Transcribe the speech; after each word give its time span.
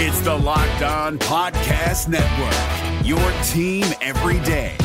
It's 0.00 0.20
the 0.20 0.32
Locked 0.32 0.82
On 0.82 1.18
Podcast 1.18 2.06
Network, 2.06 3.04
your 3.04 3.18
team 3.42 3.84
every 4.00 4.38
day. 4.46 4.76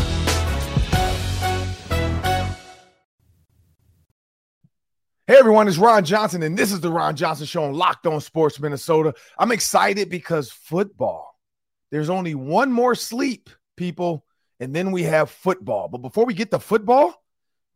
Hey 5.28 5.36
everyone, 5.38 5.68
it's 5.68 5.78
Ron 5.78 6.04
Johnson, 6.04 6.42
and 6.42 6.58
this 6.58 6.72
is 6.72 6.82
the 6.82 6.92
Ron 6.92 7.16
Johnson 7.16 7.46
Show 7.46 7.66
on 7.66 7.74
Locked 7.74 8.08
On 8.08 8.20
Sports 8.22 8.60
Minnesota. 8.60 9.14
I'm 9.38 9.52
excited 9.52 10.10
because 10.10 10.50
football. 10.50 11.38
There's 11.92 12.10
only 12.10 12.34
one 12.34 12.72
more 12.72 12.96
sleep, 12.96 13.52
people, 13.78 14.26
and 14.60 14.76
then 14.76 14.92
we 14.92 15.04
have 15.04 15.30
football. 15.30 15.90
But 15.90 16.00
before 16.00 16.26
we 16.26 16.34
get 16.34 16.50
to 16.50 16.60
football, 16.60 17.14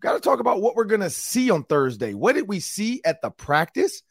got 0.02 0.14
to 0.14 0.20
talk 0.22 0.40
about 0.40 0.60
what 0.60 0.76
we're 0.76 0.86
going 0.86 1.02
to 1.02 1.12
see 1.12 1.52
on 1.52 1.66
Thursday. 1.66 2.16
What 2.16 2.34
did 2.34 2.48
we 2.48 2.60
see 2.62 3.00
at 3.06 3.22
the 3.22 3.30
practice? 3.30 4.02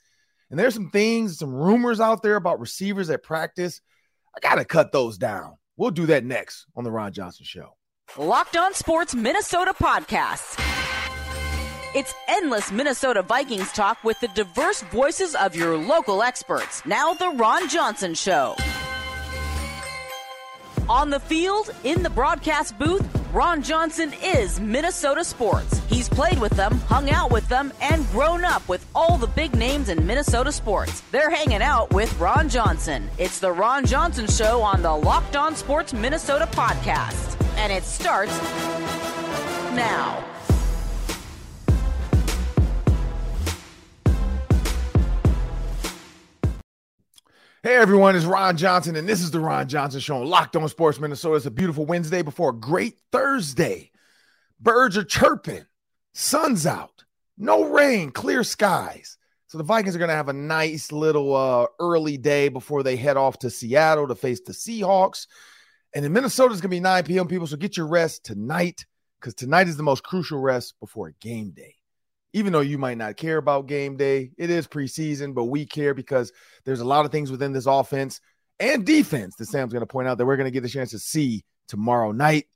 And 0.51 0.59
there's 0.59 0.75
some 0.75 0.91
things, 0.91 1.39
some 1.39 1.53
rumors 1.53 2.01
out 2.01 2.23
there 2.23 2.37
about 2.37 2.61
receivers 2.61 3.11
at 3.11 3.23
practice. 3.23 3.81
I 4.37 4.41
got 4.41 4.57
to 4.57 4.65
cut 4.65 4.93
those 4.93 5.19
down. 5.19 5.57
We'll 5.77 5.91
do 5.91 6.07
that 6.07 6.25
next 6.25 6.67
on 6.77 6.85
the 6.85 6.91
Ron 6.91 7.13
Johnson 7.13 7.45
Show. 7.45 7.77
Locked 8.17 8.57
On 8.57 8.73
Sports 8.73 9.15
Minnesota 9.15 9.75
podcast. 9.75 10.63
It's 11.95 12.15
endless 12.29 12.71
Minnesota 12.71 13.23
Vikings 13.23 13.73
talk 13.73 14.03
with 14.05 14.21
the 14.21 14.29
diverse 14.29 14.83
voices 14.83 15.35
of 15.35 15.57
your 15.57 15.77
local 15.77 16.23
experts. 16.23 16.85
Now, 16.85 17.15
The 17.15 17.31
Ron 17.31 17.69
Johnson 17.69 18.15
Show. 18.15 18.55
On 20.89 21.11
the 21.11 21.19
field, 21.19 21.71
in 21.85 22.03
the 22.03 22.11
broadcast 22.11 22.79
booth, 22.79 23.05
Ron 23.37 23.63
Johnson 23.63 24.15
is 24.25 24.59
Minnesota 24.61 25.23
sports. 25.23 25.83
He's 25.91 26.09
played 26.09 26.39
with 26.39 26.53
them, 26.53 26.79
hung 26.89 27.11
out 27.11 27.31
with 27.31 27.47
them, 27.51 27.71
and 27.83 28.09
grown 28.09 28.47
up 28.47 28.67
with 28.67 28.87
all 28.95 29.19
the 29.19 29.27
big 29.27 29.55
names 29.55 29.91
in 29.91 30.07
Minnesota 30.07 30.51
sports. 30.51 31.03
They're 31.13 31.29
hanging 31.29 31.61
out 31.61 31.93
with 31.93 32.19
Ron 32.19 32.49
Johnson. 32.49 33.11
It's 33.19 33.39
the 33.39 33.53
Ron 33.53 33.85
Johnson 33.85 34.27
Show 34.27 34.63
on 34.63 34.81
the 34.81 34.91
Locked 34.91 35.37
On 35.37 35.55
Sports 35.55 35.93
Minnesota 35.93 36.47
podcast. 36.51 37.39
And 37.59 37.71
it 37.71 37.83
starts 37.83 38.33
now. 39.75 40.36
Hey 47.67 47.75
everyone, 47.75 48.15
it's 48.15 48.25
Ron 48.25 48.57
Johnson, 48.57 48.95
and 48.95 49.09
this 49.09 49.21
is 49.21 49.33
the 49.33 49.41
Ron 49.41 49.67
Johnson 49.67 49.99
Show 49.99 50.19
on 50.19 50.29
Locked 50.29 50.55
On 50.55 50.69
Sports 50.69 51.01
Minnesota. 51.01 51.35
It's 51.35 51.47
a 51.47 51.51
beautiful 51.51 51.85
Wednesday 51.85 52.23
before 52.23 52.51
a 52.51 52.55
great 52.55 52.95
Thursday. 53.11 53.91
Birds 54.61 54.97
are 54.97 55.03
chirping, 55.03 55.67
sun's 56.15 56.65
out, 56.65 57.03
no 57.37 57.65
rain, 57.65 58.13
clear 58.13 58.45
skies. 58.45 59.19
So 59.49 59.59
the 59.59 59.65
Vikings 59.65 59.97
are 59.97 59.99
going 59.99 60.11
to 60.11 60.15
have 60.15 60.29
a 60.29 60.33
nice 60.33 60.93
little 60.93 61.35
uh, 61.35 61.67
early 61.81 62.17
day 62.17 62.51
before 62.51 62.85
they 62.85 62.95
head 62.95 63.17
off 63.17 63.41
to 63.41 63.51
Seattle 63.51 64.07
to 64.07 64.15
face 64.15 64.43
the 64.43 64.53
Seahawks. 64.53 65.27
And 65.93 66.05
in 66.05 66.13
Minnesota, 66.13 66.53
it's 66.53 66.61
going 66.61 66.71
to 66.71 66.77
be 66.77 66.79
9 66.79 67.03
p.m. 67.03 67.27
People, 67.27 67.49
so 67.49 67.57
get 67.57 67.77
your 67.77 67.89
rest 67.89 68.25
tonight 68.25 68.87
because 69.19 69.35
tonight 69.35 69.67
is 69.67 69.77
the 69.77 69.83
most 69.83 70.05
crucial 70.05 70.39
rest 70.39 70.79
before 70.79 71.09
a 71.09 71.15
game 71.15 71.51
day 71.51 71.75
even 72.33 72.53
though 72.53 72.61
you 72.61 72.79
might 72.79 72.99
not 72.99 73.17
care 73.17 73.39
about 73.39 73.67
game 73.67 73.97
day, 73.97 74.31
it 74.37 74.51
is 74.51 74.67
preseason, 74.67 75.35
but 75.35 75.45
we 75.45 75.65
care 75.65 75.95
because 75.95 76.33
there's 76.65 76.81
a 76.81 76.85
lot 76.85 77.05
of 77.05 77.13
things 77.13 77.31
within 77.31 77.53
this 77.53 77.67
offense 77.67 78.21
and 78.61 78.85
defense 78.85 79.37
that 79.37 79.47
Sam's 79.47 79.73
going 79.73 79.81
to 79.83 79.87
point 79.87 80.09
out 80.09 80.19
that 80.19 80.27
we're 80.27 80.37
going 80.37 80.47
to 80.47 80.51
get 80.51 80.63
the 80.63 80.69
chance 80.69 80.91
to 80.91 80.99
see 80.99 81.45
tomorrow 81.69 82.13
night. 82.13 82.47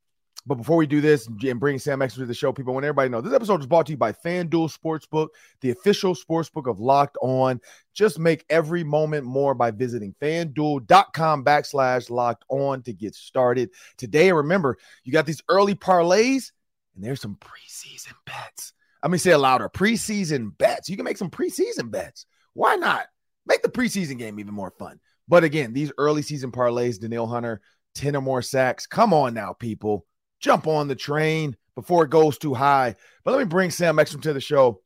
But 0.47 0.55
before 0.55 0.79
we 0.79 0.87
do 0.87 1.03
this 1.03 1.27
and 1.27 1.61
bring 1.61 1.79
Sam 1.79 2.01
Ekstrom 2.01 2.25
to 2.25 2.27
the 2.27 2.35
show, 2.35 2.51
people, 2.51 2.73
want 2.73 2.85
everybody 2.85 3.09
to 3.09 3.13
know 3.13 3.21
this 3.21 3.35
episode 3.35 3.61
is 3.61 3.67
brought 3.67 3.85
to 3.87 3.93
you 3.93 3.99
by 3.99 4.13
FanDuel 4.13 4.75
Sportsbook, 4.75 5.29
the 5.61 5.71
official 5.71 6.15
sportsbook 6.15 6.69
of 6.69 6.81
Locked 6.81 7.19
On. 7.21 7.61
Just 7.93 8.19
make 8.19 8.47
every 8.49 8.83
moment 8.83 9.27
more 9.27 9.55
by 9.55 9.71
visiting 9.71 10.15
fanduel.com 10.21 11.45
backslash 11.45 12.09
locked 12.09 12.45
on 12.49 12.83
to 12.85 12.95
get 12.95 13.15
started. 13.15 13.71
Today, 13.99 14.33
remember, 14.33 14.79
you 15.05 15.13
got 15.13 15.27
these 15.27 15.43
early 15.51 15.75
parlays, 15.75 16.53
and 16.95 17.05
there's 17.05 17.21
some 17.21 17.37
preseason 17.37 18.15
bets. 18.25 18.73
Let 19.03 19.11
me 19.11 19.19
say 19.19 19.33
it 19.33 19.39
louder. 19.39 19.69
Preseason 19.69 20.57
bets. 20.57 20.89
You 20.89 20.97
can 20.97 21.05
make 21.05 21.17
some 21.17 21.31
preseason 21.31 21.91
bets. 21.91 22.27
Why 22.53 22.77
not? 22.77 23.07
Make 23.47 23.63
the 23.63 23.69
preseason 23.69 24.19
game 24.19 24.39
even 24.39 24.55
more 24.55 24.73
fun. 24.79 25.01
But 25.27 25.45
again, 25.45 25.73
these 25.73 25.93
early 25.97 26.23
season 26.23 26.53
parlays, 26.53 27.01
Danielle 27.01 27.27
Hunter, 27.27 27.61
10 27.95 28.17
or 28.17 28.21
more 28.21 28.43
sacks. 28.43 28.87
Come 28.87 29.15
on 29.15 29.33
now, 29.33 29.53
people. 29.53 30.07
Jump 30.41 30.67
on 30.67 30.89
the 30.89 30.95
train 30.95 31.57
before 31.75 32.05
it 32.05 32.11
goes 32.11 32.37
too 32.37 32.55
high. 32.55 32.97
But 33.25 33.33
let 33.33 33.39
me 33.39 33.45
bring 33.45 33.71
Sam 33.71 33.99
Ekstrom 33.99 34.23
to 34.23 34.33
the 34.33 34.41
show. 34.41 34.83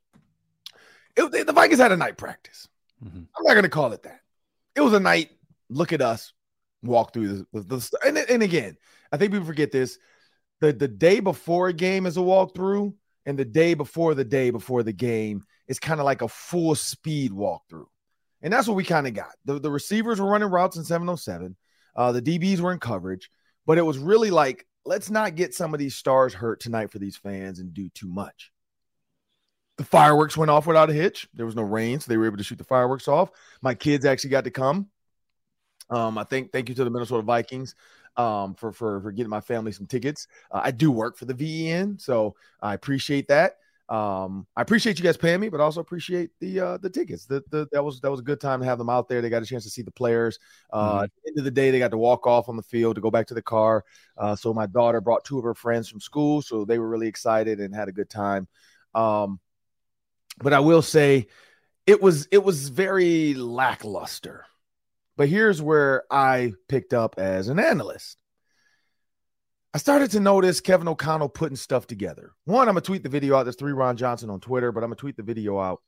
It, 1.17 1.47
the 1.47 1.53
Vikings 1.53 1.81
had 1.81 1.93
a 1.93 1.97
night 1.97 2.17
practice. 2.17 2.69
Mm-hmm. 3.05 3.23
I'm 3.37 3.45
not 3.45 3.55
going 3.55 3.63
to 3.65 3.69
call 3.69 3.93
it 3.93 4.03
that. 4.03 4.21
It 4.77 4.81
was 4.81 4.93
a 4.93 5.01
night. 5.01 5.31
Look 5.71 5.93
at 5.93 6.03
us 6.03 6.33
walk 6.85 7.13
through 7.13 7.29
the, 7.29 7.47
the, 7.53 7.63
the 7.63 7.99
and, 8.05 8.19
and 8.19 8.43
again, 8.43 8.77
I 9.11 9.17
think 9.17 9.33
people 9.33 9.47
forget 9.47 9.73
this. 9.73 9.99
The 10.61 10.73
the 10.73 10.89
day 10.89 11.21
before 11.21 11.69
a 11.69 11.73
game 11.73 12.07
is 12.07 12.17
a 12.17 12.21
walkthrough 12.21 12.95
and 13.27 13.39
the 13.39 13.45
day 13.45 13.75
before 13.75 14.15
the 14.15 14.25
day 14.25 14.51
before 14.51 14.83
the 14.83 14.93
game 14.93 15.45
is 15.67 15.79
kind 15.79 16.01
of 16.01 16.05
like 16.05 16.23
a 16.23 16.29
full 16.29 16.75
speed 16.75 17.33
walkthrough. 17.33 17.87
And 18.43 18.53
that's 18.53 18.69
what 18.69 18.77
we 18.77 18.85
kind 18.85 19.07
of 19.07 19.15
got. 19.15 19.33
The, 19.47 19.59
the 19.59 19.71
receivers 19.71 20.21
were 20.21 20.29
running 20.29 20.51
routes 20.51 20.77
in 20.77 20.85
707. 20.85 21.57
Uh, 21.97 22.13
the 22.13 22.21
DBs 22.21 22.61
were 22.61 22.73
in 22.73 22.79
coverage, 22.79 23.31
but 23.67 23.79
it 23.79 23.83
was 23.83 23.99
really 23.99 24.31
like, 24.31 24.67
let's 24.85 25.11
not 25.11 25.35
get 25.35 25.55
some 25.55 25.73
of 25.73 25.81
these 25.81 25.95
stars 25.95 26.35
hurt 26.35 26.61
tonight 26.61 26.91
for 26.91 26.99
these 26.99 27.17
fans 27.17 27.59
and 27.59 27.73
do 27.73 27.89
too 27.91 28.09
much. 28.09 28.53
The 29.79 29.85
fireworks 29.85 30.37
went 30.37 30.51
off 30.51 30.67
without 30.67 30.91
a 30.91 30.93
hitch. 30.93 31.27
There 31.35 31.47
was 31.47 31.57
no 31.57 31.63
rain, 31.63 31.99
so 31.99 32.09
they 32.09 32.17
were 32.17 32.27
able 32.27 32.37
to 32.37 32.45
shoot 32.45 32.59
the 32.59 32.65
fireworks 32.65 33.09
off. 33.09 33.31
My 33.63 33.75
kids 33.75 34.05
actually 34.05 34.31
got 34.31 34.45
to 34.45 34.51
come. 34.51 34.89
Um, 35.91 36.17
I 36.19 36.25
think 36.25 36.53
thank 36.53 36.69
you 36.69 36.75
to 36.77 36.85
the 36.85 36.91
Minnesota 36.91 37.23
Vikings 37.23 37.75
um, 38.17 38.55
for 38.55 38.73
for 38.73 39.01
for 39.01 39.13
getting 39.13 39.31
my 39.31 39.41
family 39.41 39.73
some 39.73 39.87
tickets. 39.87 40.27
Uh, 40.51 40.61
I 40.65 40.71
do 40.71 40.91
work 40.91 41.17
for 41.17 41.25
the 41.25 41.35
VEN, 41.35 41.99
so 41.99 42.35
I 42.61 42.75
appreciate 42.75 43.29
that. 43.29 43.57
Um, 43.89 44.47
I 44.57 44.63
appreciate 44.63 44.99
you 44.99 45.05
guys 45.05 45.19
paying 45.19 45.41
me, 45.41 45.51
but 45.51 45.61
also 45.61 45.81
appreciate 45.81 46.31
the 46.41 46.61
uh, 46.61 46.77
the 46.79 46.89
tickets. 46.89 47.27
The, 47.27 47.43
the, 47.51 47.69
that 47.73 47.85
was 47.85 48.01
that 48.01 48.11
was 48.11 48.21
a 48.21 48.25
good 48.25 48.41
time 48.41 48.61
to 48.61 48.67
have 48.67 48.79
them 48.79 48.89
out 48.89 49.09
there. 49.09 49.21
They 49.21 49.29
got 49.29 49.43
a 49.43 49.47
chance 49.47 49.65
to 49.65 49.71
see 49.71 49.83
the 49.83 49.91
players. 49.91 50.39
Uh, 50.73 50.95
mm-hmm. 50.95 51.05
At 51.05 51.11
the 51.15 51.31
end 51.31 51.39
of 51.39 51.45
the 51.45 51.51
day, 51.51 51.71
they 51.71 51.79
got 51.79 51.91
to 51.91 51.99
walk 51.99 52.27
off 52.27 52.49
on 52.49 52.57
the 52.57 52.63
field 52.63 52.95
to 52.95 53.03
go 53.03 53.11
back 53.11 53.27
to 53.27 53.35
the 53.35 53.43
car. 53.43 53.85
Uh, 54.17 54.35
so 54.37 54.55
my 54.55 54.67
daughter 54.67 55.01
brought 55.01 55.25
two 55.25 55.39
of 55.39 55.45
her 55.45 55.55
friends 55.55 55.89
from 55.89 56.01
school, 56.01 56.41
so 56.41 56.65
they 56.65 56.79
were 56.79 56.89
really 56.89 57.09
excited 57.09 57.61
and 57.61 57.75
had 57.75 57.89
a 57.89 57.93
good 57.93 58.09
time. 58.09 58.49
Um, 58.95 59.39
but 60.39 60.53
I 60.53 60.61
will 60.61 60.83
say, 60.83 61.27
it 61.87 62.01
was 62.01 62.27
it 62.31 62.43
was 62.43 62.71
very 62.71 63.35
lackluster. 63.35 64.47
But 65.17 65.29
here's 65.29 65.63
where 65.63 66.05
I 66.11 66.53
picked 66.69 66.93
up 66.93 67.15
as 67.19 67.49
an 67.49 67.59
analyst. 67.59 68.19
I 69.73 69.79
started 69.79 70.13
to 70.13 70.21
notice 70.21 70.61
Kevin 70.61 70.87
O'Connell 70.87 71.29
putting 71.29 71.57
stuff 71.57 71.87
together. 71.87 72.33
One, 72.45 72.69
I'm 72.69 72.75
gonna 72.75 72.81
tweet 72.81 73.03
the 73.03 73.09
video 73.09 73.37
out. 73.37 73.43
There's 73.43 73.57
three 73.57 73.73
Ron 73.73 73.97
Johnson 73.97 74.31
on 74.31 74.41
Twitter, 74.41 74.71
but 74.71 74.85
I'm 74.85 74.91
gonna 74.91 74.97
tweet 74.97 75.17
the 75.17 75.23
video 75.23 75.59
out. 75.59 75.83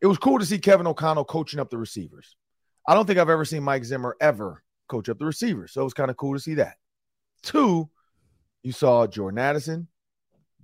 It 0.00 0.06
was 0.06 0.18
cool 0.18 0.40
to 0.40 0.46
see 0.46 0.58
Kevin 0.58 0.88
O'Connell 0.88 1.24
coaching 1.24 1.60
up 1.60 1.70
the 1.70 1.78
receivers. 1.78 2.36
I 2.86 2.94
don't 2.94 3.06
think 3.06 3.20
I've 3.20 3.28
ever 3.28 3.44
seen 3.44 3.62
Mike 3.62 3.84
Zimmer 3.84 4.16
ever 4.20 4.64
coach 4.88 5.08
up 5.08 5.20
the 5.20 5.24
receivers, 5.24 5.72
so 5.72 5.82
it 5.82 5.84
was 5.84 5.94
kind 5.94 6.10
of 6.10 6.16
cool 6.16 6.34
to 6.34 6.40
see 6.40 6.54
that. 6.54 6.76
Two, 7.42 7.88
you 8.64 8.72
saw 8.72 9.06
Jordan 9.06 9.38
Addison, 9.38 9.86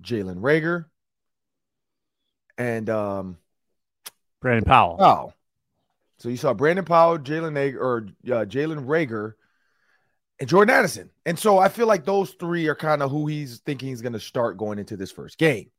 Jalen 0.02 0.40
Reagor, 0.40 0.86
and 2.56 2.90
um, 2.90 3.38
Brandon 4.40 4.64
Powell. 4.64 4.96
Oh, 4.98 5.32
so 6.18 6.28
you 6.28 6.36
saw 6.36 6.52
Brandon 6.52 6.84
Powell, 6.84 7.18
Jalen 7.18 7.52
Reagor, 7.52 7.80
or 7.80 8.06
uh, 8.26 8.44
Jalen 8.44 8.86
Reagor, 8.86 9.34
and 10.40 10.48
Jordan 10.48 10.74
Addison. 10.74 11.10
And 11.24 11.38
so 11.38 11.58
I 11.58 11.68
feel 11.68 11.86
like 11.86 12.04
those 12.04 12.32
three 12.32 12.66
are 12.68 12.74
kind 12.74 13.02
of 13.02 13.10
who 13.10 13.26
he's 13.26 13.58
thinking 13.60 13.88
he's 13.88 14.02
going 14.02 14.12
to 14.12 14.20
start 14.20 14.56
going 14.56 14.78
into 14.78 14.96
this 14.96 15.12
first 15.12 15.38
game. 15.38 15.70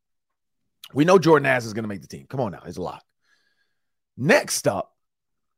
We 0.94 1.06
know 1.06 1.20
Jordan 1.20 1.46
Addison 1.46 1.70
is 1.70 1.74
going 1.74 1.84
to 1.84 1.90
make 1.90 2.02
the 2.02 2.08
team. 2.08 2.26
Come 2.30 2.40
on 2.40 2.54
now, 2.54 2.64
it's 2.66 2.78
a 2.78 2.82
lot. 2.82 3.04
Next 4.18 4.68
up, 4.68 4.96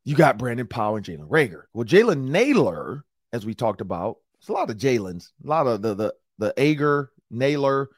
you 0.03 0.16
got 0.16 0.38
Brandon 0.38 0.68
Powell 0.68 0.96
and 0.96 1.05
Jalen 1.05 1.29
Reagor. 1.29 1.64
Well, 1.73 1.85
Jalen 1.85 2.29
Nailor, 2.29 3.05
as 3.32 3.46
we 3.46 3.53
talked 3.53 3.82
about, 3.82 4.17
it's 4.40 4.50
a 4.50 4.53
lot 4.53 4.70
of 4.70 4.78
Jalen's, 4.78 5.32
a 5.44 5.47
lot 5.47 5.67
of 5.67 5.82
the 5.84 5.94
the 5.94 6.14
the 6.40 6.53
Ager, 6.58 7.11
Nailor, 7.29 7.90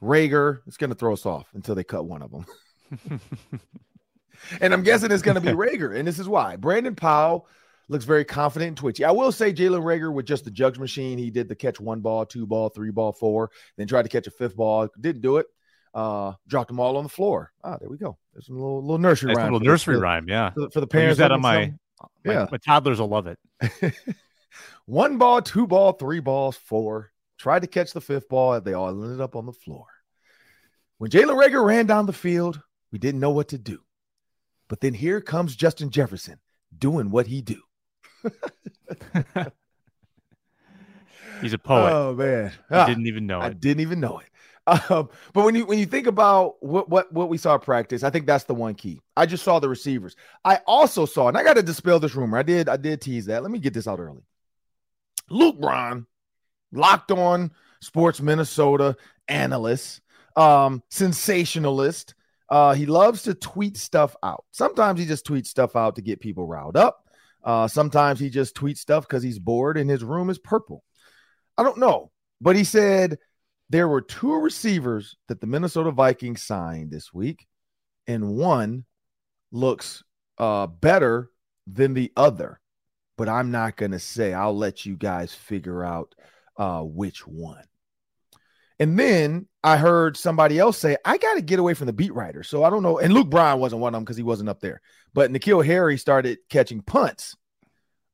Reagor. 0.00 0.60
It's 0.66 0.76
going 0.76 0.90
to 0.90 0.96
throw 0.96 1.12
us 1.12 1.26
off 1.26 1.48
until 1.54 1.74
they 1.74 1.82
cut 1.82 2.06
one 2.06 2.22
of 2.22 2.30
them. 2.30 2.46
and 4.60 4.72
I'm 4.72 4.82
guessing 4.82 5.10
it's 5.10 5.22
going 5.22 5.36
to 5.36 5.40
be 5.40 5.48
Reagor. 5.52 5.96
And 5.96 6.06
this 6.06 6.18
is 6.18 6.28
why 6.28 6.56
Brandon 6.56 6.94
Powell 6.94 7.46
looks 7.88 8.04
very 8.04 8.24
confident 8.24 8.68
and 8.68 8.76
twitchy. 8.76 9.04
I 9.04 9.10
will 9.10 9.32
say 9.32 9.52
Jalen 9.52 9.82
Reagor 9.82 10.12
with 10.12 10.26
just 10.26 10.44
the 10.44 10.50
jugs 10.50 10.78
machine. 10.78 11.18
He 11.18 11.30
did 11.30 11.48
the 11.48 11.56
catch 11.56 11.80
one 11.80 12.00
ball, 12.00 12.26
two 12.26 12.46
ball, 12.46 12.68
three 12.68 12.90
ball, 12.90 13.12
four, 13.12 13.50
then 13.76 13.86
tried 13.86 14.02
to 14.02 14.08
catch 14.08 14.26
a 14.26 14.30
fifth 14.30 14.56
ball. 14.56 14.88
Didn't 15.00 15.22
do 15.22 15.38
it. 15.38 15.46
Uh, 15.94 16.34
dropped 16.46 16.68
them 16.68 16.80
all 16.80 16.96
on 16.96 17.02
the 17.02 17.08
floor. 17.08 17.50
Ah, 17.64 17.76
there 17.78 17.88
we 17.88 17.96
go. 17.96 18.18
There's 18.32 18.48
a 18.48 18.52
little 18.52 18.82
little 18.82 18.98
nursery 18.98 19.28
nice 19.28 19.38
rhyme. 19.38 19.52
Little 19.52 19.66
nursery 19.66 19.96
the, 19.96 20.02
rhyme, 20.02 20.28
yeah. 20.28 20.50
For, 20.50 20.70
for 20.70 20.80
the 20.80 20.86
parents 20.86 21.18
that 21.18 21.32
on 21.32 21.40
my, 21.40 21.72
my, 22.24 22.32
yeah. 22.32 22.46
my 22.50 22.58
toddlers 22.58 23.00
will 23.00 23.08
love 23.08 23.26
it. 23.26 23.38
one 24.86 25.18
ball, 25.18 25.42
two 25.42 25.66
ball, 25.66 25.92
three 25.92 26.20
balls, 26.20 26.56
four. 26.56 27.10
Tried 27.38 27.62
to 27.62 27.68
catch 27.68 27.92
the 27.92 28.00
fifth 28.00 28.28
ball. 28.28 28.60
They 28.60 28.74
all 28.74 28.90
ended 28.90 29.20
up 29.20 29.34
on 29.34 29.46
the 29.46 29.52
floor. 29.52 29.86
When 30.98 31.10
Jalen 31.10 31.40
Reagor 31.40 31.64
ran 31.64 31.86
down 31.86 32.06
the 32.06 32.12
field, 32.12 32.60
we 32.92 32.98
didn't 32.98 33.20
know 33.20 33.30
what 33.30 33.48
to 33.48 33.58
do. 33.58 33.80
But 34.68 34.80
then 34.80 34.94
here 34.94 35.20
comes 35.20 35.56
Justin 35.56 35.90
Jefferson 35.90 36.38
doing 36.76 37.10
what 37.10 37.26
he 37.26 37.42
do. 37.42 37.60
He's 41.40 41.52
a 41.52 41.58
poet. 41.58 41.92
Oh 41.92 42.14
man, 42.14 42.52
I 42.70 42.86
didn't 42.86 43.06
even 43.06 43.26
know 43.26 43.40
It. 43.40 43.44
I 43.44 43.52
didn't 43.52 43.80
even 43.80 44.00
know 44.00 44.18
it. 44.18 44.26
Um, 44.90 45.08
but 45.32 45.44
when 45.44 45.54
you 45.54 45.64
when 45.64 45.78
you 45.78 45.86
think 45.86 46.06
about 46.06 46.62
what 46.62 46.90
what 46.90 47.10
what 47.10 47.30
we 47.30 47.38
saw 47.38 47.56
practice, 47.56 48.02
I 48.02 48.10
think 48.10 48.26
that's 48.26 48.44
the 48.44 48.54
one 48.54 48.74
key. 48.74 49.00
I 49.16 49.24
just 49.24 49.42
saw 49.42 49.58
the 49.58 49.68
receivers. 49.68 50.14
I 50.44 50.60
also 50.66 51.06
saw, 51.06 51.28
and 51.28 51.38
I 51.38 51.42
got 51.42 51.54
to 51.54 51.62
dispel 51.62 51.98
this 51.98 52.14
rumor. 52.14 52.36
I 52.36 52.42
did 52.42 52.68
I 52.68 52.76
did 52.76 53.00
tease 53.00 53.26
that. 53.26 53.42
Let 53.42 53.50
me 53.50 53.60
get 53.60 53.72
this 53.72 53.88
out 53.88 53.98
early. 53.98 54.24
Luke 55.30 55.58
Braun, 55.58 56.06
locked 56.72 57.10
on 57.10 57.52
sports 57.80 58.20
Minnesota 58.20 58.96
analyst, 59.26 60.02
um, 60.36 60.82
sensationalist. 60.90 62.14
Uh, 62.50 62.74
he 62.74 62.86
loves 62.86 63.22
to 63.22 63.34
tweet 63.34 63.76
stuff 63.76 64.16
out. 64.22 64.44
Sometimes 64.52 64.98
he 64.98 65.06
just 65.06 65.26
tweets 65.26 65.46
stuff 65.46 65.76
out 65.76 65.96
to 65.96 66.02
get 66.02 66.20
people 66.20 66.46
riled 66.46 66.76
up. 66.76 67.04
Uh, 67.44 67.68
sometimes 67.68 68.18
he 68.18 68.30
just 68.30 68.56
tweets 68.56 68.78
stuff 68.78 69.06
because 69.06 69.22
he's 69.22 69.38
bored 69.38 69.76
and 69.76 69.88
his 69.88 70.02
room 70.02 70.30
is 70.30 70.38
purple. 70.38 70.82
I 71.56 71.62
don't 71.62 71.78
know, 71.78 72.10
but 72.40 72.56
he 72.56 72.64
said 72.64 73.18
there 73.70 73.88
were 73.88 74.00
two 74.00 74.34
receivers 74.34 75.16
that 75.28 75.40
the 75.40 75.46
Minnesota 75.46 75.90
Vikings 75.90 76.42
signed 76.42 76.90
this 76.90 77.12
week, 77.12 77.46
and 78.06 78.36
one 78.36 78.84
looks 79.52 80.02
uh, 80.38 80.66
better 80.66 81.30
than 81.66 81.94
the 81.94 82.12
other. 82.16 82.60
But 83.16 83.28
I'm 83.28 83.50
not 83.50 83.76
going 83.76 83.90
to 83.92 83.98
say. 83.98 84.32
I'll 84.32 84.56
let 84.56 84.86
you 84.86 84.96
guys 84.96 85.34
figure 85.34 85.84
out 85.84 86.14
uh, 86.56 86.82
which 86.82 87.26
one. 87.26 87.64
And 88.78 88.98
then 88.98 89.48
I 89.68 89.76
heard 89.76 90.16
somebody 90.16 90.58
else 90.58 90.78
say, 90.78 90.96
I 91.04 91.18
got 91.18 91.34
to 91.34 91.42
get 91.42 91.58
away 91.58 91.74
from 91.74 91.88
the 91.88 91.92
beat 91.92 92.14
writer. 92.14 92.42
So 92.42 92.64
I 92.64 92.70
don't 92.70 92.82
know. 92.82 92.98
And 92.98 93.12
Luke 93.12 93.28
Braun 93.28 93.60
wasn't 93.60 93.82
one 93.82 93.94
of 93.94 93.98
them 93.98 94.04
because 94.04 94.16
he 94.16 94.22
wasn't 94.22 94.48
up 94.48 94.60
there. 94.60 94.80
But 95.12 95.30
N'Keal 95.30 95.64
Harry 95.64 95.98
started 95.98 96.38
catching 96.48 96.80
punts 96.80 97.36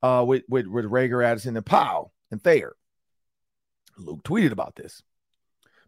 uh, 0.02 0.24
with, 0.26 0.42
with, 0.48 0.66
with 0.66 0.84
Reagor, 0.84 1.24
Addison, 1.24 1.56
and 1.56 1.64
Powell 1.64 2.12
and 2.32 2.42
Thayer. 2.42 2.74
Luke 3.96 4.24
tweeted 4.24 4.50
about 4.50 4.74
this. 4.74 5.00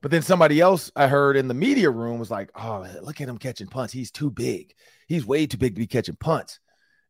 But 0.02 0.12
then 0.12 0.22
somebody 0.22 0.60
else 0.60 0.92
I 0.94 1.08
heard 1.08 1.36
in 1.36 1.48
the 1.48 1.54
media 1.54 1.90
room 1.90 2.20
was 2.20 2.30
like, 2.30 2.50
"Oh, 2.54 2.86
look 3.02 3.20
at 3.20 3.28
him 3.28 3.38
catching 3.38 3.66
punts. 3.66 3.92
He's 3.92 4.12
too 4.12 4.30
big. 4.30 4.72
He's 5.08 5.26
way 5.26 5.46
too 5.46 5.56
big 5.56 5.74
to 5.74 5.80
be 5.80 5.88
catching 5.88 6.14
punts." 6.14 6.60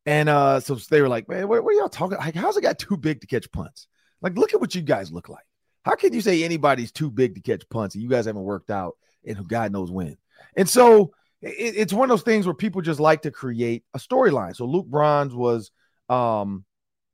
And 0.06 0.30
uh, 0.30 0.60
so 0.60 0.76
they 0.76 1.02
were 1.02 1.08
like, 1.08 1.28
"Man, 1.28 1.46
what, 1.46 1.62
what 1.62 1.74
are 1.74 1.78
y'all 1.78 1.90
talking? 1.90 2.16
Like, 2.16 2.36
how's 2.36 2.56
a 2.56 2.62
got 2.62 2.78
too 2.78 2.96
big 2.96 3.20
to 3.20 3.26
catch 3.26 3.52
punts? 3.52 3.86
Like, 4.22 4.38
look 4.38 4.54
at 4.54 4.60
what 4.60 4.74
you 4.74 4.80
guys 4.80 5.12
look 5.12 5.28
like. 5.28 5.44
How 5.86 5.94
can 5.94 6.12
you 6.12 6.20
say 6.20 6.42
anybody's 6.42 6.90
too 6.90 7.10
big 7.10 7.36
to 7.36 7.40
catch 7.40 7.66
punts 7.68 7.94
and 7.94 8.02
you 8.02 8.10
guys 8.10 8.26
haven't 8.26 8.42
worked 8.42 8.70
out 8.70 8.96
and 9.24 9.36
who 9.36 9.44
God 9.44 9.70
knows 9.72 9.90
when?" 9.90 10.16
And 10.56 10.68
so 10.68 11.12
it, 11.40 11.74
it's 11.76 11.92
one 11.92 12.10
of 12.10 12.12
those 12.12 12.24
things 12.24 12.44
where 12.44 12.54
people 12.54 12.82
just 12.82 12.98
like 12.98 13.22
to 13.22 13.30
create 13.30 13.84
a 13.94 13.98
storyline. 13.98 14.56
So 14.56 14.66
Luke 14.66 14.86
Braun 14.86 15.34
was 15.34 15.70
um 16.08 16.64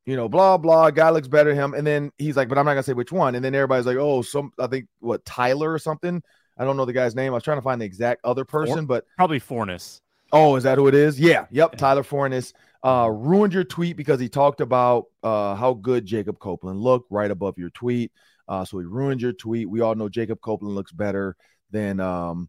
you 0.05 0.17
know, 0.17 0.29
blah 0.29 0.57
blah. 0.57 0.91
Guy 0.91 1.11
looks 1.11 1.29
better 1.29 1.51
than 1.51 1.63
him, 1.63 1.75
and 1.75 1.87
then 1.87 2.11
he's 2.19 2.37
like, 2.37 2.49
"But 2.49 2.59
I'm 2.59 2.65
not 2.65 2.73
gonna 2.73 2.83
say 2.83 2.95
which 2.95 3.13
one." 3.13 3.35
And 3.37 3.45
then 3.45 3.55
everybody's 3.55 3.87
like, 3.87 3.99
"Oh, 3.99 4.23
some 4.23 4.53
I 4.59 4.67
think 4.67 4.89
what 5.01 5.25
Tyler 5.25 5.71
or 5.71 5.79
something." 5.79 6.23
I 6.59 6.65
don't 6.65 6.77
know 6.77 6.85
the 6.85 6.93
guy's 6.93 7.15
name. 7.15 7.33
I 7.33 7.35
was 7.35 7.45
trying 7.45 7.59
to 7.59 7.63
find 7.63 7.81
the 7.81 7.85
exact 7.85 8.25
other 8.25 8.45
person, 8.45 8.87
but 8.87 9.05
probably 9.17 9.39
Forness. 9.39 10.01
Oh, 10.33 10.57
is 10.57 10.65
that 10.65 10.79
who 10.79 10.89
it 10.89 10.95
is? 10.95 11.21
Yeah, 11.21 11.47
yep. 11.51 11.71
Yeah. 11.73 11.79
Tyler 11.79 12.03
Forness 12.03 12.53
uh, 12.83 13.11
ruined 13.13 13.53
your 13.53 13.65
tweet 13.65 13.97
because 13.97 14.19
he 14.19 14.29
talked 14.29 14.61
about 14.61 15.07
uh, 15.23 15.55
how 15.55 15.75
good 15.75 16.05
Jacob 16.07 16.39
Copeland 16.39 16.81
looked 16.81 17.11
right 17.11 17.31
above 17.31 17.59
your 17.59 17.71
tweet. 17.71 18.13
Uh, 18.49 18.65
so 18.65 18.79
he 18.79 18.85
ruined 18.85 19.23
your 19.23 19.33
tweet. 19.33 19.69
We 19.69 19.81
all 19.81 19.95
know 19.95 20.09
Jacob 20.09 20.41
Copeland 20.41 20.75
looks 20.75 20.93
better 20.93 21.37
than 21.71 22.01
um, 22.01 22.49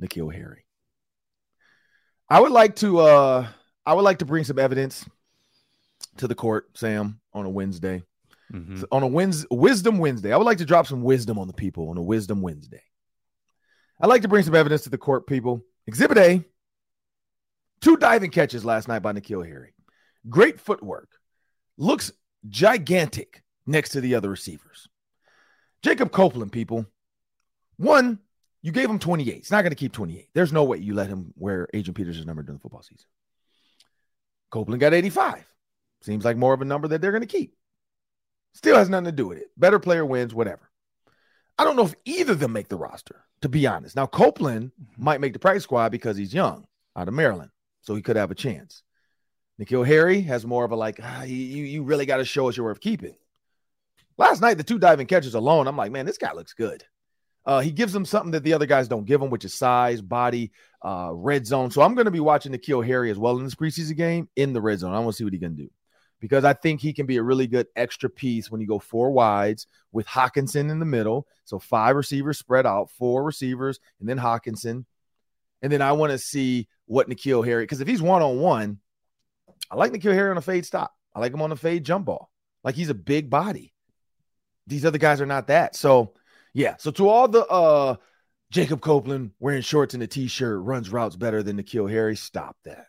N'Keal 0.00 0.32
Harry. 0.32 0.64
I 2.28 2.40
would 2.40 2.52
like 2.52 2.76
to. 2.76 2.98
Uh, 3.00 3.46
I 3.84 3.94
would 3.94 4.02
like 4.02 4.18
to 4.18 4.24
bring 4.24 4.44
some 4.44 4.58
evidence 4.58 5.04
to 6.18 6.28
the 6.28 6.34
court, 6.34 6.66
Sam, 6.74 7.20
on 7.32 7.46
a 7.46 7.50
Wednesday. 7.50 8.02
Mm-hmm. 8.52 8.80
So 8.80 8.86
on 8.92 9.02
a 9.02 9.06
Wednesday, 9.06 9.48
Wisdom 9.50 9.98
Wednesday. 9.98 10.32
I 10.32 10.36
would 10.36 10.46
like 10.46 10.58
to 10.58 10.64
drop 10.64 10.86
some 10.86 11.02
wisdom 11.02 11.38
on 11.38 11.46
the 11.46 11.54
people 11.54 11.88
on 11.88 11.96
a 11.96 12.02
Wisdom 12.02 12.42
Wednesday. 12.42 12.82
I'd 14.00 14.08
like 14.08 14.22
to 14.22 14.28
bring 14.28 14.44
some 14.44 14.54
evidence 14.54 14.82
to 14.82 14.90
the 14.90 14.98
court, 14.98 15.26
people. 15.26 15.62
Exhibit 15.86 16.18
A 16.18 16.44
two 17.80 17.96
diving 17.96 18.30
catches 18.30 18.64
last 18.64 18.88
night 18.88 19.00
by 19.00 19.12
N'Keal 19.12 19.46
Harry. 19.46 19.74
Great 20.28 20.60
footwork. 20.60 21.08
Looks 21.76 22.12
gigantic 22.48 23.42
next 23.66 23.90
to 23.90 24.00
the 24.00 24.14
other 24.14 24.30
receivers. 24.30 24.88
Jacob 25.82 26.12
Copeland, 26.12 26.52
people. 26.52 26.86
One, 27.76 28.18
you 28.62 28.70
gave 28.70 28.88
him 28.88 28.98
28. 28.98 29.34
He's 29.34 29.50
not 29.50 29.62
going 29.62 29.70
to 29.70 29.76
keep 29.76 29.92
28. 29.92 30.28
There's 30.34 30.52
no 30.52 30.64
way 30.64 30.78
you 30.78 30.94
let 30.94 31.08
him 31.08 31.32
wear 31.36 31.68
Adrian 31.74 31.94
Peterson's 31.94 32.26
number 32.26 32.42
during 32.42 32.58
the 32.58 32.62
football 32.62 32.82
season. 32.82 33.06
Copeland 34.50 34.80
got 34.80 34.94
85. 34.94 35.44
Seems 36.02 36.24
like 36.24 36.36
more 36.36 36.54
of 36.54 36.62
a 36.62 36.64
number 36.66 36.88
that 36.88 37.00
they're 37.00 37.12
going 37.12 37.22
to 37.22 37.26
keep. 37.26 37.56
Still 38.54 38.76
has 38.76 38.88
nothing 38.88 39.06
to 39.06 39.12
do 39.12 39.28
with 39.28 39.38
it. 39.38 39.50
Better 39.56 39.78
player 39.78 40.04
wins, 40.04 40.34
whatever. 40.34 40.70
I 41.58 41.64
don't 41.64 41.76
know 41.76 41.84
if 41.84 41.94
either 42.04 42.32
of 42.32 42.38
them 42.38 42.52
make 42.52 42.68
the 42.68 42.76
roster, 42.76 43.24
to 43.40 43.48
be 43.48 43.66
honest. 43.66 43.96
Now, 43.96 44.06
Copeland 44.06 44.72
mm-hmm. 44.72 45.04
might 45.04 45.20
make 45.20 45.32
the 45.32 45.38
practice 45.38 45.64
squad 45.64 45.90
because 45.90 46.16
he's 46.16 46.34
young 46.34 46.66
out 46.96 47.08
of 47.08 47.14
Maryland, 47.14 47.50
so 47.80 47.94
he 47.94 48.02
could 48.02 48.16
have 48.16 48.30
a 48.30 48.36
chance. 48.36 48.82
N'Keal 49.60 49.86
Harry 49.86 50.20
has 50.22 50.46
more 50.46 50.64
of 50.64 50.72
a 50.72 50.76
like, 50.76 50.98
ah, 51.02 51.22
you, 51.22 51.36
you 51.36 51.82
really 51.82 52.06
got 52.06 52.18
to 52.18 52.24
show 52.24 52.48
us 52.48 52.56
you're 52.56 52.66
worth 52.66 52.80
keeping. 52.80 53.14
Last 54.22 54.40
night, 54.40 54.56
the 54.56 54.62
two 54.62 54.78
diving 54.78 55.08
catches 55.08 55.34
alone, 55.34 55.66
I'm 55.66 55.76
like, 55.76 55.90
man, 55.90 56.06
this 56.06 56.16
guy 56.16 56.32
looks 56.32 56.54
good. 56.54 56.84
Uh, 57.44 57.58
he 57.58 57.72
gives 57.72 57.92
them 57.92 58.04
something 58.04 58.30
that 58.30 58.44
the 58.44 58.52
other 58.52 58.66
guys 58.66 58.86
don't 58.86 59.04
give 59.04 59.20
him, 59.20 59.30
which 59.30 59.44
is 59.44 59.52
size, 59.52 60.00
body, 60.00 60.52
uh, 60.80 61.10
red 61.12 61.44
zone. 61.44 61.72
So 61.72 61.82
I'm 61.82 61.96
going 61.96 62.04
to 62.04 62.12
be 62.12 62.20
watching 62.20 62.52
N'Keal 62.52 62.86
Harry 62.86 63.10
as 63.10 63.18
well 63.18 63.36
in 63.38 63.42
this 63.42 63.56
preseason 63.56 63.96
game 63.96 64.28
in 64.36 64.52
the 64.52 64.60
red 64.60 64.78
zone. 64.78 64.94
I 64.94 65.00
want 65.00 65.08
to 65.08 65.16
see 65.16 65.24
what 65.24 65.32
he 65.32 65.40
can 65.40 65.56
do 65.56 65.68
because 66.20 66.44
I 66.44 66.52
think 66.52 66.80
he 66.80 66.92
can 66.92 67.04
be 67.04 67.16
a 67.16 67.22
really 67.22 67.48
good 67.48 67.66
extra 67.74 68.08
piece 68.08 68.48
when 68.48 68.60
you 68.60 68.68
go 68.68 68.78
four 68.78 69.10
wides 69.10 69.66
with 69.90 70.06
Hockenson 70.06 70.70
in 70.70 70.78
the 70.78 70.86
middle. 70.86 71.26
So 71.44 71.58
five 71.58 71.96
receivers 71.96 72.38
spread 72.38 72.64
out, 72.64 72.90
four 72.90 73.24
receivers, 73.24 73.80
and 73.98 74.08
then 74.08 74.20
Hockenson. 74.20 74.84
And 75.62 75.72
then 75.72 75.82
I 75.82 75.90
want 75.92 76.12
to 76.12 76.18
see 76.18 76.68
what 76.86 77.08
N'Keal 77.08 77.44
Harry, 77.44 77.64
because 77.64 77.80
if 77.80 77.88
he's 77.88 78.00
one 78.00 78.22
on 78.22 78.38
one, 78.38 78.78
I 79.68 79.74
like 79.74 79.90
N'Keal 79.90 80.14
Harry 80.14 80.30
on 80.30 80.38
a 80.38 80.42
fade 80.42 80.64
stop. 80.64 80.94
I 81.12 81.18
like 81.18 81.34
him 81.34 81.42
on 81.42 81.50
a 81.50 81.56
fade 81.56 81.82
jump 81.82 82.04
ball. 82.04 82.30
Like 82.62 82.76
he's 82.76 82.88
a 82.88 82.94
big 82.94 83.28
body. 83.28 83.72
These 84.66 84.84
other 84.84 84.98
guys 84.98 85.20
are 85.20 85.26
not 85.26 85.48
that. 85.48 85.76
So 85.76 86.14
yeah. 86.54 86.76
So 86.78 86.90
to 86.92 87.08
all 87.08 87.28
the 87.28 87.46
uh 87.46 87.96
Jacob 88.50 88.82
Copeland 88.82 89.30
wearing 89.40 89.62
shorts 89.62 89.94
and 89.94 90.02
a 90.02 90.06
t-shirt 90.06 90.62
runs 90.62 90.90
routes 90.90 91.16
better 91.16 91.42
than 91.42 91.56
N'Keal 91.56 91.90
Harry, 91.90 92.16
stop 92.16 92.56
that. 92.64 92.86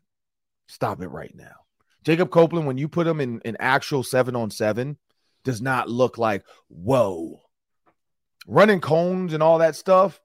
Stop 0.68 1.02
it 1.02 1.08
right 1.08 1.34
now. 1.36 1.56
Jacob 2.04 2.32
Copeland, 2.32 2.68
when 2.68 2.78
you 2.78 2.90
put 2.90 3.08
him 3.08 3.22
in 3.22 3.42
an 3.46 3.56
actual 3.60 4.04
seven 4.04 4.36
on 4.36 4.52
seven, 4.52 4.98
does 5.46 5.62
not 5.62 5.90
look 5.90 6.18
like, 6.18 6.44
whoa. 6.68 7.40
Running 8.46 8.82
cones 8.82 9.34
and 9.34 9.42
all 9.42 9.60
that 9.60 9.78
stuff, 9.78 10.20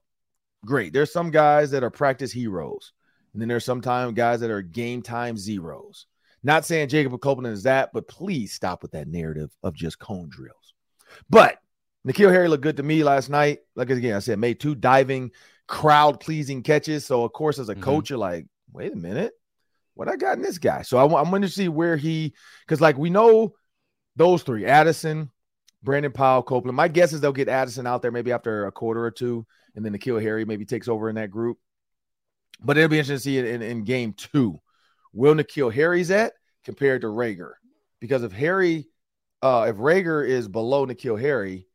great. 0.65 0.91
There's 0.91 1.13
some 1.13 1.31
guys 1.31 1.71
that 1.71 1.83
are 1.83 1.89
practice 1.89 2.33
heroes. 2.33 2.91
And 3.31 3.41
then 3.41 3.47
there's 3.47 3.63
sometimes 3.63 4.13
guys 4.13 4.41
that 4.41 4.51
are 4.51 4.61
game 4.61 5.01
time 5.01 5.37
zeros. 5.37 6.05
Not 6.43 6.65
saying 6.65 6.89
Jacob 6.89 7.19
Copeland 7.21 7.53
is 7.53 7.63
that, 7.63 7.91
but 7.93 8.07
please 8.07 8.53
stop 8.53 8.81
with 8.81 8.91
that 8.91 9.07
narrative 9.07 9.51
of 9.63 9.73
just 9.73 9.99
cone 9.99 10.29
drills. 10.29 10.73
But 11.29 11.57
N'Keal 12.07 12.31
Harry 12.31 12.47
looked 12.47 12.63
good 12.63 12.77
to 12.77 12.83
me 12.83 13.03
last 13.03 13.29
night. 13.29 13.59
Like 13.75 13.89
again, 13.89 14.15
I 14.15 14.19
said, 14.19 14.39
made 14.39 14.59
two 14.59 14.75
diving, 14.75 15.31
crowd 15.67 16.19
pleasing 16.19 16.63
catches. 16.63 17.05
So, 17.05 17.23
of 17.23 17.33
course, 17.33 17.59
as 17.59 17.69
a 17.69 17.73
mm-hmm. 17.73 17.83
coach, 17.83 18.09
you're 18.09 18.19
like, 18.19 18.45
wait 18.71 18.93
a 18.93 18.95
minute 18.95 19.33
what 19.99 20.07
I 20.07 20.15
got 20.15 20.37
in 20.37 20.41
this 20.41 20.59
guy. 20.59 20.83
So 20.83 20.97
I, 20.97 21.21
am 21.21 21.29
going 21.29 21.41
to 21.41 21.49
see 21.49 21.67
where 21.67 21.97
he, 21.97 22.33
because 22.65 22.79
like 22.79 22.97
we 22.97 23.09
know 23.09 23.55
those 24.15 24.43
three, 24.43 24.65
Addison, 24.65 25.29
Brandon 25.83 26.13
Powell, 26.13 26.41
Copeland. 26.41 26.77
My 26.77 26.87
guess 26.87 27.11
is 27.11 27.19
they'll 27.19 27.33
get 27.33 27.49
Addison 27.49 27.85
out 27.85 28.01
there 28.01 28.11
maybe 28.11 28.31
after 28.31 28.65
a 28.65 28.71
quarter 28.71 29.03
or 29.03 29.11
two, 29.11 29.45
and 29.75 29.83
then 29.83 29.93
N'Keal 29.93 30.21
Harry 30.21 30.45
maybe 30.45 30.63
takes 30.63 30.87
over 30.87 31.09
in 31.09 31.15
that 31.15 31.31
group. 31.31 31.57
But 32.61 32.77
it'll 32.77 32.87
be 32.87 32.97
interesting 32.97 33.17
to 33.17 33.21
see 33.21 33.37
it 33.39 33.53
in, 33.53 33.61
in 33.61 33.83
game 33.83 34.13
two. 34.13 34.59
Will 35.11 35.35
N'Keal 35.35 35.73
Harry's 35.73 36.11
at 36.11 36.31
compared 36.63 37.01
to 37.01 37.07
Reagor? 37.07 37.55
Because 37.99 38.23
if 38.23 38.31
Harry, 38.31 38.87
uh, 39.41 39.67
if 39.69 39.77
Reagor 39.77 40.27
is 40.27 40.47
below 40.47 40.85
N'Keal 40.85 41.19
Harry, 41.19 41.67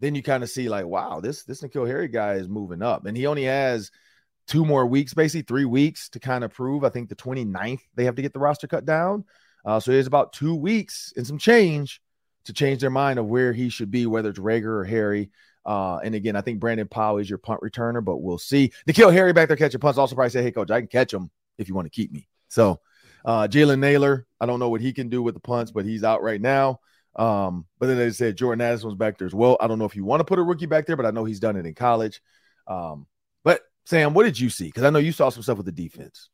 then 0.00 0.14
you 0.14 0.22
kind 0.22 0.42
of 0.42 0.50
see 0.50 0.68
like, 0.68 0.86
wow, 0.86 1.20
this 1.20 1.44
this 1.44 1.62
N'Keal 1.62 1.86
Harry 1.86 2.08
guy 2.08 2.34
is 2.34 2.48
moving 2.48 2.82
up, 2.82 3.06
and 3.06 3.16
he 3.16 3.26
only 3.26 3.44
has– 3.44 3.90
two 4.48 4.64
more 4.64 4.86
weeks, 4.86 5.14
basically 5.14 5.42
three 5.42 5.66
weeks 5.66 6.08
to 6.08 6.18
kind 6.18 6.42
of 6.42 6.52
prove. 6.52 6.82
I 6.82 6.88
think 6.88 7.08
the 7.08 7.14
29th 7.14 7.80
they 7.94 8.04
have 8.04 8.16
to 8.16 8.22
get 8.22 8.32
the 8.32 8.40
roster 8.40 8.66
cut 8.66 8.84
down. 8.84 9.24
Uh, 9.64 9.78
so 9.78 9.92
it's 9.92 10.08
about 10.08 10.32
two 10.32 10.54
weeks 10.54 11.12
and 11.16 11.26
some 11.26 11.38
change 11.38 12.00
to 12.44 12.52
change 12.52 12.80
their 12.80 12.90
mind 12.90 13.18
of 13.18 13.26
where 13.26 13.52
he 13.52 13.68
should 13.68 13.90
be, 13.90 14.06
whether 14.06 14.30
it's 14.30 14.38
Reagor 14.38 14.64
or 14.64 14.84
Harry. 14.84 15.30
Uh, 15.66 15.98
and 15.98 16.14
again, 16.14 16.34
I 16.34 16.40
think 16.40 16.60
Brandon 16.60 16.88
Powell 16.88 17.18
is 17.18 17.28
your 17.28 17.38
punt 17.38 17.60
returner, 17.60 18.02
but 18.02 18.16
we'll 18.16 18.38
see. 18.38 18.72
N'Keal 18.88 19.12
Harry 19.12 19.34
back 19.34 19.48
there 19.48 19.56
catching 19.56 19.80
punts 19.80 19.98
also 19.98 20.14
probably 20.14 20.30
say, 20.30 20.42
hey, 20.42 20.50
coach, 20.50 20.70
I 20.70 20.80
can 20.80 20.88
catch 20.88 21.12
him 21.12 21.30
if 21.58 21.68
you 21.68 21.74
want 21.74 21.86
to 21.86 21.90
keep 21.90 22.10
me. 22.10 22.26
So 22.48 22.80
uh, 23.26 23.48
Jalen 23.48 23.80
Nailor, 23.80 24.26
I 24.40 24.46
don't 24.46 24.60
know 24.60 24.70
what 24.70 24.80
he 24.80 24.94
can 24.94 25.10
do 25.10 25.22
with 25.22 25.34
the 25.34 25.40
punts, 25.40 25.70
but 25.70 25.84
he's 25.84 26.04
out 26.04 26.22
right 26.22 26.40
now. 26.40 26.80
Um, 27.18 27.66
but 27.80 27.88
then 27.88 27.98
they 27.98 28.10
said 28.12 28.36
Jordan 28.38 28.62
Addison 28.62 28.88
was 28.88 28.96
back 28.96 29.18
there 29.18 29.26
as 29.26 29.34
well. 29.34 29.56
I 29.60 29.66
don't 29.66 29.78
know 29.78 29.84
if 29.86 29.96
you 29.96 30.04
want 30.04 30.20
to 30.20 30.24
put 30.24 30.38
a 30.38 30.42
rookie 30.42 30.66
back 30.66 30.86
there, 30.86 30.96
but 30.96 31.06
I 31.06 31.10
know 31.10 31.24
he's 31.26 31.40
done 31.40 31.56
it 31.56 31.66
in 31.66 31.74
college. 31.74 32.22
Um, 32.68 33.06
but 33.44 33.62
Sam, 33.86 34.14
what 34.14 34.24
did 34.24 34.38
you 34.40 34.50
see? 34.50 34.66
Because 34.66 34.84
I 34.84 34.90
know 34.90 35.00
you 35.00 35.12
saw 35.12 35.28
some 35.30 35.42
stuff 35.42 35.58
with 35.58 35.66
the 35.66 35.72
defense. 35.72 36.30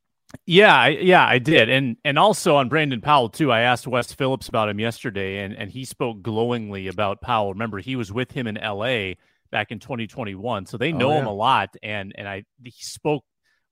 Yeah, 0.47 0.75
I, 0.75 0.89
yeah, 0.89 1.25
I 1.25 1.39
did, 1.39 1.69
and 1.69 1.97
and 2.05 2.19
also 2.19 2.57
on 2.57 2.69
Brandon 2.69 3.01
Powell 3.01 3.29
too. 3.29 3.53
I 3.53 3.61
asked 3.61 3.87
Wes 3.87 4.13
Phillips 4.13 4.49
about 4.49 4.69
him 4.69 4.81
yesterday, 4.81 5.39
and 5.45 5.55
and 5.55 5.71
he 5.71 5.85
spoke 5.85 6.23
glowingly 6.23 6.89
about 6.89 7.21
Powell. 7.21 7.53
Remember, 7.53 7.79
he 7.79 7.95
was 7.97 8.13
with 8.13 8.33
him 8.33 8.47
in 8.49 8.57
L.A. 8.59 9.17
back 9.53 9.71
in 9.71 9.79
2021, 9.79 10.67
so 10.67 10.77
they 10.77 10.93
Oh, 10.93 10.99
know 10.99 11.19
him 11.19 11.27
a 11.27 11.33
lot. 11.33 11.77
And 11.83 12.13
and 12.19 12.29
I 12.29 12.45
he 12.63 12.73
spoke 12.73 13.25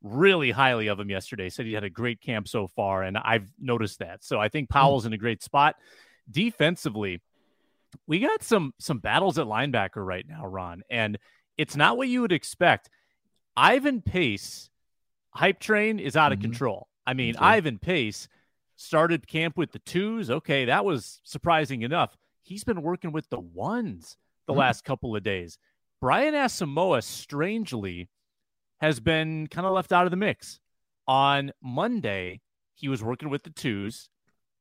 really 0.03 0.51
highly 0.53 0.87
of 0.87 1.01
him 1.01 1.11
yesterday. 1.11 1.49
Said 1.51 1.67
he 1.67 1.73
had 1.73 1.85
a 1.85 1.91
great 1.91 2.21
camp 2.21 2.47
so 2.47 2.69
far, 2.69 3.03
and 3.03 3.19
I've 3.19 3.51
noticed 3.59 3.99
that. 3.99 4.23
So 4.25 4.41
I 4.41 4.49
think 4.49 4.69
Powell's 4.71 5.05
in 5.05 5.13
a 5.13 5.19
great 5.19 5.43
spot 5.43 5.75
defensively. 6.31 7.21
We 8.07 8.21
got 8.21 8.43
some 8.43 8.75
some 8.79 8.99
battles 8.99 9.39
at 9.39 9.47
linebacker 9.47 10.05
right 10.05 10.27
now, 10.27 10.47
Ron, 10.47 10.83
and 10.91 11.19
it's 11.59 11.77
not 11.77 11.97
what 11.97 12.09
you 12.09 12.23
would 12.23 12.33
expect. 12.33 12.89
Ivan 13.57 14.01
Pace 14.01 14.71
hype 15.35 15.61
train 15.61 15.99
is 15.99 16.17
out 16.17 16.33
of 16.33 16.39
Mhm. 16.39 16.43
control. 16.43 16.89
I 17.07 17.15
mean, 17.15 17.37
Okay. 17.37 17.45
Ivan 17.45 17.79
Pace 17.79 18.29
started 18.77 19.27
camp 19.27 19.57
with 19.57 19.73
the 19.73 19.79
twos. 19.81 20.31
Okay, 20.31 20.65
that 20.65 20.85
was 20.85 21.21
surprising 21.25 21.83
enough. 21.83 22.17
He's 22.43 22.65
been 22.65 22.83
working 22.83 23.13
with 23.13 23.29
the 23.29 23.41
ones 23.41 24.17
the 24.47 24.53
Mhm. 24.55 24.59
last 24.59 24.85
couple 24.85 25.15
of 25.15 25.23
days. 25.23 25.59
Brian 26.01 26.35
Asamoah, 26.35 27.05
strangely, 27.05 28.09
has 28.81 28.99
been 29.01 29.47
kind 29.47 29.67
of 29.67 29.73
left 29.73 29.93
out 29.93 30.07
of 30.07 30.11
the 30.11 30.17
mix. 30.17 30.59
On 31.07 31.53
Monday, 31.61 32.41
he 32.75 32.89
was 32.89 33.03
working 33.03 33.29
with 33.29 33.43
the 33.45 33.51
twos. 33.51 34.09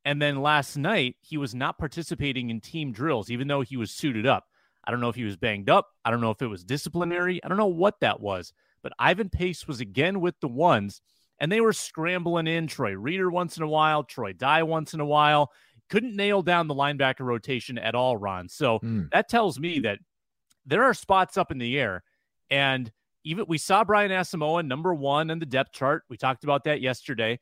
And 0.04 0.22
then 0.22 0.42
last 0.42 0.78
night, 0.78 1.16
he 1.22 1.38
was 1.38 1.54
not 1.54 1.78
participating 1.78 2.50
in 2.50 2.60
team 2.60 2.92
drills, 2.92 3.30
even 3.30 3.48
though 3.48 3.62
he 3.62 3.78
was 3.78 3.92
suited 3.92 4.26
up. 4.26 4.46
I 4.84 4.90
don't 4.90 5.00
know 5.00 5.10
if 5.10 5.16
he 5.16 5.24
was 5.24 5.38
banged 5.38 5.70
up. 5.70 5.90
I 6.04 6.10
don't 6.10 6.22
know 6.22 6.32
if 6.32 6.42
it 6.42 6.48
was 6.48 6.64
disciplinary. 6.64 7.44
I 7.44 7.48
don't 7.48 7.58
know 7.58 7.68
what 7.68 8.00
that 8.02 8.20
was. 8.20 8.52
But 8.82 8.94
Ivan 8.98 9.30
Pace 9.30 9.68
was 9.68 9.80
again 9.80 10.22
with 10.22 10.40
the 10.42 10.48
ones, 10.48 11.02
and 11.40 11.52
they 11.52 11.62
were 11.62 11.74
scrambling 11.74 12.48
in 12.48 12.66
Troy 12.66 12.94
Reeder 12.94 13.30
once 13.30 13.58
in 13.58 13.64
a 13.64 13.68
while, 13.68 14.04
Troy 14.04 14.34
Dye 14.34 14.64
once 14.64 14.96
in 14.96 15.00
a 15.00 15.06
while. 15.06 15.52
Couldn't 15.90 16.16
nail 16.16 16.42
down 16.42 16.68
the 16.68 16.74
linebacker 16.74 17.20
rotation 17.20 17.78
at 17.78 17.94
all, 17.94 18.18
Ron. 18.18 18.50
So 18.50 18.80
Mm. 18.80 19.12
that 19.12 19.30
tells 19.30 19.60
me 19.60 19.80
that 19.82 20.00
there 20.66 20.84
are 20.84 20.94
spots 20.96 21.38
up 21.38 21.52
in 21.52 21.60
the 21.60 21.78
air. 21.78 22.04
And 22.50 22.92
even 23.24 23.46
we 23.48 23.60
saw 23.60 23.84
Brian 23.84 24.10
Asamoah 24.10 24.66
number 24.66 24.96
one 24.96 25.30
in 25.30 25.38
the 25.38 25.46
depth 25.46 25.74
chart. 25.74 26.04
We 26.10 26.18
talked 26.18 26.44
about 26.44 26.64
that 26.64 26.82
yesterday, 26.82 27.40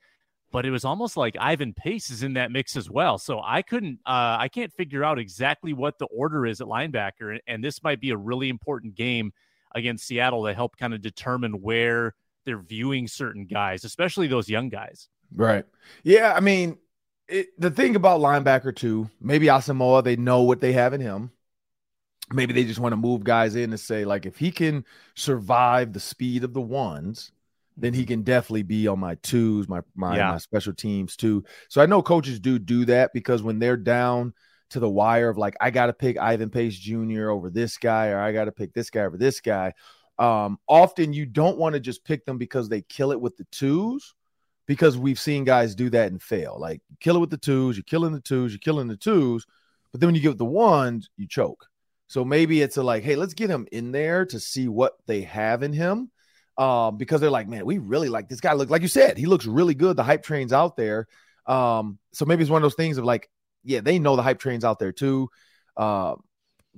but 0.51 0.65
it 0.65 0.71
was 0.71 0.85
almost 0.85 1.15
like 1.15 1.35
Ivan 1.39 1.73
Pace 1.73 2.09
is 2.09 2.23
in 2.23 2.33
that 2.33 2.51
mix 2.51 2.75
as 2.75 2.89
well. 2.89 3.17
So 3.17 3.41
I 3.43 3.61
couldn't, 3.61 3.99
uh, 4.05 4.37
I 4.39 4.47
can't 4.47 4.73
figure 4.73 5.03
out 5.03 5.19
exactly 5.19 5.73
what 5.73 5.99
the 5.99 6.05
order 6.07 6.45
is 6.45 6.61
at 6.61 6.67
linebacker. 6.67 7.39
And 7.47 7.63
this 7.63 7.83
might 7.83 8.01
be 8.01 8.09
a 8.09 8.17
really 8.17 8.49
important 8.49 8.95
game 8.95 9.31
against 9.75 10.07
Seattle 10.07 10.45
to 10.45 10.53
help 10.53 10.77
kind 10.77 10.93
of 10.93 11.01
determine 11.01 11.61
where 11.61 12.15
they're 12.45 12.57
viewing 12.57 13.07
certain 13.07 13.45
guys, 13.45 13.83
especially 13.83 14.27
those 14.27 14.49
young 14.49 14.69
guys. 14.69 15.07
Right. 15.35 15.65
Yeah. 16.03 16.33
I 16.35 16.39
mean, 16.39 16.77
it, 17.27 17.47
the 17.59 17.69
thing 17.69 17.95
about 17.95 18.21
linebacker 18.21 18.75
too, 18.75 19.09
maybe 19.21 19.47
Asamoah, 19.47 20.03
they 20.03 20.15
know 20.15 20.41
what 20.41 20.61
they 20.61 20.73
have 20.73 20.93
in 20.93 21.01
him. 21.01 21.31
Maybe 22.31 22.53
they 22.53 22.63
just 22.63 22.79
want 22.79 22.93
to 22.93 22.97
move 22.97 23.23
guys 23.23 23.55
in 23.55 23.71
and 23.71 23.79
say, 23.79 24.05
like, 24.05 24.25
if 24.27 24.37
he 24.37 24.51
can 24.51 24.85
survive 25.15 25.93
the 25.93 25.99
speed 25.99 26.43
of 26.43 26.53
the 26.53 26.61
ones, 26.61 27.31
then 27.81 27.93
he 27.93 28.05
can 28.05 28.23
definitely 28.23 28.63
be 28.63 28.87
on 28.87 28.99
my 28.99 29.15
twos, 29.15 29.67
my 29.67 29.81
my, 29.95 30.17
Yeah. 30.17 30.31
my 30.31 30.37
special 30.37 30.73
teams 30.73 31.15
too. 31.15 31.43
So 31.69 31.81
I 31.81 31.85
know 31.85 32.01
coaches 32.01 32.39
do 32.39 32.59
do 32.59 32.85
that 32.85 33.11
because 33.13 33.41
when 33.43 33.59
they're 33.59 33.77
down 33.77 34.33
to 34.71 34.79
the 34.79 34.89
wire 34.89 35.29
of 35.29 35.37
like, 35.37 35.55
I 35.59 35.71
got 35.71 35.87
to 35.87 35.93
pick 35.93 36.17
Ivan 36.17 36.49
Pace 36.49 36.77
Jr. 36.77 37.29
over 37.29 37.49
this 37.49 37.77
guy, 37.77 38.09
or 38.09 38.19
I 38.19 38.31
got 38.31 38.45
to 38.45 38.51
pick 38.51 38.73
this 38.73 38.89
guy 38.89 39.01
over 39.01 39.17
this 39.17 39.41
guy. 39.41 39.73
Um, 40.19 40.59
often 40.67 41.13
you 41.13 41.25
don't 41.25 41.57
want 41.57 41.73
to 41.73 41.79
just 41.79 42.03
pick 42.03 42.25
them 42.25 42.37
because 42.37 42.69
they 42.69 42.81
kill 42.81 43.11
it 43.11 43.19
with 43.21 43.37
the 43.37 43.47
twos, 43.51 44.13
because 44.67 44.97
we've 44.97 45.19
seen 45.19 45.43
guys 45.43 45.73
do 45.73 45.89
that 45.89 46.11
and 46.11 46.21
fail. 46.21 46.57
Like 46.59 46.81
kill 46.99 47.15
it 47.15 47.19
with 47.19 47.31
the 47.31 47.37
twos, 47.37 47.77
you're 47.77 47.83
killing 47.83 48.11
the 48.13 48.21
twos, 48.21 48.51
you're 48.51 48.59
killing 48.59 48.87
the 48.87 48.97
twos, 48.97 49.45
but 49.91 49.99
then 49.99 50.07
when 50.09 50.15
you 50.15 50.21
give 50.21 50.33
it 50.33 50.37
the 50.37 50.45
ones, 50.45 51.09
you 51.17 51.27
choke. 51.27 51.65
So 52.07 52.25
maybe 52.25 52.61
it's 52.61 52.77
a 52.77 52.83
like, 52.83 53.03
hey, 53.03 53.15
let's 53.15 53.33
get 53.33 53.49
him 53.49 53.67
in 53.71 53.91
there 53.91 54.25
to 54.25 54.39
see 54.39 54.67
what 54.67 54.93
they 55.07 55.21
have 55.21 55.63
in 55.63 55.73
him. 55.73 56.11
Um, 56.59 56.97
because 56.97 57.21
they're 57.21 57.31
like, 57.31 57.47
man, 57.47 57.65
we 57.65 57.77
really 57.77 58.09
like 58.09 58.27
this 58.27 58.41
guy. 58.41 58.51
Look, 58.51 58.69
like 58.69 58.81
you 58.81 58.89
said, 58.89 59.17
he 59.17 59.27
looks 59.27 59.45
really 59.45 59.73
good. 59.73 59.95
The 59.95 60.03
hype 60.03 60.23
train's 60.23 60.51
out 60.51 60.75
there. 60.75 61.07
Um, 61.45 61.99
so 62.11 62.25
maybe 62.25 62.41
it's 62.41 62.51
one 62.51 62.61
of 62.61 62.63
those 62.63 62.75
things 62.75 62.97
of 62.97 63.05
like, 63.05 63.29
yeah, 63.63 63.79
they 63.79 63.97
know 63.97 64.17
the 64.17 64.23
hype 64.23 64.39
train's 64.39 64.65
out 64.65 64.77
there 64.77 64.91
too. 64.91 65.29
Uh, 65.77 66.15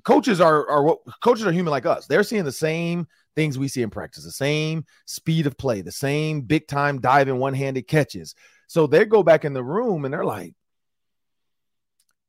coaches 0.04 0.40
are 0.40 0.70
are 0.70 0.84
what 0.84 1.00
coaches 1.24 1.46
are 1.46 1.52
human 1.52 1.72
like 1.72 1.88
us. 1.88 2.06
They're 2.06 2.24
seeing 2.24 2.44
the 2.44 2.52
same 2.52 3.08
things 3.36 3.58
we 3.58 3.68
see 3.68 3.82
in 3.82 3.90
practice, 3.90 4.24
the 4.24 4.32
same 4.32 4.86
speed 5.06 5.48
of 5.48 5.58
play, 5.58 5.82
the 5.82 5.92
same 5.92 6.42
big 6.42 6.68
time 6.68 7.02
diving 7.02 7.38
one 7.38 7.54
handed 7.54 7.88
catches. 7.88 8.36
So 8.68 8.88
they 8.88 9.06
go 9.06 9.24
back 9.24 9.46
in 9.46 9.54
the 9.54 9.64
room 9.64 10.06
and 10.06 10.14
they're 10.14 10.26
like, 10.26 10.54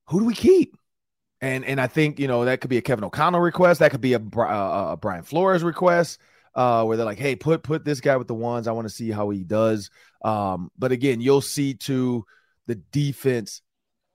who 0.06 0.21
do 0.21 0.25
we 0.25 0.35
keep? 0.35 0.76
And 1.40 1.64
and 1.64 1.80
I 1.80 1.87
think 1.87 2.18
you 2.18 2.28
know 2.28 2.44
that 2.44 2.61
could 2.61 2.71
be 2.71 2.78
a 2.78 2.82
Kevin 2.82 3.04
O'Connell 3.04 3.40
request, 3.40 3.80
that 3.80 3.90
could 3.90 4.00
be 4.00 4.14
a, 4.14 4.18
uh, 4.18 4.92
a 4.92 4.97
Brian 4.97 5.25
Flores 5.25 5.62
request, 5.62 6.18
uh, 6.54 6.85
where 6.85 6.97
they're 6.97 7.06
like, 7.06 7.18
hey, 7.18 7.37
put 7.37 7.62
put 7.62 7.85
this 7.85 8.00
guy 8.00 8.16
with 8.16 8.28
the 8.28 8.35
ones. 8.35 8.68
I 8.68 8.73
want 8.73 8.87
to 8.88 8.94
see 8.94 9.11
how 9.11 9.30
he 9.30 9.44
does. 9.44 9.90
Um, 10.25 10.71
but 10.78 10.92
again, 10.92 11.21
you'll 11.21 11.40
see 11.40 11.75
to 11.75 12.25
the 12.66 12.75
defense 12.75 13.62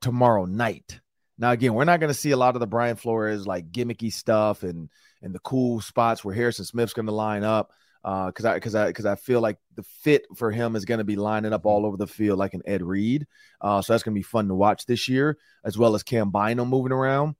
tomorrow 0.01 0.45
night. 0.45 0.99
Now, 1.37 1.51
again, 1.51 1.73
we're 1.73 1.85
not 1.85 1.99
going 1.99 2.09
to 2.09 2.19
see 2.19 2.31
a 2.31 2.37
lot 2.37 2.55
of 2.55 2.59
the 2.59 2.67
Brian 2.67 2.95
Flores 2.95 3.45
like 3.45 3.71
gimmicky 3.71 4.11
stuff 4.11 4.63
and 4.63 4.89
and 5.21 5.33
the 5.33 5.39
cool 5.39 5.81
spots 5.81 6.23
where 6.23 6.35
Harrison 6.35 6.65
Smith's 6.65 6.93
going 6.93 7.07
to 7.07 7.11
line 7.11 7.43
up. 7.43 7.71
Because 8.03 8.45
I 8.45 8.53
because 8.53 8.73
I 8.73 8.87
because 8.87 9.05
I 9.05 9.15
feel 9.15 9.41
like 9.41 9.57
the 9.75 9.83
fit 9.83 10.25
for 10.37 10.49
him 10.49 10.77
is 10.77 10.85
going 10.85 10.99
to 10.99 11.03
be 11.03 11.17
lining 11.17 11.51
up 11.51 11.65
all 11.65 11.85
over 11.85 11.97
the 11.97 12.07
field 12.07 12.39
like 12.39 12.53
an 12.53 12.61
Ed 12.65 12.81
Reed. 12.81 13.27
Uh, 13.59 13.81
so 13.81 13.91
that's 13.91 14.03
going 14.03 14.15
to 14.15 14.19
be 14.19 14.23
fun 14.23 14.47
to 14.47 14.55
watch 14.55 14.85
this 14.85 15.09
year, 15.09 15.37
as 15.65 15.77
well 15.77 15.93
as 15.93 16.03
Cam 16.03 16.31
Bynum 16.31 16.69
moving 16.69 16.93
around. 16.93 17.35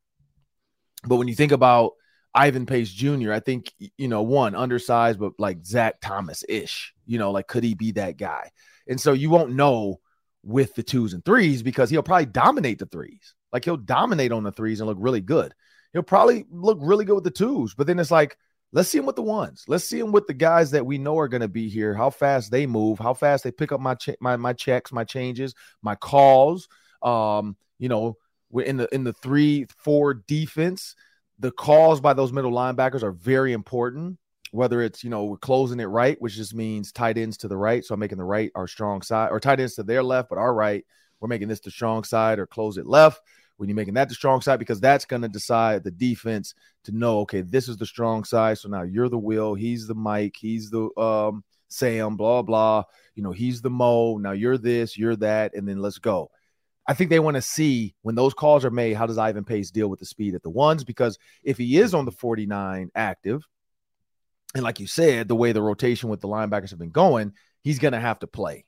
But 1.05 1.17
when 1.17 1.29
you 1.29 1.35
think 1.35 1.53
about 1.53 1.93
Ivan 2.33 2.65
Pace 2.65 2.91
Jr., 2.91 3.33
I 3.33 3.39
think 3.39 3.71
you 3.97 4.07
know 4.07 4.21
one 4.21 4.55
undersized, 4.55 5.19
but 5.19 5.33
like 5.39 5.65
Zach 5.65 5.95
Thomas 6.01 6.43
ish. 6.47 6.93
You 7.05 7.17
know, 7.19 7.31
like 7.31 7.47
could 7.47 7.63
he 7.63 7.73
be 7.73 7.93
that 7.93 8.17
guy? 8.17 8.51
And 8.87 8.99
so 8.99 9.13
you 9.13 9.29
won't 9.29 9.51
know 9.51 9.99
with 10.43 10.75
the 10.75 10.83
twos 10.83 11.13
and 11.13 11.23
threes 11.25 11.61
because 11.61 11.89
he'll 11.89 12.03
probably 12.03 12.25
dominate 12.25 12.79
the 12.79 12.85
threes. 12.85 13.33
Like 13.51 13.65
he'll 13.65 13.77
dominate 13.77 14.31
on 14.31 14.43
the 14.43 14.51
threes 14.51 14.79
and 14.79 14.87
look 14.87 14.97
really 14.99 15.21
good. 15.21 15.53
He'll 15.93 16.03
probably 16.03 16.45
look 16.49 16.77
really 16.81 17.05
good 17.05 17.15
with 17.15 17.23
the 17.23 17.31
twos, 17.31 17.73
but 17.73 17.87
then 17.87 17.99
it's 17.99 18.11
like, 18.11 18.37
let's 18.71 18.89
see 18.89 18.97
him 18.97 19.05
with 19.05 19.15
the 19.15 19.21
ones. 19.21 19.63
Let's 19.67 19.85
see 19.85 19.99
him 19.99 20.11
with 20.11 20.27
the 20.27 20.33
guys 20.33 20.71
that 20.71 20.85
we 20.85 20.97
know 20.97 21.17
are 21.17 21.27
going 21.27 21.41
to 21.41 21.47
be 21.47 21.69
here. 21.69 21.93
How 21.93 22.09
fast 22.09 22.51
they 22.51 22.65
move, 22.65 22.99
how 22.99 23.13
fast 23.13 23.43
they 23.43 23.51
pick 23.51 23.71
up 23.71 23.79
my 23.79 23.95
che- 23.95 24.17
my 24.19 24.35
my 24.37 24.53
checks, 24.53 24.91
my 24.91 25.03
changes, 25.03 25.55
my 25.81 25.95
calls. 25.95 26.67
Um, 27.01 27.57
you 27.79 27.89
know, 27.89 28.17
we're 28.49 28.65
in 28.65 28.77
the 28.77 28.93
in 28.93 29.03
the 29.03 29.13
three 29.13 29.65
four 29.77 30.13
defense. 30.13 30.95
The 31.39 31.51
calls 31.51 32.01
by 32.01 32.13
those 32.13 32.33
middle 32.33 32.51
linebackers 32.51 33.03
are 33.03 33.11
very 33.11 33.53
important. 33.53 34.17
Whether 34.51 34.81
it's 34.81 35.03
you 35.03 35.09
know 35.09 35.25
we're 35.25 35.37
closing 35.37 35.79
it 35.79 35.85
right, 35.85 36.19
which 36.21 36.35
just 36.35 36.55
means 36.55 36.91
tight 36.91 37.17
ends 37.17 37.37
to 37.37 37.47
the 37.47 37.57
right, 37.57 37.83
so 37.83 37.93
I'm 37.93 37.99
making 37.99 38.17
the 38.17 38.23
right 38.23 38.49
our 38.55 38.67
strong 38.67 39.01
side, 39.01 39.29
or 39.31 39.39
tight 39.39 39.59
ends 39.59 39.75
to 39.75 39.83
their 39.83 40.01
left, 40.01 40.29
but 40.29 40.37
our 40.37 40.53
right, 40.53 40.85
we're 41.19 41.27
making 41.27 41.49
this 41.49 41.59
the 41.59 41.69
strong 41.69 42.03
side, 42.05 42.39
or 42.39 42.47
close 42.47 42.77
it 42.77 42.85
left. 42.85 43.21
When 43.57 43.67
you're 43.67 43.75
making 43.75 43.95
that 43.95 44.07
the 44.07 44.15
strong 44.15 44.41
side 44.41 44.59
because 44.59 44.79
that's 44.79 45.05
going 45.05 45.23
to 45.23 45.27
decide 45.27 45.83
the 45.83 45.91
defense 45.91 46.53
to 46.83 46.91
know 46.91 47.19
okay 47.21 47.41
this 47.41 47.67
is 47.67 47.75
the 47.77 47.87
strong 47.87 48.23
side. 48.23 48.59
So 48.59 48.69
now 48.69 48.83
you're 48.83 49.09
the 49.09 49.17
will 49.17 49.55
he's 49.55 49.87
the 49.87 49.95
mike 49.95 50.35
he's 50.39 50.69
the 50.69 50.89
um 50.97 51.43
sam 51.67 52.15
blah 52.15 52.43
blah. 52.43 52.83
You 53.15 53.23
know 53.23 53.31
he's 53.31 53.61
the 53.61 53.71
mo. 53.71 54.17
Now 54.17 54.31
you're 54.31 54.59
this 54.59 54.97
you're 54.97 55.15
that 55.17 55.55
and 55.55 55.67
then 55.67 55.79
let's 55.79 55.97
go 55.97 56.29
i 56.87 56.93
think 56.93 57.09
they 57.09 57.19
want 57.19 57.35
to 57.35 57.41
see 57.41 57.95
when 58.01 58.15
those 58.15 58.33
calls 58.33 58.65
are 58.65 58.71
made 58.71 58.93
how 58.93 59.05
does 59.05 59.17
ivan 59.17 59.43
pace 59.43 59.71
deal 59.71 59.87
with 59.87 59.99
the 59.99 60.05
speed 60.05 60.35
at 60.35 60.43
the 60.43 60.49
ones 60.49 60.83
because 60.83 61.17
if 61.43 61.57
he 61.57 61.77
is 61.77 61.93
on 61.93 62.05
the 62.05 62.11
49 62.11 62.89
active 62.95 63.43
and 64.55 64.63
like 64.63 64.79
you 64.79 64.87
said 64.87 65.27
the 65.27 65.35
way 65.35 65.51
the 65.51 65.61
rotation 65.61 66.09
with 66.09 66.21
the 66.21 66.27
linebackers 66.27 66.69
have 66.69 66.79
been 66.79 66.91
going 66.91 67.33
he's 67.63 67.79
going 67.79 67.93
to 67.93 67.99
have 67.99 68.19
to 68.19 68.27
play 68.27 68.65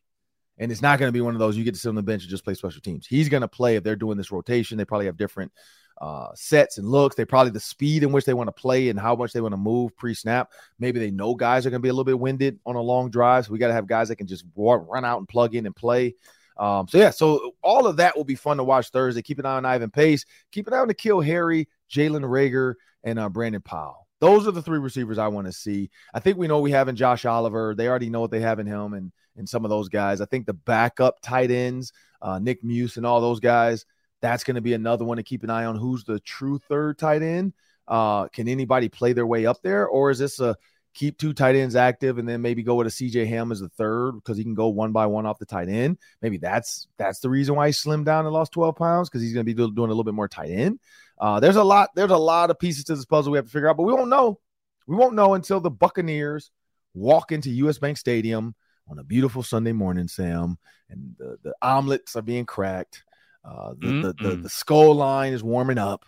and 0.59 0.71
it's 0.71 0.81
not 0.81 0.99
going 0.99 1.07
to 1.07 1.13
be 1.13 1.21
one 1.21 1.33
of 1.33 1.39
those 1.39 1.57
you 1.57 1.63
get 1.63 1.73
to 1.73 1.79
sit 1.79 1.89
on 1.89 1.95
the 1.95 2.03
bench 2.03 2.23
and 2.23 2.29
just 2.29 2.43
play 2.43 2.53
special 2.53 2.81
teams. 2.81 3.07
He's 3.07 3.29
going 3.29 3.41
to 3.41 3.47
play 3.47 3.77
if 3.77 3.83
they're 3.83 3.95
doing 3.95 4.17
this 4.17 4.31
rotation. 4.31 4.77
They 4.77 4.85
probably 4.85 5.05
have 5.05 5.15
different 5.15 5.53
uh, 6.01 6.27
sets 6.35 6.77
and 6.77 6.87
looks. 6.87 7.15
They 7.15 7.25
probably 7.25 7.51
the 7.51 7.61
speed 7.61 8.03
in 8.03 8.11
which 8.11 8.25
they 8.25 8.33
want 8.33 8.49
to 8.49 8.61
play 8.61 8.89
and 8.89 8.99
how 8.99 9.15
much 9.15 9.31
they 9.31 9.41
want 9.41 9.53
to 9.53 9.57
move 9.57 9.95
pre 9.95 10.13
snap. 10.13 10.51
Maybe 10.77 10.99
they 10.99 11.11
know 11.11 11.33
guys 11.33 11.65
are 11.65 11.69
going 11.69 11.81
to 11.81 11.83
be 11.83 11.89
a 11.89 11.93
little 11.93 12.03
bit 12.03 12.19
winded 12.19 12.59
on 12.65 12.75
a 12.75 12.81
long 12.81 13.09
drive. 13.09 13.45
So 13.45 13.53
we 13.53 13.57
got 13.57 13.69
to 13.69 13.73
have 13.73 13.87
guys 13.87 14.09
that 14.09 14.17
can 14.17 14.27
just 14.27 14.43
run 14.55 15.05
out 15.05 15.19
and 15.19 15.27
plug 15.27 15.55
in 15.55 15.65
and 15.65 15.75
play. 15.75 16.15
Um, 16.59 16.87
so 16.89 16.97
yeah, 16.97 17.09
so 17.09 17.53
all 17.63 17.87
of 17.87 17.97
that 17.97 18.15
will 18.15 18.25
be 18.25 18.35
fun 18.35 18.57
to 18.57 18.63
watch 18.63 18.89
Thursday. 18.89 19.21
Keep 19.21 19.39
an 19.39 19.45
eye 19.45 19.55
on 19.55 19.65
Ivan 19.65 19.89
Pace. 19.89 20.25
Keep 20.51 20.67
an 20.67 20.73
eye 20.73 20.79
on 20.79 20.89
the 20.89 20.93
N'Keal 20.93 21.25
Harry, 21.25 21.69
Jalen 21.89 22.23
Reagor, 22.23 22.75
and 23.03 23.17
uh, 23.17 23.29
Brandon 23.29 23.61
Powell. 23.61 24.07
Those 24.19 24.45
are 24.45 24.51
the 24.51 24.61
three 24.61 24.79
receivers 24.79 25.17
I 25.17 25.29
want 25.29 25.47
to 25.47 25.53
see. 25.53 25.89
I 26.13 26.19
think 26.19 26.37
we 26.37 26.47
know 26.47 26.59
we 26.59 26.71
have 26.71 26.89
in 26.89 26.97
Josh 26.97 27.23
Oliver. 27.23 27.73
They 27.73 27.87
already 27.87 28.09
know 28.09 28.19
what 28.19 28.31
they 28.31 28.41
have 28.41 28.59
in 28.59 28.67
him 28.67 28.93
and 28.93 29.11
and 29.37 29.47
some 29.47 29.63
of 29.63 29.69
those 29.69 29.87
guys. 29.87 30.19
I 30.19 30.25
think 30.25 30.45
the 30.45 30.53
backup 30.53 31.21
tight 31.21 31.49
ends, 31.49 31.93
uh, 32.21 32.39
Nick 32.39 32.61
Muse 32.61 32.97
and 32.97 33.05
all 33.05 33.21
those 33.21 33.39
guys, 33.39 33.85
that's 34.21 34.43
going 34.43 34.55
to 34.55 34.61
be 34.61 34.73
another 34.73 35.05
one 35.05 35.15
to 35.15 35.23
keep 35.23 35.43
an 35.43 35.49
eye 35.49 35.63
on. 35.63 35.77
Who's 35.77 36.03
the 36.03 36.19
true 36.19 36.59
third 36.67 36.97
tight 36.97 37.21
end? 37.21 37.53
Uh, 37.87 38.27
can 38.27 38.49
anybody 38.49 38.89
play 38.89 39.13
their 39.13 39.25
way 39.25 39.45
up 39.45 39.61
there, 39.63 39.87
or 39.87 40.11
is 40.11 40.19
this 40.19 40.41
a 40.41 40.57
keep 40.93 41.17
two 41.17 41.33
tight 41.33 41.55
ends 41.55 41.75
active, 41.75 42.17
and 42.17 42.27
then 42.27 42.41
maybe 42.41 42.63
go 42.63 42.75
with 42.75 42.87
a 42.87 42.89
CJ 42.89 43.27
Ham 43.27 43.51
as 43.51 43.59
the 43.59 43.69
third 43.69 44.13
because 44.13 44.37
he 44.37 44.43
can 44.43 44.53
go 44.53 44.67
one 44.67 44.91
by 44.91 45.05
one 45.05 45.25
off 45.25 45.39
the 45.39 45.45
tight 45.45 45.69
end. 45.69 45.97
Maybe 46.21 46.37
that's 46.37 46.87
that's 46.97 47.19
the 47.19 47.29
reason 47.29 47.55
why 47.55 47.67
he 47.67 47.73
slimmed 47.73 48.05
down 48.05 48.25
and 48.25 48.33
lost 48.33 48.51
12 48.51 48.75
pounds 48.75 49.09
because 49.09 49.21
he's 49.21 49.33
going 49.33 49.45
to 49.45 49.53
be 49.53 49.53
doing 49.53 49.71
a 49.75 49.93
little 49.93 50.03
bit 50.03 50.13
more 50.13 50.27
tight 50.27 50.49
end. 50.49 50.79
Uh, 51.19 51.39
there's 51.39 51.55
a 51.55 51.63
lot. 51.63 51.89
There's 51.95 52.11
a 52.11 52.17
lot 52.17 52.49
of 52.49 52.59
pieces 52.59 52.85
to 52.85 52.95
this 52.95 53.05
puzzle 53.05 53.31
we 53.31 53.37
have 53.37 53.45
to 53.45 53.51
figure 53.51 53.69
out, 53.69 53.77
but 53.77 53.83
we 53.83 53.93
won't 53.93 54.09
know. 54.09 54.39
We 54.87 54.95
won't 54.95 55.15
know 55.15 55.35
until 55.35 55.59
the 55.59 55.69
Buccaneers 55.69 56.51
walk 56.93 57.31
into 57.31 57.49
US 57.51 57.77
Bank 57.77 57.97
Stadium 57.97 58.55
on 58.89 58.97
a 58.97 59.03
beautiful 59.03 59.43
Sunday 59.43 59.71
morning, 59.71 60.07
Sam, 60.07 60.57
and 60.89 61.15
the, 61.17 61.37
the 61.43 61.53
omelets 61.61 62.15
are 62.15 62.21
being 62.21 62.45
cracked. 62.45 63.03
Uh, 63.45 63.73
the, 63.77 63.87
the, 63.87 64.13
the, 64.21 64.35
the, 64.35 64.49
Skol 64.49 64.95
line 64.95 65.33
is 65.33 65.43
warming 65.43 65.77
up. 65.77 66.05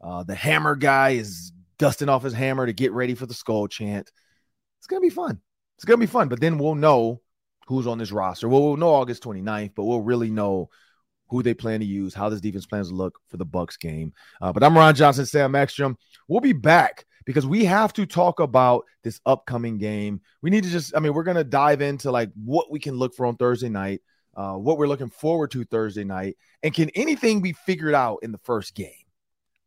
Uh, 0.00 0.24
the 0.24 0.34
hammer 0.34 0.76
guy 0.76 1.10
is 1.10 1.52
dusting 1.78 2.08
off 2.08 2.22
his 2.22 2.32
hammer 2.32 2.66
to 2.66 2.72
get 2.72 2.92
ready 2.92 3.14
for 3.14 3.26
the 3.26 3.34
Skol 3.34 3.70
chant. 3.70 4.10
It's 4.78 4.86
going 4.86 5.00
to 5.00 5.06
be 5.06 5.14
fun. 5.14 5.40
It's 5.76 5.84
going 5.84 5.98
to 6.00 6.06
be 6.06 6.10
fun. 6.10 6.28
But 6.28 6.40
then 6.40 6.58
we'll 6.58 6.74
know 6.74 7.20
who's 7.66 7.86
on 7.86 7.98
this 7.98 8.12
roster. 8.12 8.48
Well, 8.48 8.62
we'll 8.62 8.76
know 8.76 8.94
August 8.94 9.22
29th, 9.24 9.72
but 9.74 9.84
we'll 9.84 10.02
really 10.02 10.30
know 10.30 10.70
who 11.28 11.42
they 11.42 11.54
plan 11.54 11.80
to 11.80 11.86
use, 11.86 12.14
how 12.14 12.28
this 12.28 12.40
defense 12.40 12.66
plans 12.66 12.88
to 12.88 12.94
look 12.94 13.18
for 13.28 13.36
the 13.36 13.44
Bucks 13.44 13.76
game. 13.76 14.12
Uh, 14.40 14.52
but 14.52 14.62
I'm 14.62 14.76
Ron 14.76 14.94
Johnson, 14.94 15.26
Sam 15.26 15.54
Ekstrom. 15.54 15.98
We'll 16.28 16.40
be 16.40 16.52
back 16.52 17.04
because 17.24 17.44
we 17.44 17.64
have 17.64 17.92
to 17.94 18.06
talk 18.06 18.38
about 18.38 18.84
this 19.02 19.20
upcoming 19.26 19.78
game. 19.78 20.20
We 20.42 20.50
need 20.50 20.64
to 20.64 20.70
just, 20.70 20.96
I 20.96 21.00
mean, 21.00 21.12
we're 21.12 21.24
going 21.24 21.36
to 21.36 21.44
dive 21.44 21.82
into 21.82 22.10
like 22.12 22.30
what 22.34 22.70
we 22.70 22.78
can 22.78 22.94
look 22.94 23.14
for 23.14 23.26
on 23.26 23.36
Thursday 23.36 23.68
night, 23.68 24.00
uh, 24.36 24.54
what 24.54 24.78
we're 24.78 24.86
looking 24.86 25.10
forward 25.10 25.50
to 25.50 25.64
Thursday 25.64 26.04
night, 26.04 26.36
and 26.62 26.72
can 26.72 26.90
anything 26.90 27.42
be 27.42 27.52
figured 27.52 27.94
out 27.94 28.20
in 28.22 28.30
the 28.30 28.40
first 28.44 28.74
game? 28.74 28.92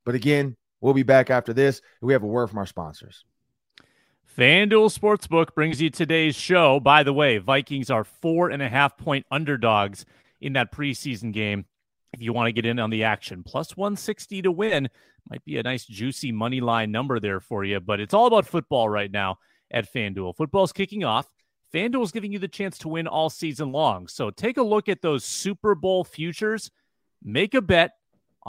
But 0.05 0.15
again, 0.15 0.55
we'll 0.81 0.93
be 0.93 1.03
back 1.03 1.29
after 1.29 1.53
this. 1.53 1.81
We 2.01 2.13
have 2.13 2.23
a 2.23 2.27
word 2.27 2.47
from 2.47 2.59
our 2.59 2.65
sponsors. 2.65 3.25
FanDuel 4.37 4.97
Sportsbook 4.97 5.53
brings 5.53 5.81
you 5.81 5.89
today's 5.89 6.35
show. 6.35 6.79
By 6.79 7.03
the 7.03 7.11
way, 7.11 7.39
Vikings 7.39 7.89
are 7.89 8.03
four 8.03 8.49
and 8.49 8.61
a 8.61 8.69
half 8.69 8.97
point 8.97 9.25
underdogs 9.31 10.05
in 10.39 10.53
that 10.53 10.71
preseason 10.71 11.33
game. 11.33 11.65
If 12.13 12.21
you 12.21 12.31
want 12.31 12.47
to 12.47 12.53
get 12.53 12.65
in 12.65 12.79
on 12.79 12.89
the 12.89 13.03
action, 13.03 13.43
plus 13.43 13.75
160 13.75 14.43
to 14.43 14.51
win 14.51 14.89
might 15.29 15.43
be 15.45 15.57
a 15.57 15.63
nice, 15.63 15.85
juicy 15.85 16.31
money 16.31 16.61
line 16.61 16.91
number 16.91 17.19
there 17.19 17.39
for 17.39 17.63
you. 17.63 17.79
But 17.79 17.99
it's 17.99 18.13
all 18.13 18.27
about 18.27 18.47
football 18.47 18.89
right 18.89 19.11
now 19.11 19.37
at 19.71 19.91
FanDuel. 19.91 20.35
Football's 20.35 20.73
kicking 20.73 21.03
off. 21.03 21.29
FanDuel 21.73 22.03
is 22.03 22.11
giving 22.11 22.31
you 22.31 22.39
the 22.39 22.47
chance 22.47 22.77
to 22.79 22.87
win 22.87 23.07
all 23.07 23.29
season 23.29 23.71
long. 23.71 24.07
So 24.07 24.31
take 24.31 24.57
a 24.57 24.63
look 24.63 24.89
at 24.89 25.01
those 25.01 25.23
Super 25.23 25.75
Bowl 25.75 26.03
futures, 26.03 26.71
make 27.23 27.53
a 27.53 27.61
bet 27.61 27.91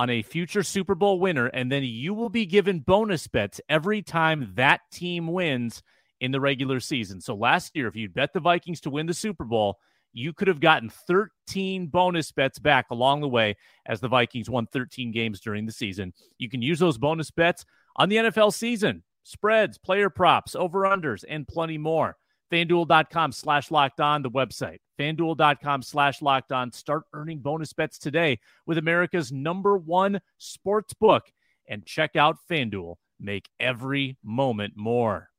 on 0.00 0.08
a 0.08 0.22
future 0.22 0.62
Super 0.62 0.94
Bowl 0.94 1.20
winner, 1.20 1.48
and 1.48 1.70
then 1.70 1.84
you 1.84 2.14
will 2.14 2.30
be 2.30 2.46
given 2.46 2.80
bonus 2.80 3.26
bets 3.26 3.60
every 3.68 4.00
time 4.00 4.50
that 4.54 4.80
team 4.90 5.26
wins 5.26 5.82
in 6.22 6.32
the 6.32 6.40
regular 6.40 6.80
season. 6.80 7.20
So 7.20 7.34
last 7.34 7.76
year, 7.76 7.86
if 7.86 7.94
you 7.94 8.08
bet 8.08 8.32
the 8.32 8.40
Vikings 8.40 8.80
to 8.80 8.90
win 8.90 9.04
the 9.04 9.12
Super 9.12 9.44
Bowl, 9.44 9.76
you 10.14 10.32
could 10.32 10.48
have 10.48 10.58
gotten 10.58 10.88
13 10.88 11.88
bonus 11.88 12.32
bets 12.32 12.58
back 12.58 12.86
along 12.90 13.20
the 13.20 13.28
way 13.28 13.58
as 13.84 14.00
the 14.00 14.08
Vikings 14.08 14.48
won 14.48 14.66
13 14.68 15.12
games 15.12 15.38
during 15.38 15.66
the 15.66 15.72
season. 15.72 16.14
You 16.38 16.48
can 16.48 16.62
use 16.62 16.78
those 16.78 16.96
bonus 16.96 17.30
bets 17.30 17.66
on 17.96 18.08
the 18.08 18.16
NFL 18.16 18.54
season, 18.54 19.02
spreads, 19.24 19.76
player 19.76 20.08
props, 20.08 20.54
over 20.54 20.84
unders, 20.84 21.24
and 21.28 21.46
plenty 21.46 21.76
more. 21.76 22.16
FanDuel.com 22.50 23.32
slash 23.32 23.70
locked 23.70 24.00
on, 24.00 24.22
the 24.22 24.30
website. 24.30 24.78
FanDuel.com 25.00 25.82
slash 25.82 26.20
locked 26.20 26.52
on. 26.52 26.72
Start 26.72 27.04
earning 27.14 27.38
bonus 27.38 27.72
bets 27.72 27.98
today 27.98 28.38
with 28.66 28.76
America's 28.76 29.32
number 29.32 29.78
one 29.78 30.20
sports 30.36 30.92
book. 30.92 31.24
And 31.66 31.86
check 31.86 32.16
out 32.16 32.36
FanDuel. 32.50 32.96
Make 33.18 33.48
every 33.58 34.18
moment 34.22 34.74
more. 34.76 35.30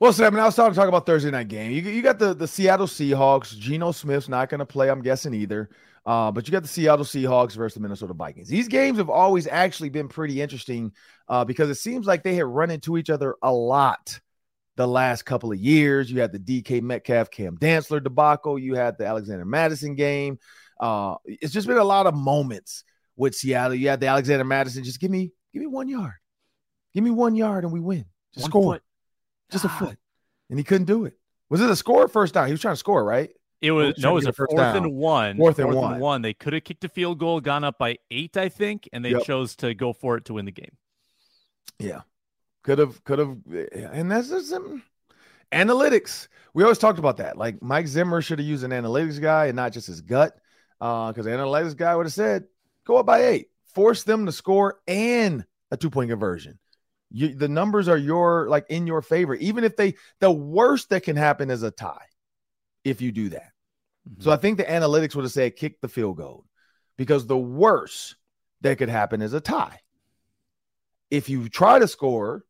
Well, 0.00 0.12
Sam, 0.12 0.34
I 0.34 0.46
was 0.46 0.56
talking 0.56 0.74
talk 0.74 0.88
about 0.88 1.04
Thursday 1.04 1.30
night 1.30 1.48
game. 1.48 1.70
You, 1.70 1.82
you 1.82 2.00
got 2.00 2.18
the, 2.18 2.32
the 2.32 2.48
Seattle 2.48 2.86
Seahawks. 2.86 3.56
Geno 3.56 3.92
Smith's 3.92 4.30
not 4.30 4.48
going 4.48 4.60
to 4.60 4.66
play, 4.66 4.88
I'm 4.90 5.02
guessing, 5.02 5.34
either. 5.34 5.68
Uh, 6.06 6.32
but 6.32 6.48
you 6.48 6.52
got 6.52 6.62
the 6.62 6.68
Seattle 6.68 7.04
Seahawks 7.04 7.54
versus 7.54 7.74
the 7.74 7.80
Minnesota 7.80 8.14
Vikings. 8.14 8.48
These 8.48 8.66
games 8.66 8.96
have 8.96 9.10
always 9.10 9.46
actually 9.46 9.90
been 9.90 10.08
pretty 10.08 10.40
interesting 10.40 10.90
uh, 11.28 11.44
because 11.44 11.68
it 11.68 11.74
seems 11.74 12.06
like 12.06 12.22
they 12.22 12.36
have 12.36 12.48
run 12.48 12.70
into 12.70 12.96
each 12.96 13.10
other 13.10 13.36
a 13.42 13.52
lot 13.52 14.18
the 14.76 14.86
last 14.86 15.24
couple 15.24 15.52
of 15.52 15.58
years. 15.58 16.10
You 16.10 16.20
had 16.20 16.32
the 16.32 16.38
DK 16.38 16.82
Metcalf, 16.82 17.30
Cam 17.30 17.56
Dantzler 17.56 18.02
debacle. 18.02 18.58
You 18.58 18.74
had 18.74 18.98
the 18.98 19.06
Alexander 19.06 19.44
Mattison 19.44 19.94
game. 19.94 20.38
Uh, 20.78 21.16
it's 21.24 21.52
just 21.52 21.66
been 21.66 21.76
a 21.76 21.84
lot 21.84 22.06
of 22.06 22.14
moments 22.14 22.84
with 23.16 23.34
Seattle. 23.34 23.74
You 23.74 23.88
had 23.88 24.00
the 24.00 24.06
Alexander 24.06 24.44
Mattison. 24.44 24.84
Just 24.84 25.00
give 25.00 25.10
me, 25.10 25.32
give 25.52 25.60
me 25.60 25.66
one 25.66 25.88
yard. 25.88 26.14
Give 26.94 27.04
me 27.04 27.10
one 27.10 27.36
yard 27.36 27.64
and 27.64 27.72
we 27.72 27.80
win. 27.80 28.06
Just 28.34 28.44
one 28.44 28.50
score. 28.50 28.74
Foot 28.74 28.82
just 29.50 29.64
a 29.64 29.68
foot, 29.68 29.98
and 30.48 30.58
he 30.58 30.64
couldn't 30.64 30.86
do 30.86 31.04
it. 31.04 31.14
Was 31.48 31.60
it 31.60 31.70
a 31.70 31.76
score 31.76 32.08
first 32.08 32.34
down? 32.34 32.46
He 32.46 32.52
was 32.52 32.60
trying 32.60 32.74
to 32.74 32.78
score, 32.78 33.04
right? 33.04 33.30
It 33.60 33.72
was 33.72 33.98
no, 33.98 34.12
it 34.12 34.14
was 34.14 34.26
a 34.26 34.32
fourth 34.32 34.56
down. 34.56 34.76
and 34.76 34.94
one. 34.94 35.36
Fourth, 35.36 35.58
and, 35.58 35.74
one. 35.74 35.92
and 35.92 36.00
one. 36.00 36.22
They 36.22 36.32
could 36.32 36.54
have 36.54 36.64
kicked 36.64 36.84
a 36.84 36.88
field 36.88 37.18
goal, 37.18 37.40
gone 37.40 37.64
up 37.64 37.78
by 37.78 37.98
eight, 38.10 38.36
I 38.36 38.48
think, 38.48 38.88
and 38.92 39.04
they 39.04 39.10
yep. 39.10 39.24
chose 39.24 39.56
to 39.56 39.74
go 39.74 39.92
for 39.92 40.16
it 40.16 40.24
to 40.26 40.34
win 40.34 40.46
the 40.46 40.52
game. 40.52 40.76
Yeah, 41.78 42.00
could 42.62 42.78
have, 42.78 43.02
could 43.04 43.18
have, 43.18 43.36
and 43.72 44.10
that's 44.10 44.28
just 44.28 44.50
some 44.50 44.82
analytics. 45.52 46.28
We 46.54 46.62
always 46.62 46.78
talked 46.78 46.98
about 46.98 47.18
that. 47.18 47.36
Like 47.36 47.62
Mike 47.62 47.86
Zimmer 47.86 48.22
should 48.22 48.38
have 48.38 48.48
used 48.48 48.64
an 48.64 48.70
analytics 48.70 49.20
guy 49.20 49.46
and 49.46 49.56
not 49.56 49.72
just 49.72 49.86
his 49.86 50.00
gut, 50.00 50.36
because 50.78 51.18
uh, 51.18 51.22
the 51.22 51.30
analytics 51.30 51.76
guy 51.76 51.94
would 51.94 52.06
have 52.06 52.12
said, 52.12 52.44
"Go 52.84 52.96
up 52.96 53.06
by 53.06 53.24
eight, 53.24 53.50
force 53.74 54.02
them 54.02 54.26
to 54.26 54.32
score 54.32 54.80
and 54.86 55.44
a 55.70 55.76
two 55.76 55.90
point 55.90 56.10
conversion." 56.10 56.58
You, 57.12 57.34
the 57.34 57.48
numbers 57.48 57.88
are 57.88 57.96
your 57.96 58.48
like 58.48 58.66
in 58.68 58.86
your 58.86 59.02
favor. 59.02 59.34
Even 59.34 59.64
if 59.64 59.76
they, 59.76 59.94
the 60.20 60.30
worst 60.30 60.90
that 60.90 61.02
can 61.02 61.16
happen 61.16 61.50
is 61.50 61.62
a 61.62 61.70
tie 61.70 62.06
if 62.84 63.00
you 63.00 63.10
do 63.10 63.30
that. 63.30 63.50
Mm-hmm. 64.08 64.22
So 64.22 64.30
I 64.30 64.36
think 64.36 64.58
the 64.58 64.64
analytics 64.64 65.14
would 65.14 65.24
have 65.24 65.32
said 65.32 65.56
kick 65.56 65.80
the 65.80 65.88
field 65.88 66.16
goal 66.16 66.44
because 66.96 67.26
the 67.26 67.36
worst 67.36 68.16
that 68.60 68.78
could 68.78 68.88
happen 68.88 69.22
is 69.22 69.32
a 69.32 69.40
tie. 69.40 69.80
If 71.10 71.28
you 71.28 71.48
try 71.48 71.80
to 71.80 71.88
score, 71.88 72.44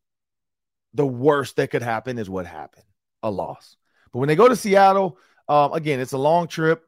the 0.93 1.05
worst 1.05 1.55
that 1.55 1.71
could 1.71 1.83
happen 1.83 2.17
is 2.17 2.29
what 2.29 2.45
happened 2.45 2.85
a 3.23 3.31
loss. 3.31 3.77
But 4.11 4.19
when 4.19 4.27
they 4.27 4.35
go 4.35 4.47
to 4.47 4.55
Seattle, 4.55 5.17
um, 5.47 5.73
again, 5.73 5.99
it's 5.99 6.13
a 6.13 6.17
long 6.17 6.47
trip. 6.47 6.83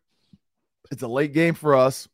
It's 0.92 1.04
a 1.04 1.08
late 1.08 1.34
game 1.34 1.54
for 1.54 1.76
us. 1.76 2.08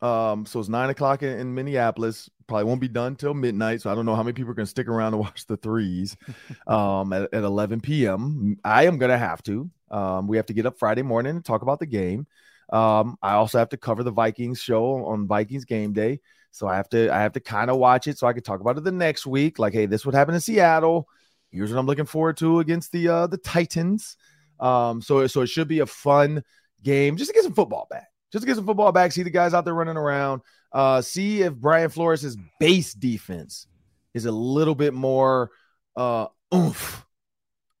Um, 0.00 0.46
so 0.46 0.58
it's 0.58 0.68
nine 0.68 0.90
o'clock 0.90 1.22
in, 1.22 1.38
in, 1.38 1.54
Minneapolis. 1.54 2.28
Probably 2.48 2.64
won't 2.64 2.80
be 2.80 2.88
done 2.88 3.14
till 3.14 3.34
midnight. 3.34 3.80
So 3.80 3.90
I 3.90 3.94
don't 3.94 4.04
know 4.04 4.16
how 4.16 4.22
many 4.22 4.32
people 4.32 4.50
are 4.50 4.54
going 4.54 4.66
to 4.66 4.70
stick 4.70 4.88
around 4.88 5.12
to 5.12 5.18
watch 5.18 5.46
the 5.46 5.56
threes 5.56 6.16
um, 6.66 7.12
at, 7.12 7.32
at 7.32 7.44
11 7.44 7.80
p.m. 7.80 8.56
I 8.64 8.86
am 8.86 8.98
going 8.98 9.12
to 9.12 9.18
have 9.18 9.42
to. 9.44 9.70
Um, 9.90 10.26
we 10.26 10.36
have 10.38 10.46
to 10.46 10.54
get 10.54 10.66
up 10.66 10.78
Friday 10.78 11.02
morning 11.02 11.36
and 11.36 11.44
talk 11.44 11.62
about 11.62 11.78
the 11.78 11.86
game. 11.86 12.26
Um, 12.72 13.16
I 13.22 13.34
also 13.34 13.58
have 13.58 13.68
to 13.70 13.76
cover 13.76 14.02
the 14.02 14.10
Vikings 14.10 14.60
show 14.60 15.04
on 15.04 15.28
Vikings 15.28 15.64
game 15.64 15.92
day. 15.92 16.20
So 16.50 16.66
I 16.66 16.76
have 16.76 16.88
to 16.90 17.12
I 17.12 17.20
have 17.20 17.32
to 17.32 17.40
kind 17.40 17.70
of 17.70 17.78
watch 17.78 18.06
it 18.06 18.18
so 18.18 18.26
I 18.26 18.32
can 18.32 18.42
talk 18.42 18.60
about 18.60 18.76
it 18.76 18.84
the 18.84 18.92
next 18.92 19.26
week. 19.26 19.58
Like, 19.58 19.72
hey, 19.72 19.86
this 19.86 20.04
would 20.04 20.14
happen 20.14 20.34
in 20.34 20.40
Seattle. 20.40 21.08
Here's 21.52 21.70
what 21.70 21.78
I'm 21.78 21.86
looking 21.86 22.06
forward 22.06 22.38
to 22.38 22.60
against 22.60 22.92
the 22.92 23.08
uh, 23.08 23.26
the 23.26 23.38
Titans. 23.38 24.16
Um, 24.58 25.02
so 25.02 25.26
so 25.26 25.42
it 25.42 25.48
should 25.48 25.68
be 25.68 25.80
a 25.80 25.86
fun 25.86 26.42
game 26.82 27.16
just 27.16 27.30
to 27.30 27.34
get 27.34 27.44
some 27.44 27.54
football 27.54 27.86
back 27.90 28.08
just 28.32 28.42
to 28.42 28.46
get 28.46 28.56
some 28.56 28.66
football 28.66 28.92
back, 28.92 29.12
see 29.12 29.22
the 29.22 29.30
guys 29.30 29.52
out 29.52 29.64
there 29.64 29.74
running 29.74 29.96
around, 29.96 30.40
uh, 30.72 31.02
see 31.02 31.42
if 31.42 31.54
Brian 31.54 31.90
Flores' 31.90 32.36
base 32.58 32.94
defense 32.94 33.66
is 34.14 34.24
a 34.24 34.32
little 34.32 34.74
bit 34.74 34.94
more 34.94 35.50
uh, 35.96 36.26
oomph, 36.54 37.04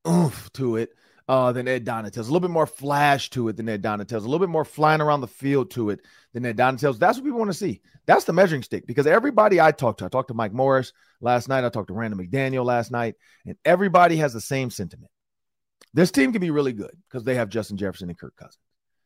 oomph 0.06 0.52
to 0.52 0.76
it 0.76 0.90
uh, 1.28 1.52
than 1.52 1.68
Ed 1.68 1.84
Donatell's. 1.84 2.28
A 2.28 2.32
little 2.32 2.40
bit 2.40 2.50
more 2.50 2.66
flash 2.66 3.30
to 3.30 3.48
it 3.48 3.56
than 3.56 3.68
Ed 3.68 3.82
Donatell's. 3.82 4.24
A 4.24 4.28
little 4.28 4.38
bit 4.38 4.48
more 4.48 4.64
flying 4.64 5.00
around 5.00 5.20
the 5.20 5.28
field 5.28 5.70
to 5.72 5.90
it 5.90 6.00
than 6.32 6.44
Ed 6.46 6.56
Donatell's. 6.56 6.98
That's 6.98 7.18
what 7.18 7.24
people 7.24 7.38
want 7.38 7.50
to 7.50 7.56
see. 7.56 7.80
That's 8.06 8.24
the 8.24 8.32
measuring 8.32 8.62
stick 8.62 8.86
because 8.86 9.06
everybody 9.06 9.60
I 9.60 9.72
talked 9.72 10.00
to, 10.00 10.06
I 10.06 10.08
talked 10.08 10.28
to 10.28 10.34
Mike 10.34 10.52
Morris 10.52 10.92
last 11.20 11.48
night, 11.48 11.64
I 11.64 11.68
talked 11.68 11.88
to 11.88 11.94
Randall 11.94 12.20
McDaniel 12.20 12.64
last 12.64 12.90
night, 12.90 13.14
and 13.46 13.56
everybody 13.64 14.16
has 14.16 14.32
the 14.32 14.40
same 14.40 14.70
sentiment. 14.70 15.10
This 15.94 16.10
team 16.10 16.32
can 16.32 16.40
be 16.40 16.50
really 16.50 16.72
good 16.72 16.96
because 17.08 17.24
they 17.24 17.34
have 17.34 17.48
Justin 17.48 17.76
Jefferson 17.76 18.08
and 18.08 18.18
Kirk 18.18 18.34
Cousins. 18.36 18.58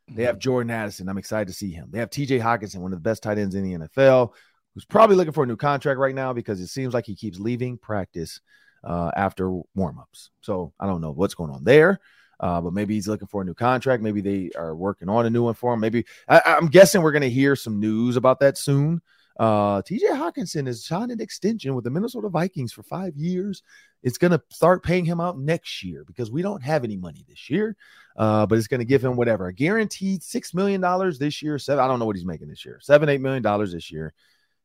They 0.09 0.23
have 0.23 0.39
Jordan 0.39 0.71
Addison. 0.71 1.09
I'm 1.09 1.19
excited 1.19 1.49
to 1.49 1.55
see 1.55 1.73
him. 1.73 1.89
They 1.91 1.99
have 1.99 2.11
TJ 2.11 2.41
Hockenson, 2.41 2.77
one 2.77 2.93
of 2.93 2.99
the 2.99 3.09
best 3.09 3.25
tight 3.25 3.39
ends 3.39 3.57
in 3.57 3.65
the 3.65 3.87
NFL, 3.87 4.33
who's 4.73 4.85
probably 4.85 5.17
looking 5.17 5.33
for 5.33 5.43
a 5.43 5.47
new 5.49 5.57
contract 5.57 5.99
right 5.99 6.15
now 6.15 6.33
because 6.33 6.61
it 6.61 6.69
seems 6.69 6.95
like 6.95 7.07
he 7.07 7.17
keeps 7.17 7.41
leaving 7.41 7.77
practice 7.77 8.41
uh, 8.85 9.11
after 9.17 9.49
warmups. 9.77 10.31
So 10.41 10.73
I 10.79 10.87
don't 10.87 11.01
know 11.01 11.13
what's 11.13 11.35
going 11.35 11.51
on 11.51 11.65
there. 11.65 12.01
Uh, 12.39 12.61
but 12.61 12.73
maybe 12.73 12.95
he's 12.95 13.09
looking 13.09 13.29
for 13.29 13.43
a 13.43 13.45
new 13.45 13.55
contract. 13.55 14.03
Maybe 14.03 14.21
they 14.21 14.51
are 14.57 14.77
working 14.77 15.09
on 15.09 15.25
a 15.25 15.31
new 15.31 15.45
one 15.45 15.55
for 15.55 15.73
him. 15.73 15.81
Maybe 15.81 16.05
I, 16.29 16.43
am 16.45 16.67
guessing 16.67 17.01
we're 17.01 17.13
going 17.13 17.23
to 17.23 17.31
hear 17.31 17.57
some 17.57 17.81
news 17.81 18.17
about 18.17 18.41
that 18.41 18.59
soon. 18.59 19.01
Uh, 19.39 19.83
TJ 19.83 20.01
Hockenson 20.13 20.67
has 20.67 20.85
signed 20.85 21.11
an 21.11 21.21
extension 21.21 21.75
with 21.75 21.85
the 21.85 21.91
Minnesota 21.91 22.29
Vikings 22.29 22.73
for 22.73 22.83
five 22.83 23.17
years. 23.17 23.63
It's 24.03 24.19
going 24.19 24.31
to 24.31 24.43
start 24.51 24.83
paying 24.83 25.05
him 25.05 25.21
out 25.21 25.39
next 25.39 25.83
year 25.83 26.05
because 26.07 26.31
we 26.31 26.43
don't 26.43 26.63
have 26.63 26.85
any 26.85 26.97
money 26.97 27.25
this 27.29 27.51
year. 27.51 27.77
Uh, 28.17 28.47
but 28.47 28.57
it's 28.57 28.69
going 28.69 28.81
to 28.81 28.87
give 28.87 29.05
him 29.05 29.17
whatever 29.17 29.47
a 29.49 29.53
guaranteed 29.53 30.23
six 30.23 30.55
million 30.55 30.81
dollars 30.81 31.19
this 31.19 31.43
year. 31.43 31.59
Seven, 31.59 31.85
I 31.85 31.89
don't 31.89 31.99
know 31.99 32.07
what 32.07 32.17
he's 32.17 32.25
making 32.25 32.49
this 32.49 32.65
year. 32.65 32.79
Seven, 32.81 33.09
eight 33.09 33.21
million 33.21 33.43
dollars 33.43 33.73
this 33.73 33.91
year. 33.91 34.15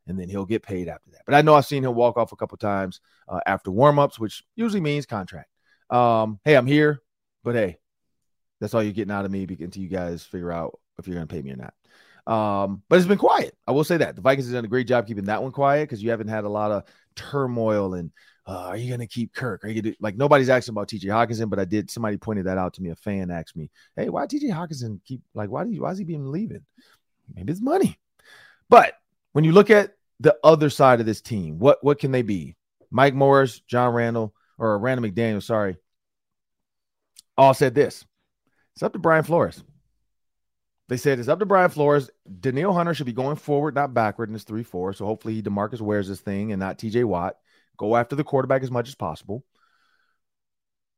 And 0.08 0.20
then 0.20 0.30
he'll 0.30 0.46
get 0.46 0.64
paid 0.64 0.88
after 0.88 1.12
that. 1.12 1.22
But 1.26 1.36
I 1.36 1.42
know 1.42 1.56
I've 1.56 1.66
seen 1.66 1.84
him 1.84 1.96
walk 1.96 2.18
off 2.18 2.32
a 2.32 2.36
couple 2.36 2.58
times 2.58 3.02
uh, 3.28 3.40
after 3.46 3.72
warmups, 3.72 4.20
which 4.20 4.44
usually 4.56 4.82
means 4.82 5.06
contract. 5.06 5.50
Um, 5.90 6.40
hey, 6.44 6.56
I'm 6.56 6.68
here, 6.68 7.02
but 7.44 7.56
hey, 7.56 7.78
that's 8.60 8.74
all 8.74 8.84
you're 8.84 8.94
getting 8.94 9.12
out 9.12 9.26
of 9.26 9.32
me 9.32 9.44
until 9.44 9.82
you 9.82 9.90
guys 9.90 10.24
figure 10.24 10.52
out 10.52 10.80
if 10.98 11.08
you're 11.08 11.16
going 11.16 11.28
to 11.28 11.34
pay 11.34 11.42
me 11.42 11.52
or 11.52 11.58
not. 11.58 11.74
Um, 12.28 12.84
but 12.88 12.98
it's 12.98 13.08
been 13.08 13.18
quiet. 13.18 13.58
I 13.68 13.72
will 13.72 13.84
say 13.84 13.98
that 13.98 14.16
the 14.16 14.22
Vikings 14.22 14.48
have 14.48 14.54
done 14.54 14.66
a 14.66 14.70
great 14.70 14.88
job 14.88 15.08
keeping 15.08 15.26
that 15.26 15.42
one 15.42 15.52
quiet 15.52 15.90
because 15.90 16.04
you 16.04 16.12
haven't 16.12 16.28
had 16.28 16.44
a 16.44 16.50
lot 16.50 16.72
of 16.72 16.84
turmoil 17.16 17.96
and 17.96 18.12
uh, 18.48 18.68
are 18.68 18.78
you 18.78 18.88
going 18.88 19.00
to 19.00 19.08
keep 19.08 19.34
Kirk? 19.34 19.64
Are 19.64 19.68
you 19.68 19.82
gonna, 19.82 19.96
like 20.00 20.18
nobody's 20.18 20.50
asking 20.50 20.74
about 20.74 20.88
TJ 20.88 21.06
Hockenson, 21.06 21.50
but 21.50 21.60
I 21.60 21.66
did. 21.66 21.92
Somebody 21.92 22.18
pointed 22.18 22.48
that 22.48 22.58
out 22.58 22.74
to 22.74 22.82
me. 22.82 22.90
A 22.90 22.96
fan 22.96 23.30
asked 23.30 23.56
me, 23.56 23.70
"Hey, 23.96 24.10
why 24.10 24.26
TJ 24.26 24.50
Hockenson 24.52 25.00
keep 25.06 25.22
like 25.36 25.50
why 25.50 25.64
do 25.64 25.70
you, 25.70 25.82
why 25.82 25.92
is 25.92 26.00
he 26.00 26.04
being 26.04 26.32
leaving? 26.32 26.66
Maybe 27.34 27.52
it's 27.52 27.62
money." 27.62 28.00
But 28.68 28.96
when 29.34 29.44
you 29.44 29.52
look 29.52 29.70
at 29.70 29.96
the 30.20 30.38
other 30.44 30.70
side 30.70 31.00
of 31.00 31.06
this 31.06 31.22
team, 31.22 31.60
what 31.60 31.84
what 31.84 32.00
can 32.00 32.12
they 32.12 32.22
be? 32.22 32.56
Mike 32.90 33.14
Morris, 33.14 33.60
John 33.62 33.94
Randall, 33.94 34.34
or 34.58 34.78
Randall 34.78 35.10
McDaniel, 35.10 35.42
sorry, 35.42 35.78
all 37.38 37.54
said 37.54 37.74
this. 37.74 38.06
It's 38.76 38.84
up 38.84 38.94
to 38.94 39.00
Brian 39.00 39.24
Flores. 39.24 39.64
They 40.88 40.98
said 40.98 41.20
it's 41.20 41.30
up 41.30 41.40
to 41.40 41.46
Brian 41.46 41.70
Flores. 41.70 42.10
Danielle 42.40 42.74
Hunter 42.74 42.94
should 42.94 43.06
be 43.06 43.14
going 43.14 43.38
forward, 43.38 43.76
not 43.76 43.94
backward 43.94 44.28
in 44.30 44.34
this 44.34 44.44
3 44.44 44.64
4. 44.64 44.94
So 44.94 45.06
hopefully 45.06 45.42
Demarcus 45.42 45.80
wears 45.80 46.08
this 46.08 46.20
thing 46.20 46.52
and 46.52 46.60
not 46.60 46.78
TJ 46.78 47.06
Watt. 47.06 47.38
Go 47.78 47.96
after 47.96 48.16
the 48.16 48.24
quarterback 48.24 48.62
as 48.62 48.72
much 48.72 48.90
as 48.90 48.96
possible. 48.96 49.46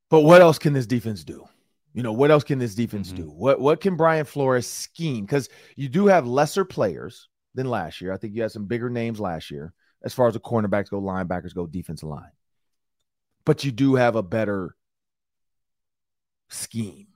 But 0.10 0.22
what 0.22 0.42
else 0.42 0.60
can 0.60 0.74
this 0.74 0.88
defense 0.88 1.24
do? 1.24 1.48
You 1.94 2.02
know, 2.02 2.12
what 2.12 2.32
else 2.32 2.44
can 2.44 2.58
this 2.60 2.76
defense 2.76 3.10
mm-hmm. 3.10 3.24
do? 3.24 3.30
What 3.30 3.60
what 3.60 3.82
can 3.82 3.96
Brian 3.96 4.26
Flores 4.26 4.68
scheme? 4.68 5.26
Because 5.26 5.50
you 5.76 5.90
do 5.90 6.08
have 6.08 6.26
lesser 6.26 6.66
players 6.66 7.30
than 7.56 7.70
last 7.70 8.02
year. 8.02 8.14
I 8.14 8.18
think 8.18 8.36
you 8.36 8.42
had 8.42 8.52
some 8.52 8.66
bigger 8.66 8.90
names 8.90 9.20
last 9.20 9.52
year 9.52 9.74
as 10.04 10.14
far 10.14 10.28
as 10.28 10.34
the 10.34 10.40
cornerbacks 10.40 10.90
go, 10.90 11.02
linebackers 11.02 11.56
go, 11.56 11.66
defensive 11.66 12.10
line. 12.10 12.32
But 13.46 13.64
you 13.64 13.72
do 13.72 13.96
have 13.96 14.16
a 14.16 14.24
better 14.24 14.76
scheme. 16.50 17.08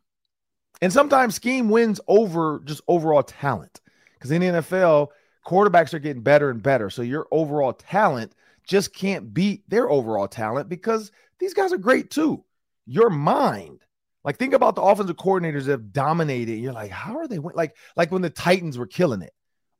And 0.82 0.94
sometimes 0.94 1.36
scheme 1.36 1.70
wins 1.70 2.00
over 2.08 2.62
just 2.66 2.82
overall 2.88 3.24
talent. 3.24 3.82
Because 4.14 4.32
in 4.32 4.42
the 4.42 4.48
NFL, 4.48 5.10
quarterbacks 5.46 5.94
are 5.94 6.00
getting 6.00 6.24
better 6.24 6.50
and 6.50 6.62
better. 6.62 6.90
So 6.90 7.02
your 7.02 7.28
overall 7.32 7.74
talent 7.74 8.34
just 8.68 8.94
can't 8.94 9.34
beat 9.34 9.68
their 9.70 9.90
overall 9.90 10.28
talent 10.28 10.70
because 10.70 11.12
these 11.40 11.54
guys 11.54 11.72
are 11.72 11.78
great 11.78 12.10
too. 12.10 12.44
Your 12.86 13.10
mind, 13.10 13.82
like 14.24 14.38
think 14.38 14.54
about 14.54 14.76
the 14.76 14.82
offensive 14.82 15.16
coordinators 15.16 15.66
that 15.66 15.72
have 15.72 15.94
dominated. 15.94 16.58
You're 16.58 16.74
like, 16.74 16.92
how 16.92 17.18
are 17.18 17.28
they 17.28 17.40
win? 17.40 17.56
Like, 17.56 17.76
like 17.96 18.12
when 18.12 18.22
the 18.22 18.30
Titans 18.30 18.78
were 18.78 18.88
killing 18.88 19.22
it. 19.22 19.34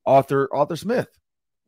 Arthur 0.08 0.50
Arthur 0.52 0.78
Smith 0.78 1.10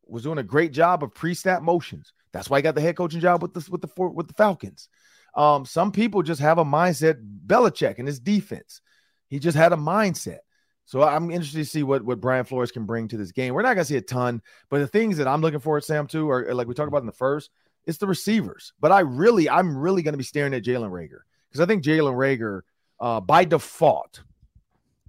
was 0.08 0.24
doing 0.24 0.40
a 0.40 0.44
great 0.44 0.72
job 0.72 1.04
of 1.04 1.14
pre-snap 1.14 1.62
motions. 1.62 2.14
That's 2.32 2.50
why 2.50 2.58
he 2.58 2.64
got 2.64 2.74
the 2.74 2.82
head 2.82 2.96
coaching 2.96 3.20
job 3.20 3.42
with 3.42 3.54
the 3.54 3.68
with 3.70 3.82
the 3.82 3.90
with 4.10 4.28
the 4.28 4.34
Falcons. 4.34 4.90
Um, 5.36 5.66
some 5.66 5.92
people 5.92 6.24
just 6.24 6.42
have 6.42 6.58
a 6.58 6.66
mindset. 6.66 7.22
Belichick 7.46 8.00
and 8.00 8.08
his 8.08 8.20
defense, 8.20 8.82
he 9.28 9.40
just 9.40 9.58
had 9.58 9.74
a 9.74 9.78
mindset. 9.78 10.40
So 10.86 11.04
I'm 11.04 11.30
interested 11.30 11.60
to 11.60 11.66
see 11.66 11.84
what, 11.84 12.04
what 12.04 12.20
Brian 12.20 12.46
Flores 12.46 12.72
can 12.72 12.88
bring 12.88 13.08
to 13.10 13.18
this 13.18 13.32
game. 13.32 13.54
We're 13.54 13.62
not 13.62 13.76
going 13.76 13.86
to 13.86 13.86
see 13.86 13.98
a 13.98 14.02
ton, 14.02 14.42
but 14.72 14.80
the 14.80 14.88
things 14.88 15.18
that 15.18 15.28
I'm 15.28 15.40
looking 15.40 15.60
for 15.60 15.80
Sam 15.82 16.08
too 16.08 16.28
are 16.32 16.52
like 16.56 16.68
we 16.68 16.74
talked 16.74 16.88
about 16.88 17.02
in 17.02 17.06
the 17.06 17.12
first, 17.12 17.52
it's 17.86 18.00
the 18.00 18.08
receivers. 18.08 18.74
But 18.80 18.92
I 18.92 19.02
really, 19.02 19.48
I'm 19.48 19.78
really 19.78 20.02
going 20.02 20.14
to 20.14 20.18
be 20.18 20.24
staring 20.24 20.54
at 20.56 20.64
Jalen 20.64 20.90
Reagor 20.90 21.20
because 21.48 21.62
I 21.62 21.68
think 21.68 21.84
Jalen 21.84 22.16
Reagor, 22.16 22.62
uh, 23.00 23.22
by 23.22 23.46
default, 23.46 24.22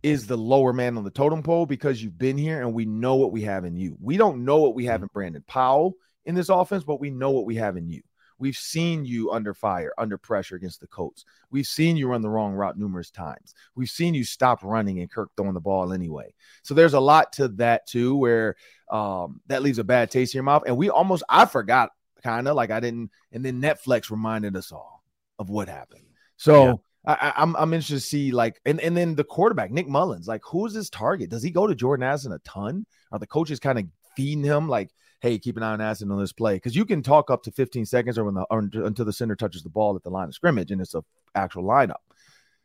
is 0.03 0.27
the 0.27 0.37
lower 0.37 0.73
man 0.73 0.97
on 0.97 1.05
the 1.05 1.11
totem 1.11 1.43
pole 1.43 1.67
because 1.67 2.03
you've 2.03 2.19
been 2.19 2.39
here 2.39 2.61
and 2.61 2.73
we 2.73 2.87
know 2.87 3.17
what 3.17 3.33
we 3.33 3.43
have 3.43 3.65
in 3.65 3.77
you. 3.77 3.97
We 4.01 4.17
don't 4.17 4.45
know 4.45 4.59
what 4.59 4.75
we 4.75 4.87
have 4.87 5.03
in 5.03 5.09
Brandon 5.13 5.45
Powell 5.47 5.95
in 6.25 6.35
this 6.35 6.49
offense, 6.49 6.85
but 6.85 7.01
we 7.01 7.11
know 7.11 7.31
what 7.31 7.47
we 7.47 7.57
have 7.57 7.77
in 7.77 7.89
you. 7.89 8.03
We've 8.39 8.57
seen 8.57 9.05
you 9.05 9.33
under 9.33 9.53
fire, 9.53 9.93
under 9.99 10.17
pressure 10.17 10.57
against 10.57 10.81
the 10.81 10.87
Colts. 10.87 11.27
We've 11.51 11.67
seen 11.67 11.99
you 11.99 12.09
run 12.09 12.23
the 12.23 12.31
wrong 12.31 12.55
route 12.55 12.79
numerous 12.79 13.11
times. 13.11 13.55
We've 13.75 13.91
seen 13.91 14.15
you 14.15 14.25
stop 14.25 14.65
running 14.65 15.01
and 15.01 15.11
Kirk 15.11 15.31
throwing 15.37 15.53
the 15.53 15.61
ball 15.61 15.93
anyway. 15.93 16.33
So 16.63 16.73
there's 16.73 16.95
a 16.95 17.01
lot 17.01 17.35
to 17.35 17.49
that 17.49 17.87
too, 17.87 18.17
where 18.17 18.57
um, 18.91 19.43
that 19.49 19.63
leaves 19.63 19.79
a 19.79 19.85
bad 19.85 20.11
taste 20.11 20.35
in 20.35 20.39
your 20.39 20.45
mouth. 20.45 20.63
And 20.67 20.79
we 20.79 20.89
almost, 20.89 21.23
I 21.29 21.45
forgot 21.45 21.91
kind 22.25 22.49
of 22.49 22.57
like 22.57 22.71
I 22.71 22.81
didn't, 22.81 23.11
and 23.31 23.45
then 23.45 23.61
Netflix 23.61 24.11
reminded 24.11 24.57
us 24.57 24.73
all 24.73 25.03
of 25.39 25.51
what 25.51 25.69
happened. 25.69 26.05
So. 26.37 26.81
I, 27.05 27.33
am 27.37 27.55
I'm, 27.55 27.57
I'm 27.57 27.73
interested 27.73 27.95
to 27.95 28.01
see 28.01 28.31
like 28.31 28.61
and, 28.67 28.81
and 28.81 28.97
then 28.97 29.15
the 29.15 29.25
quarterback 29.25 29.71
Nick 29.71 29.89
Mullens 29.89 30.29
like 30.29 30.43
who's 30.45 30.75
his 30.75 30.91
target? 30.91 31.31
Does 31.31 31.43
he 31.43 31.51
go 31.51 31.67
to 31.67 31.75
Jordan 31.75 32.05
Addison 32.05 32.33
a 32.33 32.39
ton? 32.41 32.85
Are 33.11 33.19
the 33.19 33.27
coaches 33.27 33.59
kind 33.59 33.79
of 33.79 33.87
feeding 34.17 34.45
him 34.45 34.69
like 34.69 34.91
hey, 35.21 35.39
keep 35.39 35.57
an 35.57 35.63
eye 35.63 35.73
on 35.73 35.81
Addison 35.81 36.11
on 36.11 36.19
this 36.19 36.33
play 36.33 36.55
because 36.55 36.75
you 36.75 36.85
can 36.85 37.03
talk 37.03 37.31
up 37.31 37.43
to 37.43 37.53
15 37.53 37.85
seconds 37.87 38.19
or 38.19 38.25
when 38.25 38.35
the 38.35 38.47
or 38.51 38.59
until 38.59 39.05
the 39.05 39.13
center 39.13 39.37
touches 39.37 39.63
the 39.63 39.69
ball 39.69 39.95
at 39.97 40.03
the 40.03 40.11
line 40.11 40.29
of 40.29 40.35
scrimmage 40.35 40.71
and 40.71 40.81
it's 40.81 40.95
a 40.95 41.05
actual 41.35 41.65
lineup. 41.65 42.01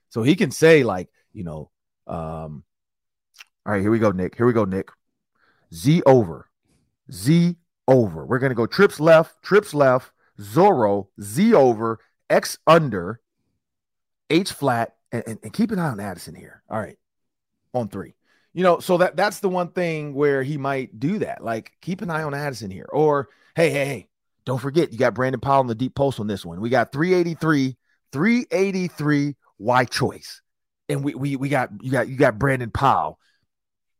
So 0.09 0.23
he 0.23 0.35
can 0.35 0.51
say 0.51 0.83
like, 0.83 1.09
you 1.33 1.43
know, 1.43 1.69
um, 2.07 2.63
all 3.65 3.73
right, 3.73 3.81
here 3.81 3.91
we 3.91 3.99
go, 3.99 4.11
Nick. 4.11 4.35
Here 4.37 4.45
we 4.45 4.53
go, 4.53 4.65
Nick. 4.65 4.89
Z 5.73 6.01
over, 6.05 6.49
Z 7.11 7.57
over. 7.87 8.25
We're 8.25 8.39
gonna 8.39 8.55
go 8.55 8.67
trips 8.67 8.99
left, 8.99 9.41
trips 9.41 9.73
left, 9.73 10.11
Zorro, 10.39 11.07
Z 11.21 11.53
over, 11.53 11.99
X 12.29 12.57
under, 12.67 13.19
H 14.29 14.51
flat, 14.51 14.95
and, 15.11 15.23
and, 15.27 15.39
and 15.43 15.53
keep 15.53 15.71
an 15.71 15.79
eye 15.79 15.89
on 15.89 15.99
Addison 15.99 16.35
here. 16.35 16.63
All 16.69 16.79
right, 16.79 16.97
on 17.73 17.87
three 17.87 18.15
you 18.55 18.63
know, 18.63 18.79
so 18.79 18.97
that 18.99 19.17
that's 19.17 19.41
the 19.41 19.49
one 19.49 19.67
thing 19.67 20.13
where 20.13 20.41
he 20.41 20.57
might 20.57 20.97
do 20.97 21.19
that. 21.19 21.43
Like, 21.43 21.73
keep 21.81 22.01
an 22.01 22.09
eye 22.09 22.23
on 22.23 22.33
Addison 22.33 22.71
here. 22.71 22.87
Or, 22.89 23.27
hey, 23.53 23.69
hey, 23.69 23.85
hey, 23.85 24.07
don't 24.45 24.61
forget, 24.61 24.93
you 24.93 24.97
got 24.97 25.13
Brandon 25.13 25.41
Powell 25.41 25.59
in 25.59 25.67
the 25.67 25.75
deep 25.75 25.93
post 25.93 26.21
on 26.21 26.27
this 26.27 26.45
one. 26.45 26.61
We 26.61 26.69
got 26.69 26.93
383, 26.93 27.75
383 28.13 29.35
Y 29.59 29.85
choice. 29.85 30.41
And 30.87 31.03
we 31.03 31.15
we 31.15 31.35
we 31.35 31.49
got 31.49 31.71
you 31.81 31.91
got 31.91 32.07
you 32.07 32.15
got 32.15 32.39
Brandon 32.39 32.69
Powell. 32.69 33.19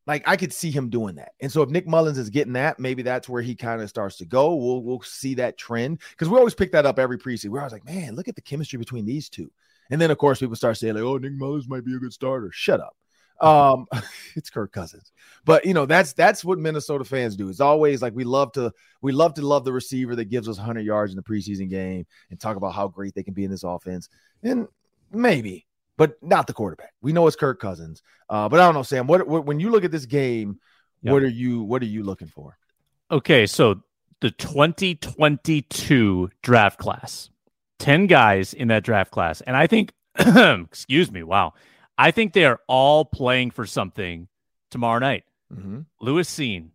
Like 0.08 0.24
I 0.28 0.38
could 0.38 0.54
see 0.54 0.70
him 0.72 0.90
doing 0.90 1.16
that. 1.16 1.32
And 1.42 1.52
so 1.52 1.64
if 1.64 1.70
Nick 1.70 1.88
Mullens 1.88 2.20
is 2.20 2.30
getting 2.30 2.54
that, 2.54 2.80
maybe 2.80 3.02
that's 3.02 3.28
where 3.28 3.42
he 3.42 3.56
kind 3.56 3.82
of 3.82 3.90
starts 3.90 4.18
to 4.18 4.26
go. 4.26 4.54
We'll 4.56 4.84
we'll 4.84 5.02
see 5.02 5.34
that 5.36 5.58
trend. 5.58 6.00
Because 6.12 6.30
we 6.30 6.38
always 6.38 6.54
pick 6.54 6.72
that 6.74 6.86
up 6.86 7.00
every 7.00 7.18
preseason. 7.18 7.50
We're 7.50 7.60
always 7.60 7.74
like, 7.74 7.86
man, 7.86 8.16
look 8.16 8.28
at 8.28 8.36
the 8.36 8.42
chemistry 8.42 8.78
between 8.78 9.06
these 9.06 9.28
two. 9.28 9.52
And 9.90 10.02
then 10.02 10.12
of 10.12 10.18
course 10.18 10.40
people 10.40 10.56
start 10.56 10.78
saying, 10.78 10.96
like, 10.96 11.04
oh, 11.04 11.18
Nick 11.18 11.34
Mullens 11.34 11.68
might 11.68 11.86
be 11.86 11.96
a 11.96 12.00
good 12.00 12.14
starter. 12.14 12.50
Shut 12.52 12.80
up. 12.80 12.96
Um, 13.42 13.86
it's 14.36 14.50
Kirk 14.50 14.72
Cousins, 14.72 15.12
but 15.44 15.66
you 15.66 15.74
know 15.74 15.86
that's 15.86 16.14
that's 16.14 16.46
what 16.46 16.58
Minnesota 16.58 17.04
fans 17.04 17.36
do. 17.36 17.50
It's 17.50 17.60
always 17.60 18.02
like 18.02 18.16
we 18.16 18.24
love 18.24 18.52
to 18.54 18.72
we 19.02 19.12
love 19.12 19.34
to 19.36 19.46
love 19.46 19.66
the 19.66 19.74
receiver 19.74 20.16
that 20.16 20.26
gives 20.26 20.48
us 20.48 20.58
100 20.58 20.82
yards 20.82 21.12
in 21.12 21.18
the 21.18 21.24
preseason 21.24 21.70
game 21.70 22.06
and 22.30 22.40
talk 22.40 22.56
about 22.56 22.74
how 22.74 22.88
great 22.88 23.14
they 23.14 23.24
can 23.24 23.34
be 23.34 23.44
in 23.44 23.52
this 23.52 23.64
offense. 23.64 24.08
And 24.42 24.68
maybe, 25.12 25.68
but 25.98 26.16
not 26.22 26.48
the 26.48 26.54
quarterback. 26.54 26.94
We 27.02 27.12
know 27.14 27.28
it's 27.28 27.36
Kirk 27.36 27.60
Cousins. 27.60 28.02
Uh, 28.30 28.48
but 28.50 28.60
I 28.60 28.66
don't 28.66 28.74
know, 28.74 28.84
Sam. 28.84 29.08
What, 29.08 29.28
what 29.28 29.46
when 29.46 29.60
you 29.60 29.70
look 29.70 29.84
at 29.84 29.92
this 29.92 30.06
game, 30.06 30.60
yep. 31.02 31.12
what 31.14 31.24
are 31.24 31.28
you 31.28 31.64
what 31.64 31.82
are 31.82 31.88
you 31.88 32.04
looking 32.04 32.28
for? 32.28 32.58
Okay, 33.12 33.46
so 33.46 33.82
the 34.22 34.32
2022 34.32 36.30
draft 36.42 36.80
class, 36.80 37.30
10 37.80 38.08
guys 38.08 38.54
in 38.54 38.70
that 38.70 38.84
draft 38.84 39.12
class, 39.12 39.42
and 39.42 39.56
I 39.56 39.68
think, 39.68 39.92
excuse 40.18 41.12
me, 41.12 41.24
wow. 41.24 41.54
I 41.98 42.12
think 42.12 42.34
they 42.34 42.46
are 42.46 42.60
all 42.68 43.06
playing 43.06 43.52
for 43.52 43.66
something 43.66 44.28
tomorrow 44.70 45.00
night. 45.00 45.24
Mm-hmm. 45.54 45.82
Lewis 46.02 46.30
Cine 46.30 46.70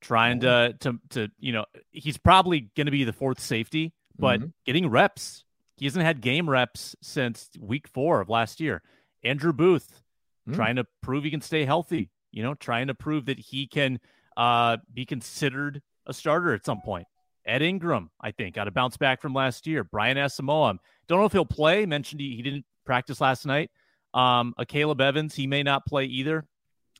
trying 0.00 0.40
to 0.40 0.48
oh. 0.48 0.72
to 0.80 1.00
to 1.10 1.28
you 1.38 1.52
know 1.52 1.64
he's 1.90 2.18
probably 2.18 2.70
going 2.76 2.86
to 2.86 2.92
be 2.92 3.04
the 3.04 3.12
fourth 3.12 3.40
safety, 3.40 3.92
but 4.18 4.40
mm-hmm. 4.40 4.48
getting 4.64 4.88
reps. 4.90 5.44
He 5.76 5.86
hasn't 5.86 6.04
had 6.04 6.20
game 6.20 6.48
reps 6.48 6.94
since 7.02 7.50
week 7.58 7.88
four 7.88 8.20
of 8.20 8.28
last 8.28 8.60
year. 8.60 8.82
Andrew 9.24 9.52
Booth 9.52 10.02
mm-hmm. 10.46 10.54
trying 10.54 10.76
to 10.76 10.86
prove 11.02 11.24
he 11.24 11.30
can 11.30 11.40
stay 11.40 11.64
healthy. 11.64 12.10
You 12.30 12.42
know, 12.42 12.54
trying 12.54 12.88
to 12.88 12.94
prove 12.94 13.26
that 13.26 13.38
he 13.38 13.66
can 13.66 13.98
uh, 14.36 14.76
be 14.92 15.04
considered 15.04 15.82
a 16.06 16.14
starter 16.14 16.54
at 16.54 16.64
some 16.64 16.80
point. 16.80 17.06
Ed 17.46 17.62
Ingram, 17.62 18.10
I 18.20 18.30
think, 18.30 18.54
got 18.54 18.68
a 18.68 18.70
bounce 18.70 18.96
back 18.96 19.20
from 19.20 19.34
last 19.34 19.66
year. 19.66 19.84
Brian 19.84 20.16
Asamoah, 20.16 20.78
don't 21.08 21.18
know 21.18 21.26
if 21.26 21.32
he'll 21.32 21.44
play. 21.44 21.86
Mentioned 21.86 22.20
he, 22.20 22.36
he 22.36 22.42
didn't 22.42 22.64
practice 22.84 23.20
last 23.20 23.46
night. 23.46 23.70
Um, 24.14 24.54
Akayleb 24.58 25.00
Evans, 25.00 25.34
he 25.34 25.46
may 25.46 25.62
not 25.62 25.86
play 25.86 26.04
either. 26.04 26.46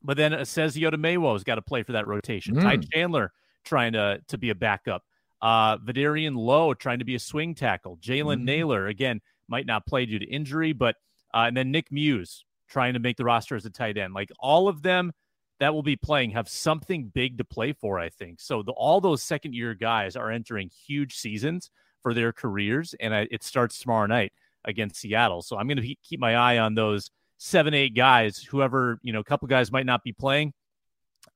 But 0.02 0.18
then 0.18 0.32
Esezi 0.32 0.82
Otomewo's 0.82 1.44
got 1.44 1.54
to 1.54 1.62
play 1.62 1.82
for 1.82 1.92
that 1.92 2.06
rotation. 2.06 2.56
Mm. 2.56 2.62
Ty 2.62 2.76
Chandler 2.92 3.32
trying 3.64 3.94
to 3.94 4.20
to 4.28 4.36
be 4.36 4.50
a 4.50 4.54
backup. 4.54 5.02
Uh, 5.40 5.78
Vederian 5.78 6.36
Lowe 6.36 6.74
trying 6.74 6.98
to 6.98 7.04
be 7.04 7.14
a 7.14 7.18
swing 7.18 7.54
tackle. 7.54 7.96
Jalen 7.98 8.40
mm. 8.40 8.44
Nailor 8.44 8.86
again 8.88 9.20
might 9.48 9.66
not 9.66 9.86
play 9.86 10.04
due 10.04 10.18
to 10.18 10.26
injury, 10.26 10.72
but 10.72 10.96
uh, 11.32 11.44
and 11.48 11.56
then 11.56 11.70
Nick 11.70 11.90
Muse 11.90 12.44
trying 12.68 12.94
to 12.94 12.98
make 12.98 13.16
the 13.16 13.24
roster 13.24 13.56
as 13.56 13.64
a 13.64 13.70
tight 13.70 13.96
end. 13.96 14.12
Like 14.14 14.30
all 14.38 14.68
of 14.68 14.82
them 14.82 15.12
that 15.60 15.72
will 15.72 15.82
be 15.82 15.96
playing 15.96 16.30
have 16.30 16.48
something 16.48 17.06
big 17.06 17.38
to 17.38 17.44
play 17.44 17.72
for. 17.72 17.98
I 17.98 18.08
think 18.08 18.40
so. 18.40 18.62
The, 18.62 18.72
all 18.72 19.00
those 19.00 19.22
second 19.22 19.54
year 19.54 19.74
guys 19.74 20.16
are 20.16 20.30
entering 20.30 20.70
huge 20.86 21.16
seasons 21.16 21.70
for 22.02 22.14
their 22.14 22.32
careers, 22.32 22.94
and 23.00 23.14
I, 23.14 23.28
it 23.30 23.42
starts 23.42 23.78
tomorrow 23.78 24.06
night 24.06 24.32
against 24.64 25.00
Seattle. 25.00 25.42
So 25.42 25.56
I'm 25.56 25.66
going 25.68 25.80
to 25.80 25.94
keep 26.02 26.20
my 26.20 26.34
eye 26.34 26.58
on 26.58 26.74
those 26.74 27.10
seven, 27.38 27.74
eight 27.74 27.94
guys. 27.94 28.38
Whoever, 28.38 28.98
you 29.02 29.12
know, 29.12 29.20
a 29.20 29.24
couple 29.24 29.48
guys 29.48 29.70
might 29.70 29.86
not 29.86 30.02
be 30.02 30.12
playing. 30.12 30.52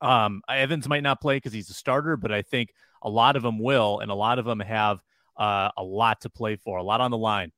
Um, 0.01 0.41
Evans 0.49 0.87
might 0.87 1.03
not 1.03 1.21
play 1.21 1.37
because 1.37 1.53
he's 1.53 1.69
a 1.69 1.73
starter, 1.73 2.17
but 2.17 2.31
I 2.31 2.41
think 2.41 2.73
a 3.01 3.09
lot 3.09 3.35
of 3.35 3.43
them 3.43 3.59
will, 3.59 3.99
and 3.99 4.11
a 4.11 4.15
lot 4.15 4.39
of 4.39 4.45
them 4.45 4.59
have 4.59 5.01
uh, 5.37 5.69
a 5.77 5.83
lot 5.83 6.21
to 6.21 6.29
play 6.29 6.55
for, 6.55 6.77
a 6.77 6.83
lot 6.83 7.01
on 7.01 7.11
the 7.11 7.17
line. 7.17 7.51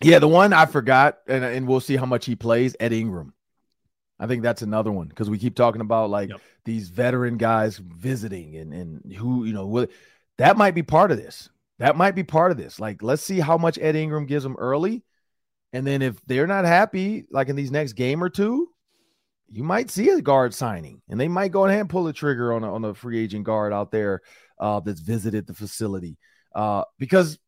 Yeah, 0.00 0.20
the 0.20 0.28
one 0.28 0.52
I 0.52 0.66
forgot, 0.66 1.18
and, 1.26 1.44
and 1.44 1.66
we'll 1.66 1.80
see 1.80 1.96
how 1.96 2.06
much 2.06 2.24
he 2.24 2.36
plays, 2.36 2.76
Ed 2.78 2.92
Ingram. 2.92 3.34
I 4.20 4.26
think 4.26 4.42
that's 4.42 4.62
another 4.62 4.90
one 4.90 5.08
because 5.08 5.30
we 5.30 5.38
keep 5.38 5.54
talking 5.54 5.80
about 5.80 6.10
like 6.10 6.30
yep. 6.30 6.40
these 6.64 6.88
veteran 6.88 7.36
guys 7.36 7.78
visiting 7.78 8.56
and 8.56 8.72
and 8.72 9.12
who 9.12 9.44
you 9.44 9.52
know 9.52 9.66
what 9.66 9.90
that 10.38 10.56
might 10.56 10.74
be 10.74 10.82
part 10.82 11.10
of 11.10 11.16
this. 11.18 11.48
That 11.78 11.96
might 11.96 12.16
be 12.16 12.24
part 12.24 12.50
of 12.50 12.56
this. 12.56 12.80
Like, 12.80 13.02
let's 13.02 13.22
see 13.22 13.38
how 13.38 13.56
much 13.56 13.78
Ed 13.78 13.94
Ingram 13.94 14.26
gives 14.26 14.42
them 14.42 14.56
early, 14.58 15.04
and 15.72 15.86
then 15.86 16.02
if 16.02 16.20
they're 16.26 16.46
not 16.46 16.64
happy, 16.64 17.26
like 17.30 17.48
in 17.48 17.56
these 17.56 17.70
next 17.70 17.92
game 17.92 18.22
or 18.22 18.28
two, 18.28 18.68
you 19.48 19.62
might 19.62 19.90
see 19.90 20.08
a 20.10 20.20
guard 20.20 20.54
signing, 20.54 21.00
and 21.08 21.20
they 21.20 21.28
might 21.28 21.52
go 21.52 21.66
ahead 21.66 21.80
and 21.80 21.90
pull 21.90 22.04
the 22.04 22.12
trigger 22.12 22.52
on 22.52 22.64
a, 22.64 22.74
on 22.74 22.84
a 22.84 22.94
free 22.94 23.18
agent 23.18 23.44
guard 23.44 23.72
out 23.72 23.92
there 23.92 24.22
uh, 24.58 24.80
that's 24.80 25.00
visited 25.00 25.46
the 25.46 25.54
facility. 25.54 26.18
Uh, 26.54 26.82
because, 26.98 27.38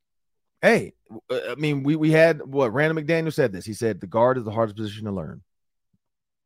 hey, 0.62 0.92
I 1.30 1.56
mean, 1.56 1.82
we 1.82 1.96
we 1.96 2.12
had 2.12 2.40
what 2.42 2.72
Randall 2.72 3.02
McDaniel 3.02 3.32
said 3.32 3.52
this. 3.52 3.66
He 3.66 3.74
said 3.74 4.00
the 4.00 4.06
guard 4.06 4.38
is 4.38 4.44
the 4.44 4.52
hardest 4.52 4.76
position 4.76 5.06
to 5.06 5.12
learn. 5.12 5.42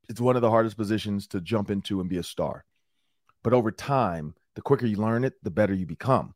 It's 0.08 0.20
one 0.20 0.36
of 0.36 0.42
the 0.42 0.50
hardest 0.50 0.76
positions 0.76 1.26
to 1.28 1.40
jump 1.40 1.70
into 1.70 2.00
and 2.00 2.08
be 2.08 2.18
a 2.18 2.22
star. 2.22 2.64
But 3.42 3.52
over 3.52 3.70
time, 3.70 4.34
the 4.54 4.62
quicker 4.62 4.86
you 4.86 4.96
learn 4.96 5.24
it, 5.24 5.34
the 5.42 5.50
better 5.50 5.74
you 5.74 5.86
become. 5.86 6.34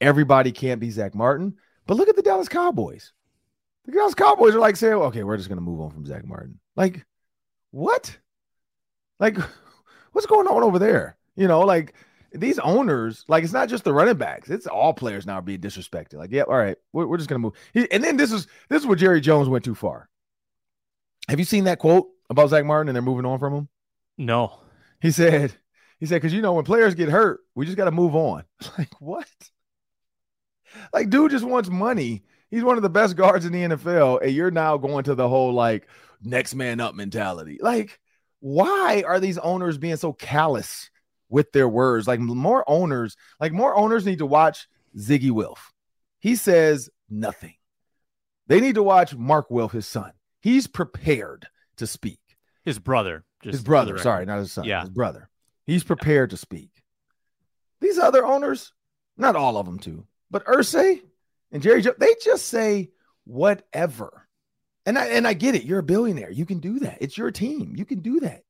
Everybody 0.00 0.52
can't 0.52 0.80
be 0.80 0.90
Zach 0.90 1.14
Martin, 1.14 1.56
but 1.86 1.96
look 1.96 2.08
at 2.08 2.16
the 2.16 2.22
Dallas 2.22 2.48
Cowboys. 2.48 3.12
The 3.84 3.92
Dallas 3.92 4.14
Cowboys 4.14 4.54
are 4.54 4.60
like 4.60 4.76
saying, 4.76 4.94
okay, 4.94 5.24
we're 5.24 5.36
just 5.36 5.48
going 5.48 5.58
to 5.58 5.64
move 5.64 5.80
on 5.80 5.90
from 5.90 6.06
Zach 6.06 6.24
Martin. 6.24 6.58
Like, 6.76 7.04
what? 7.70 8.16
Like, 9.18 9.36
what's 10.12 10.26
going 10.26 10.46
on 10.46 10.62
over 10.62 10.78
there? 10.78 11.16
You 11.36 11.48
know, 11.48 11.60
like 11.60 11.94
these 12.32 12.58
owners, 12.58 13.24
like 13.28 13.44
it's 13.44 13.52
not 13.52 13.68
just 13.68 13.84
the 13.84 13.92
running 13.92 14.16
backs; 14.16 14.50
it's 14.50 14.66
all 14.66 14.92
players 14.92 15.26
now 15.26 15.40
being 15.40 15.60
disrespected. 15.60 16.14
Like, 16.14 16.30
yeah, 16.30 16.42
all 16.42 16.56
right, 16.56 16.76
we're, 16.92 17.06
we're 17.06 17.16
just 17.16 17.28
gonna 17.28 17.38
move. 17.38 17.54
He, 17.72 17.90
and 17.90 18.04
then 18.04 18.16
this 18.16 18.32
is 18.32 18.46
this 18.68 18.82
is 18.82 18.86
where 18.86 18.96
Jerry 18.96 19.20
Jones 19.20 19.48
went 19.48 19.64
too 19.64 19.74
far. 19.74 20.08
Have 21.28 21.38
you 21.38 21.44
seen 21.44 21.64
that 21.64 21.78
quote 21.78 22.08
about 22.30 22.48
Zach 22.48 22.64
Martin 22.64 22.88
and 22.88 22.96
they're 22.96 23.02
moving 23.02 23.26
on 23.26 23.38
from 23.38 23.52
him? 23.52 23.68
No. 24.16 24.60
He 25.02 25.10
said, 25.10 25.52
he 25.98 26.06
said, 26.06 26.16
because 26.16 26.32
you 26.32 26.40
know 26.40 26.54
when 26.54 26.64
players 26.64 26.94
get 26.94 27.10
hurt, 27.10 27.40
we 27.54 27.66
just 27.66 27.76
got 27.76 27.84
to 27.84 27.90
move 27.90 28.14
on. 28.14 28.44
Like 28.78 29.00
what? 29.00 29.26
Like, 30.92 31.10
dude 31.10 31.32
just 31.32 31.44
wants 31.44 31.68
money. 31.68 32.22
He's 32.50 32.62
one 32.62 32.76
of 32.76 32.82
the 32.82 32.90
best 32.90 33.16
guards 33.16 33.44
in 33.44 33.52
the 33.52 33.76
NFL, 33.76 34.22
and 34.22 34.30
you're 34.30 34.50
now 34.50 34.76
going 34.76 35.04
to 35.04 35.14
the 35.14 35.28
whole 35.28 35.52
like 35.52 35.88
next 36.22 36.54
man 36.54 36.80
up 36.80 36.94
mentality. 36.94 37.58
Like, 37.60 37.98
why 38.40 39.02
are 39.06 39.20
these 39.20 39.38
owners 39.38 39.78
being 39.78 39.96
so 39.96 40.12
callous 40.12 40.90
with 41.28 41.50
their 41.52 41.68
words? 41.68 42.06
Like 42.06 42.20
more 42.20 42.64
owners, 42.68 43.16
like 43.40 43.52
more 43.52 43.74
owners 43.74 44.06
need 44.06 44.18
to 44.18 44.26
watch 44.26 44.68
Zygi 44.96 45.30
Wilf. 45.30 45.72
He 46.20 46.36
says 46.36 46.88
nothing. 47.08 47.54
They 48.46 48.60
need 48.60 48.76
to 48.76 48.82
watch 48.82 49.14
Mark 49.14 49.50
Wilf, 49.50 49.72
his 49.72 49.86
son. 49.86 50.12
He's 50.40 50.66
prepared 50.66 51.46
to 51.76 51.86
speak. 51.86 52.19
His 52.64 52.78
brother. 52.78 53.24
his 53.42 53.62
brother. 53.62 53.98
Sorry, 53.98 54.26
not 54.26 54.38
his 54.38 54.52
son. 54.52 54.64
Yeah. 54.64 54.82
His 54.82 54.90
brother. 54.90 55.28
He's 55.66 55.84
prepared 55.84 56.30
to 56.30 56.36
speak. 56.36 56.70
These 57.80 57.98
other 57.98 58.24
owners, 58.26 58.72
not 59.16 59.36
all 59.36 59.56
of 59.56 59.66
them 59.66 59.78
too, 59.78 60.06
but 60.30 60.44
Irsay 60.46 61.00
and 61.52 61.62
Jerry 61.62 61.82
Joe, 61.82 61.94
they 61.98 62.14
just 62.22 62.46
say 62.46 62.90
whatever. 63.24 64.26
And 64.86 64.98
I 64.98 65.06
and 65.06 65.26
I 65.26 65.34
get 65.34 65.54
it. 65.54 65.64
You're 65.64 65.78
a 65.78 65.84
billionaire. 65.84 66.30
You 66.30 66.46
can 66.46 66.58
do 66.58 66.80
that. 66.80 66.98
It's 67.00 67.16
your 67.16 67.30
team. 67.30 67.74
You 67.76 67.84
can 67.84 68.00
do 68.00 68.20
that. 68.20 68.42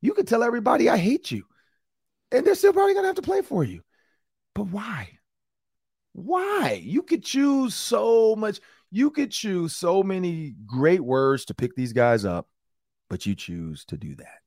You 0.00 0.12
can 0.14 0.26
tell 0.26 0.42
everybody 0.42 0.88
I 0.88 0.96
hate 0.96 1.30
you. 1.30 1.44
And 2.32 2.46
they're 2.46 2.54
still 2.54 2.72
probably 2.72 2.94
gonna 2.94 3.08
have 3.08 3.16
to 3.16 3.22
play 3.22 3.42
for 3.42 3.64
you. 3.64 3.82
But 4.54 4.64
why? 4.68 5.08
Why? 6.12 6.80
You 6.82 7.02
could 7.02 7.24
choose 7.24 7.74
so 7.74 8.36
much. 8.36 8.60
You 8.90 9.10
could 9.10 9.30
choose 9.30 9.74
so 9.74 10.02
many 10.02 10.54
great 10.66 11.00
words 11.00 11.44
to 11.46 11.54
pick 11.54 11.74
these 11.76 11.92
guys 11.92 12.24
up, 12.24 12.48
but 13.10 13.26
you 13.26 13.34
choose 13.34 13.84
to 13.86 13.98
do 13.98 14.14
that. 14.14 14.38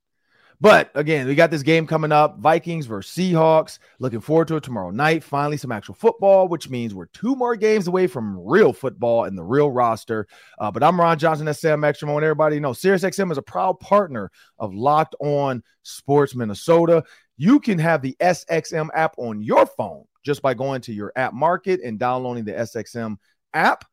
But 0.60 0.90
again, 0.94 1.26
we 1.26 1.34
got 1.34 1.50
this 1.50 1.62
game 1.64 1.86
coming 1.86 2.12
up 2.12 2.38
Vikings 2.38 2.86
versus 2.86 3.14
Seahawks. 3.14 3.78
Looking 3.98 4.20
forward 4.20 4.48
to 4.48 4.56
it 4.56 4.62
tomorrow 4.62 4.90
night. 4.90 5.22
Finally, 5.24 5.56
some 5.58 5.72
actual 5.72 5.94
football, 5.94 6.48
which 6.48 6.70
means 6.70 6.94
we're 6.94 7.06
two 7.06 7.34
more 7.36 7.56
games 7.56 7.88
away 7.88 8.06
from 8.06 8.38
real 8.38 8.72
football 8.72 9.24
and 9.24 9.36
the 9.36 9.42
real 9.42 9.70
roster. 9.70 10.26
Uh, 10.58 10.70
but 10.70 10.82
I'm 10.82 10.98
Ron 10.98 11.18
Johnson, 11.18 11.46
that's 11.46 11.60
Sam 11.60 11.84
and 11.84 11.94
everybody 12.02 12.60
knows 12.60 12.80
SiriusXM 12.80 13.32
is 13.32 13.38
a 13.38 13.42
proud 13.42 13.78
partner 13.80 14.30
of 14.58 14.74
Locked 14.74 15.16
On 15.20 15.62
Sports 15.82 16.34
Minnesota. 16.34 17.04
You 17.36 17.58
can 17.58 17.78
have 17.78 18.00
the 18.00 18.16
SXM 18.20 18.88
app 18.94 19.14
on 19.18 19.42
your 19.42 19.66
phone 19.66 20.04
just 20.24 20.40
by 20.40 20.54
going 20.54 20.80
to 20.82 20.94
your 20.94 21.12
app 21.16 21.34
market 21.34 21.80
and 21.84 21.98
downloading 21.98 22.44
the 22.44 22.52
SXM 22.52 23.16
app. 23.52 23.84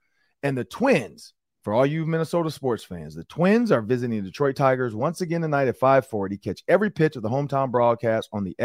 And 0.44 0.58
the 0.58 0.64
Twins 0.64 1.34
for 1.62 1.74
all 1.74 1.86
you 1.86 2.06
Minnesota 2.06 2.50
sports 2.50 2.84
fans, 2.84 3.16
the 3.16 3.24
Twins 3.26 3.72
are 3.72 3.82
visiting 3.82 4.24
the 4.24 4.30
Detroit 4.30 4.56
Tigers 4.56 4.96
once 4.96 5.22
again 5.22 5.42
tonight 5.42 5.68
at 5.68 5.78
540. 5.78 6.38
Catch 6.38 6.64
every 6.68 6.90
pitch 6.90 7.16
of 7.16 7.22
the 7.22 7.30
hometown 7.30 7.70
broadcast 7.70 8.30
on 8.34 8.44
the 8.44 8.56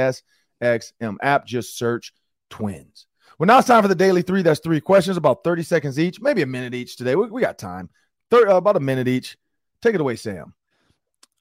SXM 0.60 1.16
app. 1.22 1.46
Just 1.46 1.76
search 1.76 2.12
Twins. 2.48 3.06
Well, 3.38 3.46
now 3.46 3.58
it's 3.58 3.68
time 3.68 3.82
for 3.82 3.88
the 3.88 3.94
daily 3.94 4.22
three. 4.22 4.42
That's 4.42 4.60
three 4.60 4.80
questions, 4.80 5.18
about 5.18 5.44
30 5.44 5.62
seconds 5.62 5.98
each, 5.98 6.20
maybe 6.20 6.42
a 6.42 6.46
minute 6.46 6.74
each 6.74 6.96
today. 6.96 7.16
We, 7.16 7.26
we 7.26 7.42
got 7.42 7.58
time. 7.58 7.90
Thir- 8.30 8.48
uh, 8.48 8.56
about 8.56 8.76
a 8.76 8.80
minute 8.80 9.08
each. 9.08 9.36
Take 9.82 9.94
it 9.94 10.00
away, 10.00 10.16
Sam. 10.16 10.54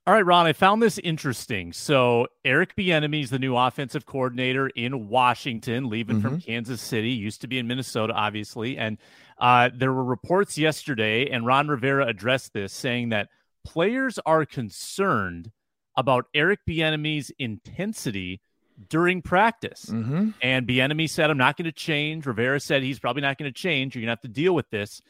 All 0.08 0.14
right, 0.14 0.26
Ron, 0.26 0.46
I 0.46 0.54
found 0.54 0.84
this 0.84 1.00
interesting. 1.00 1.74
So 1.74 2.28
Eric 2.44 2.76
Bieniemy 2.76 3.24
is 3.24 3.32
the 3.32 3.40
new 3.40 3.58
offensive 3.58 4.06
coordinator 4.06 4.68
in 4.68 5.08
Washington, 5.08 5.90
leaving 5.90 6.18
mm-hmm. 6.18 6.28
from 6.28 6.42
Kansas 6.42 6.80
City. 6.80 7.10
Used 7.10 7.42
to 7.42 7.48
be 7.48 7.58
in 7.58 7.66
Minnesota, 7.66 8.14
obviously, 8.14 8.78
and 8.78 9.00
uh, 9.38 9.70
there 9.76 9.92
were 9.92 10.04
reports 10.04 10.58
yesterday, 10.58 11.30
and 11.30 11.46
Ron 11.46 11.68
Rivera 11.68 12.08
addressed 12.08 12.54
this, 12.54 12.74
saying 12.74 13.10
that 13.10 13.30
players 13.66 14.20
are 14.26 14.46
concerned 14.46 15.52
about 15.98 16.26
Eric 16.34 16.60
Bieniemy's 16.68 17.32
intensity 17.40 18.42
during 18.90 19.22
practice. 19.22 19.86
Mm-hmm. 19.86 20.30
And 20.42 20.68
Bieniemy 20.68 21.10
said, 21.10 21.30
"I'm 21.30 21.38
not 21.38 21.58
going 21.58 21.66
to 21.66 21.72
change." 21.72 22.26
Rivera 22.26 22.60
said 22.60 22.84
he's 22.84 23.00
probably 23.00 23.22
not 23.22 23.38
going 23.38 23.52
to 23.52 23.58
change. 23.58 23.96
You're 23.96 24.02
going 24.02 24.08
to 24.08 24.12
have 24.12 24.22
to 24.22 24.28
deal 24.28 24.54
with 24.54 24.70
this. 24.70 25.02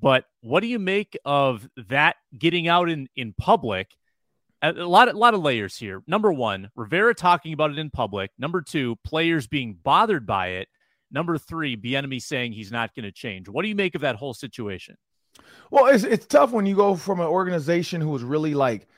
But 0.00 0.24
what 0.40 0.60
do 0.60 0.66
you 0.66 0.78
make 0.78 1.16
of 1.24 1.68
that 1.88 2.16
getting 2.36 2.68
out 2.68 2.88
in 2.88 3.08
in 3.16 3.34
public? 3.34 3.94
A 4.62 4.72
lot, 4.72 5.08
a 5.08 5.12
lot 5.12 5.34
of 5.34 5.42
layers 5.42 5.76
here. 5.76 6.02
Number 6.06 6.32
one, 6.32 6.70
Rivera 6.74 7.14
talking 7.14 7.52
about 7.52 7.70
it 7.70 7.78
in 7.78 7.90
public. 7.90 8.30
Number 8.38 8.62
two, 8.62 8.96
players 9.04 9.46
being 9.46 9.74
bothered 9.74 10.26
by 10.26 10.48
it. 10.48 10.68
Number 11.14 11.38
three, 11.38 11.76
Bieniemy 11.76 12.20
saying 12.20 12.52
he's 12.52 12.72
not 12.72 12.92
going 12.94 13.04
to 13.04 13.12
change. 13.12 13.48
What 13.48 13.62
do 13.62 13.68
you 13.68 13.76
make 13.76 13.94
of 13.94 14.00
that 14.00 14.16
whole 14.16 14.34
situation? 14.34 14.96
Well, 15.70 15.86
it's 15.86 16.02
it's 16.02 16.26
tough 16.26 16.50
when 16.50 16.66
you 16.66 16.74
go 16.74 16.96
from 16.96 17.20
an 17.20 17.26
organization 17.26 18.00
who 18.00 18.10
was 18.10 18.24
really 18.24 18.54
like 18.54 18.88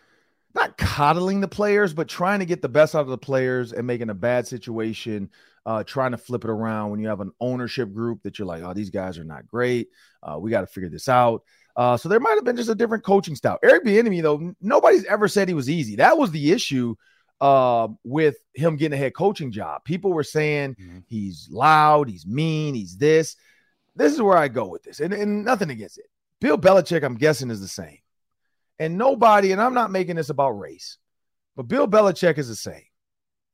not 0.54 0.78
coddling 0.78 1.42
the 1.42 1.48
players, 1.48 1.92
but 1.92 2.08
trying 2.08 2.40
to 2.40 2.46
get 2.46 2.62
the 2.62 2.68
best 2.68 2.94
out 2.94 3.02
of 3.02 3.08
the 3.08 3.18
players 3.18 3.74
and 3.74 3.86
making 3.86 4.08
a 4.08 4.14
bad 4.14 4.46
situation, 4.46 5.30
uh, 5.66 5.84
trying 5.84 6.12
to 6.12 6.16
flip 6.16 6.44
it 6.44 6.50
around 6.50 6.90
when 6.90 7.00
you 7.00 7.08
have 7.08 7.20
an 7.20 7.32
ownership 7.38 7.92
group 7.92 8.22
that 8.22 8.38
you're 8.38 8.48
like, 8.48 8.62
oh, 8.62 8.72
these 8.72 8.90
guys 8.90 9.18
are 9.18 9.24
not 9.24 9.46
great. 9.46 9.88
Uh, 10.22 10.38
we 10.38 10.50
got 10.50 10.62
to 10.62 10.66
figure 10.66 10.88
this 10.88 11.10
out. 11.10 11.42
Uh, 11.76 11.98
so 11.98 12.08
there 12.08 12.20
might 12.20 12.36
have 12.36 12.44
been 12.44 12.56
just 12.56 12.70
a 12.70 12.74
different 12.74 13.04
coaching 13.04 13.36
style. 13.36 13.58
Eric 13.62 13.84
Bieniemy, 13.84 14.22
though, 14.22 14.54
nobody's 14.62 15.04
ever 15.04 15.28
said 15.28 15.48
he 15.48 15.54
was 15.54 15.68
easy. 15.68 15.96
That 15.96 16.16
was 16.16 16.30
the 16.30 16.50
issue 16.52 16.96
uh, 17.40 17.88
with 18.04 18.36
him 18.54 18.76
getting 18.76 18.98
a 18.98 19.00
head 19.00 19.14
coaching 19.14 19.52
job. 19.52 19.84
People 19.84 20.12
were 20.12 20.24
saying 20.24 20.74
mm-hmm. 20.74 20.98
he's 21.06 21.48
loud, 21.50 22.08
he's 22.08 22.26
mean, 22.26 22.74
he's 22.74 22.96
this. 22.96 23.36
This 23.94 24.12
is 24.12 24.22
where 24.22 24.36
I 24.36 24.48
go 24.48 24.66
with 24.66 24.82
this, 24.82 25.00
and, 25.00 25.12
and 25.12 25.44
nothing 25.44 25.70
against 25.70 25.98
it. 25.98 26.06
Bill 26.40 26.58
Belichick, 26.58 27.02
I'm 27.02 27.16
guessing, 27.16 27.50
is 27.50 27.60
the 27.60 27.68
same. 27.68 27.98
And 28.78 28.98
nobody, 28.98 29.52
and 29.52 29.60
I'm 29.60 29.72
not 29.72 29.90
making 29.90 30.16
this 30.16 30.28
about 30.28 30.50
race, 30.50 30.98
but 31.56 31.68
Bill 31.68 31.88
Belichick 31.88 32.36
is 32.36 32.48
the 32.48 32.56
same. 32.56 32.82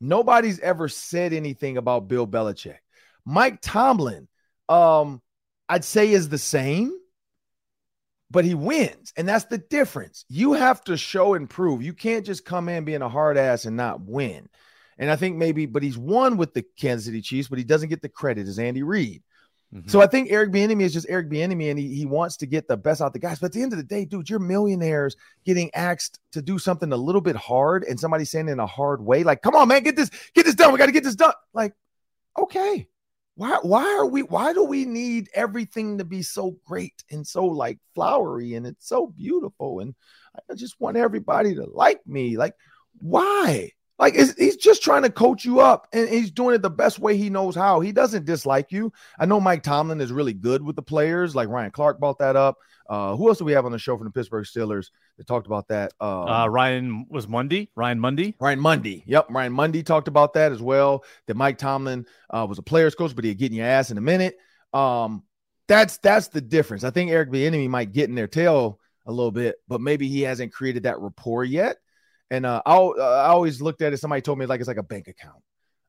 Nobody's 0.00 0.58
ever 0.58 0.88
said 0.88 1.32
anything 1.32 1.76
about 1.76 2.08
Bill 2.08 2.26
Belichick. 2.26 2.78
Mike 3.24 3.60
Tomlin, 3.62 4.26
um, 4.68 5.22
I'd 5.68 5.84
say 5.84 6.10
is 6.10 6.28
the 6.28 6.38
same 6.38 6.92
but 8.32 8.44
he 8.44 8.54
wins. 8.54 9.12
And 9.16 9.28
that's 9.28 9.44
the 9.44 9.58
difference. 9.58 10.24
You 10.28 10.54
have 10.54 10.82
to 10.84 10.96
show 10.96 11.34
and 11.34 11.48
prove. 11.48 11.82
You 11.82 11.92
can't 11.92 12.24
just 12.24 12.44
come 12.44 12.68
in 12.68 12.84
being 12.84 13.02
a 13.02 13.08
hard 13.08 13.36
ass 13.36 13.66
and 13.66 13.76
not 13.76 14.00
win. 14.00 14.48
And 14.98 15.10
I 15.10 15.16
think 15.16 15.36
maybe, 15.36 15.66
but 15.66 15.82
he's 15.82 15.98
won 15.98 16.38
with 16.38 16.54
the 16.54 16.64
Kansas 16.78 17.06
City 17.06 17.20
Chiefs, 17.20 17.48
but 17.48 17.58
he 17.58 17.64
doesn't 17.64 17.90
get 17.90 18.02
the 18.02 18.08
credit 18.08 18.48
as 18.48 18.58
Andy 18.58 18.82
Reid. 18.82 19.22
Mm-hmm. 19.74 19.88
So 19.88 20.00
I 20.00 20.06
think 20.06 20.30
Eric 20.30 20.50
Bieniemy 20.50 20.82
is 20.82 20.92
just 20.92 21.06
Eric 21.08 21.30
Bieniemy, 21.30 21.70
and 21.70 21.78
he, 21.78 21.94
he 21.94 22.06
wants 22.06 22.38
to 22.38 22.46
get 22.46 22.68
the 22.68 22.76
best 22.76 23.00
out 23.00 23.12
the 23.12 23.18
guys. 23.18 23.38
But 23.38 23.46
at 23.46 23.52
the 23.52 23.62
end 23.62 23.72
of 23.72 23.78
the 23.78 23.84
day, 23.84 24.04
dude, 24.04 24.28
you're 24.28 24.38
millionaires 24.38 25.16
getting 25.46 25.74
asked 25.74 26.18
to 26.32 26.42
do 26.42 26.58
something 26.58 26.92
a 26.92 26.96
little 26.96 27.22
bit 27.22 27.36
hard, 27.36 27.84
and 27.84 27.98
somebody 27.98 28.24
saying 28.26 28.48
in 28.48 28.60
a 28.60 28.66
hard 28.66 29.02
way, 29.02 29.24
like, 29.24 29.40
"Come 29.40 29.56
on, 29.56 29.68
man, 29.68 29.82
get 29.82 29.96
this, 29.96 30.10
get 30.34 30.44
this 30.44 30.54
done. 30.54 30.72
We 30.72 30.78
got 30.78 30.86
to 30.86 30.92
get 30.92 31.04
this 31.04 31.14
done." 31.14 31.32
Like, 31.54 31.72
okay, 32.38 32.86
why 33.34 33.58
why 33.62 33.84
are 33.98 34.06
we 34.06 34.22
why 34.22 34.52
do 34.52 34.64
we 34.64 34.84
need 34.84 35.28
everything 35.34 35.98
to 35.98 36.04
be 36.04 36.22
so 36.22 36.56
great 36.64 37.02
and 37.10 37.26
so 37.26 37.44
like 37.44 37.78
flowery 37.94 38.54
and 38.54 38.66
it's 38.66 38.88
so 38.88 39.06
beautiful 39.06 39.80
and 39.80 39.94
I 40.50 40.54
just 40.54 40.80
want 40.80 40.96
everybody 40.96 41.54
to 41.54 41.64
like 41.64 42.06
me 42.06 42.36
like 42.36 42.54
why 42.98 43.70
Like 44.02 44.16
he's 44.16 44.56
just 44.56 44.82
trying 44.82 45.02
to 45.02 45.10
coach 45.10 45.44
you 45.44 45.60
up, 45.60 45.86
and 45.92 46.08
he's 46.08 46.32
doing 46.32 46.56
it 46.56 46.62
the 46.62 46.68
best 46.68 46.98
way 46.98 47.16
he 47.16 47.30
knows 47.30 47.54
how. 47.54 47.78
He 47.78 47.92
doesn't 47.92 48.24
dislike 48.24 48.72
you. 48.72 48.92
I 49.16 49.26
know 49.26 49.38
Mike 49.38 49.62
Tomlin 49.62 50.00
is 50.00 50.10
really 50.10 50.32
good 50.32 50.60
with 50.60 50.74
the 50.74 50.82
players. 50.82 51.36
Like 51.36 51.48
Ryan 51.48 51.70
Clark 51.70 52.00
brought 52.00 52.18
that 52.18 52.34
up. 52.34 52.58
Uh, 52.90 53.14
who 53.14 53.28
else 53.28 53.38
do 53.38 53.44
we 53.44 53.52
have 53.52 53.64
on 53.64 53.70
the 53.70 53.78
show 53.78 53.96
from 53.96 54.08
the 54.08 54.10
Pittsburgh 54.10 54.44
Steelers 54.44 54.88
that 55.18 55.28
talked 55.28 55.46
about 55.46 55.68
that? 55.68 55.92
Uh, 56.00 56.24
uh, 56.24 56.48
Ryan 56.48 57.06
was 57.10 57.28
Mundy. 57.28 57.70
Ryan 57.76 58.00
Mundy. 58.00 58.34
Ryan 58.40 58.58
Mundy. 58.58 59.04
Yep, 59.06 59.28
Ryan 59.30 59.52
Mundy 59.52 59.84
talked 59.84 60.08
about 60.08 60.32
that 60.32 60.50
as 60.50 60.60
well. 60.60 61.04
That 61.28 61.36
Mike 61.36 61.58
Tomlin 61.58 62.04
uh, 62.28 62.44
was 62.48 62.58
a 62.58 62.62
players 62.62 62.96
coach, 62.96 63.14
but 63.14 63.24
he'd 63.24 63.38
get 63.38 63.52
in 63.52 63.58
your 63.58 63.66
ass 63.66 63.92
in 63.92 63.98
a 63.98 64.00
minute. 64.00 64.36
Um, 64.72 65.22
that's 65.68 65.98
that's 65.98 66.26
the 66.26 66.40
difference. 66.40 66.82
I 66.82 66.90
think 66.90 67.12
Eric 67.12 67.30
Bieniemy 67.30 67.68
might 67.68 67.92
get 67.92 68.08
in 68.08 68.16
their 68.16 68.26
tail 68.26 68.80
a 69.06 69.12
little 69.12 69.30
bit, 69.30 69.58
but 69.68 69.80
maybe 69.80 70.08
he 70.08 70.22
hasn't 70.22 70.52
created 70.52 70.82
that 70.82 70.98
rapport 70.98 71.44
yet. 71.44 71.76
And 72.32 72.46
uh, 72.46 72.62
I, 72.64 72.76
uh, 72.76 73.24
I 73.26 73.28
always 73.28 73.60
looked 73.60 73.82
at 73.82 73.92
it. 73.92 73.98
Somebody 73.98 74.22
told 74.22 74.38
me 74.38 74.46
like 74.46 74.58
it's 74.58 74.66
like 74.66 74.78
a 74.78 74.82
bank 74.82 75.06
account. 75.06 75.42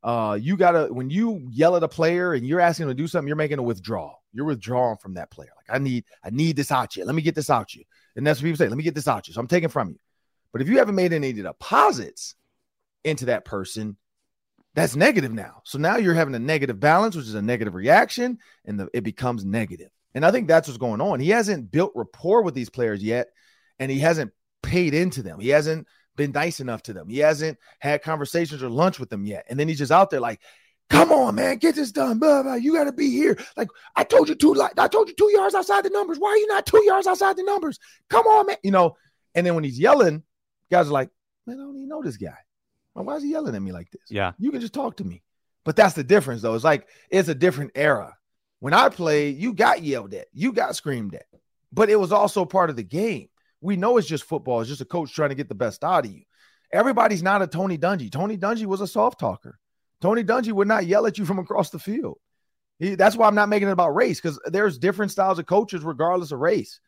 Uh, 0.04 0.38
you 0.40 0.58
gotta 0.58 0.94
when 0.94 1.10
you 1.10 1.48
yell 1.50 1.78
at 1.78 1.84
a 1.84 1.88
player 1.88 2.34
and 2.34 2.46
you're 2.46 2.60
asking 2.60 2.84
him 2.84 2.90
to 2.90 2.94
do 2.96 3.08
something, 3.08 3.30
you're 3.30 3.38
making 3.38 3.60
a 3.60 3.64
withdrawal. 3.64 4.22
You're 4.34 4.48
withdrawing 4.48 4.98
from 4.98 5.14
that 5.14 5.32
player. 5.32 5.52
Like 5.56 5.74
I 5.74 5.82
need, 5.82 6.04
I 6.22 6.32
need 6.32 6.58
this 6.58 6.70
out 6.70 6.98
you. 6.98 7.06
Let 7.06 7.16
me 7.16 7.22
get 7.22 7.34
this 7.34 7.50
out 7.50 7.74
you. 7.74 7.86
And 8.18 8.28
that's 8.28 8.42
what 8.42 8.44
people 8.44 8.58
say. 8.58 8.68
Let 8.68 8.78
me 8.78 8.84
get 8.84 8.94
this 8.94 9.08
out 9.08 9.26
you. 9.30 9.34
So 9.34 9.40
I'm 9.40 9.48
taking 9.48 9.70
from 9.70 9.92
you. 9.92 9.98
But 10.52 10.62
if 10.62 10.68
you 10.68 10.80
haven't 10.80 10.96
made 10.96 11.14
any 11.14 11.32
deposits 11.32 12.36
into 13.06 13.28
that 13.28 13.46
person, 13.46 13.96
that's 14.76 14.98
negative 14.98 15.32
now. 15.32 15.62
So 15.64 15.78
now 15.78 15.96
you're 15.96 16.14
having 16.14 16.36
a 16.36 16.40
negative 16.40 16.78
balance, 16.78 17.16
which 17.16 17.28
is 17.28 17.36
a 17.36 17.42
negative 17.42 17.74
reaction, 17.74 18.40
and 18.66 18.78
the, 18.82 18.90
it 18.94 19.06
becomes 19.06 19.46
negative. 19.46 19.92
And 20.14 20.26
I 20.26 20.32
think 20.32 20.50
that's 20.50 20.68
what's 20.68 20.78
going 20.78 21.00
on. 21.00 21.22
He 21.22 21.30
hasn't 21.30 21.72
built 21.72 21.94
rapport 21.96 22.42
with 22.42 22.54
these 22.54 22.70
players 22.70 23.02
yet, 23.02 23.30
and 23.80 23.90
he 23.90 24.00
hasn't 24.00 24.34
paid 24.62 24.94
into 24.94 25.24
them. 25.24 25.40
He 25.40 25.50
hasn't 25.50 25.88
been 26.16 26.32
nice 26.32 26.60
enough 26.60 26.84
to 26.84 26.94
them. 26.94 27.10
He 27.10 27.20
hasn't 27.20 27.58
had 27.80 28.02
conversations 28.04 28.64
or 28.64 28.70
lunch 28.70 29.00
with 29.00 29.10
them 29.10 29.26
yet. 29.26 29.46
And 29.50 29.60
then 29.60 29.68
he's 29.68 29.78
just 29.80 29.92
out 29.92 30.10
there 30.10 30.20
like, 30.20 30.40
come 30.90 31.12
on, 31.12 31.36
man, 31.36 31.58
get 31.58 31.76
this 31.76 31.92
done. 31.92 32.20
Blah, 32.20 32.44
blah. 32.44 32.56
You 32.56 32.74
got 32.74 32.86
to 32.86 32.92
be 32.92 33.10
here. 33.10 33.38
Like 33.58 33.70
I 33.96 34.04
told 34.04 34.30
you 34.30 34.36
two, 34.36 34.54
like 34.54 34.78
I 34.78 34.88
told 34.88 35.08
you 35.08 35.16
two 35.16 35.32
yards 35.32 35.56
outside 35.56 35.84
the 35.84 35.90
numbers. 35.90 36.20
Why 36.20 36.30
are 36.30 36.38
you 36.38 36.48
not 36.48 36.66
two 36.66 36.84
yards 36.86 37.08
outside 37.08 37.38
the 37.38 37.44
numbers? 37.44 37.80
Come 38.10 38.28
on, 38.28 38.48
man. 38.48 38.58
You 38.64 38.72
know, 38.72 38.96
and 39.36 39.46
then 39.46 39.56
when 39.56 39.64
he's 39.64 39.80
yelling, 39.80 40.24
guys 40.72 40.88
are 40.88 40.94
like, 40.94 41.10
man, 41.46 41.60
I 41.60 41.64
don't 41.64 41.76
even 41.78 41.90
know 41.90 42.02
this 42.04 42.18
guy. 42.18 42.38
Why 42.94 43.16
is 43.16 43.24
he 43.24 43.32
yelling 43.32 43.56
at 43.56 43.62
me 43.62 43.72
like 43.72 43.90
this? 43.90 44.04
Yeah. 44.10 44.34
You 44.38 44.52
can 44.52 44.62
just 44.62 44.74
talk 44.74 44.98
to 44.98 45.04
me. 45.04 45.24
But 45.66 45.76
that's 45.76 45.96
the 45.96 46.04
difference, 46.04 46.42
though. 46.42 46.54
It's 46.54 46.64
like 46.64 46.88
it's 47.10 47.30
a 47.30 47.36
different 47.36 47.72
era. 47.76 48.16
When 48.60 48.74
I 48.74 48.90
played, 48.90 49.38
you 49.38 49.54
got 49.54 49.84
yelled 49.84 50.14
at, 50.14 50.28
you 50.32 50.54
got 50.54 50.76
screamed 50.76 51.16
at, 51.16 51.26
but 51.72 51.90
it 51.90 52.00
was 52.00 52.12
also 52.12 52.46
part 52.46 52.70
of 52.70 52.76
the 52.76 52.84
game. 52.84 53.30
We 53.64 53.78
know 53.78 53.98
it's 53.98 54.08
just 54.08 54.26
football. 54.26 54.62
It's 54.62 54.70
just 54.70 54.82
a 54.82 54.86
coach 54.86 55.14
trying 55.14 55.30
to 55.30 55.36
get 55.36 55.48
the 55.48 55.56
best 55.56 55.84
out 55.84 56.06
of 56.06 56.12
you. 56.12 56.24
Everybody's 56.72 57.24
not 57.24 57.42
a 57.42 57.48
Tony 57.48 57.78
Dungy. 57.78 58.12
Tony 58.12 58.38
Dungy 58.38 58.66
was 58.66 58.82
a 58.82 58.88
soft 58.88 59.20
talker. 59.20 59.58
Tony 60.02 60.24
Dungy 60.24 60.52
would 60.52 60.68
not 60.68 60.86
yell 60.86 61.06
at 61.08 61.18
you 61.18 61.26
from 61.26 61.40
across 61.40 61.70
the 61.70 61.80
field. 61.80 62.18
He, 62.80 62.96
that's 62.96 63.16
why 63.16 63.28
I'm 63.28 63.36
not 63.36 63.50
making 63.50 63.70
it 63.70 63.72
about 63.72 63.96
race 63.96 64.20
because 64.20 64.40
there's 64.46 64.78
different 64.78 65.12
styles 65.12 65.40
of 65.40 65.46
coaches 65.46 65.84
regardless 65.84 66.32
of 66.32 66.40
race. 66.40 66.80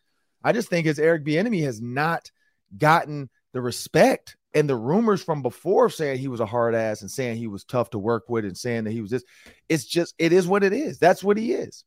I 0.44 0.52
just 0.52 0.68
think 0.68 0.86
as 0.86 1.00
Eric 1.00 1.24
Bieniemy 1.24 1.64
has 1.64 1.82
not 1.82 2.30
gotten 2.78 3.30
the 3.54 3.62
respect 3.62 4.36
and 4.54 4.70
the 4.70 4.76
rumors 4.76 5.24
from 5.24 5.42
before 5.42 5.90
saying 5.90 6.18
he 6.18 6.28
was 6.28 6.40
a 6.40 6.46
hard 6.46 6.76
ass 6.76 7.02
and 7.02 7.10
saying 7.10 7.38
he 7.38 7.48
was 7.48 7.64
tough 7.64 7.92
to 7.92 8.00
work 8.00 8.24
with 8.28 8.44
and 8.44 8.58
saying 8.58 8.84
that 8.84 8.92
he 8.92 9.02
was 9.02 9.12
this. 9.12 9.24
It's 9.70 9.86
just 9.86 10.14
it 10.18 10.34
is 10.34 10.48
what 10.48 10.64
it 10.64 10.74
is. 10.74 11.00
That's 11.00 11.24
what 11.24 11.38
he 11.38 11.54
is. 11.54 11.86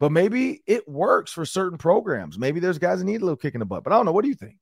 But 0.00 0.12
maybe 0.12 0.62
it 0.66 0.88
works 0.88 1.32
for 1.32 1.44
certain 1.44 1.78
programs. 1.78 2.38
Maybe 2.38 2.60
there's 2.60 2.78
guys 2.78 3.00
that 3.00 3.04
need 3.04 3.20
a 3.20 3.24
little 3.24 3.36
kick 3.36 3.54
in 3.54 3.60
the 3.60 3.66
butt. 3.66 3.82
But 3.82 3.92
I 3.92 3.96
don't 3.96 4.06
know. 4.06 4.12
What 4.12 4.22
do 4.22 4.28
you 4.28 4.34
think? 4.34 4.56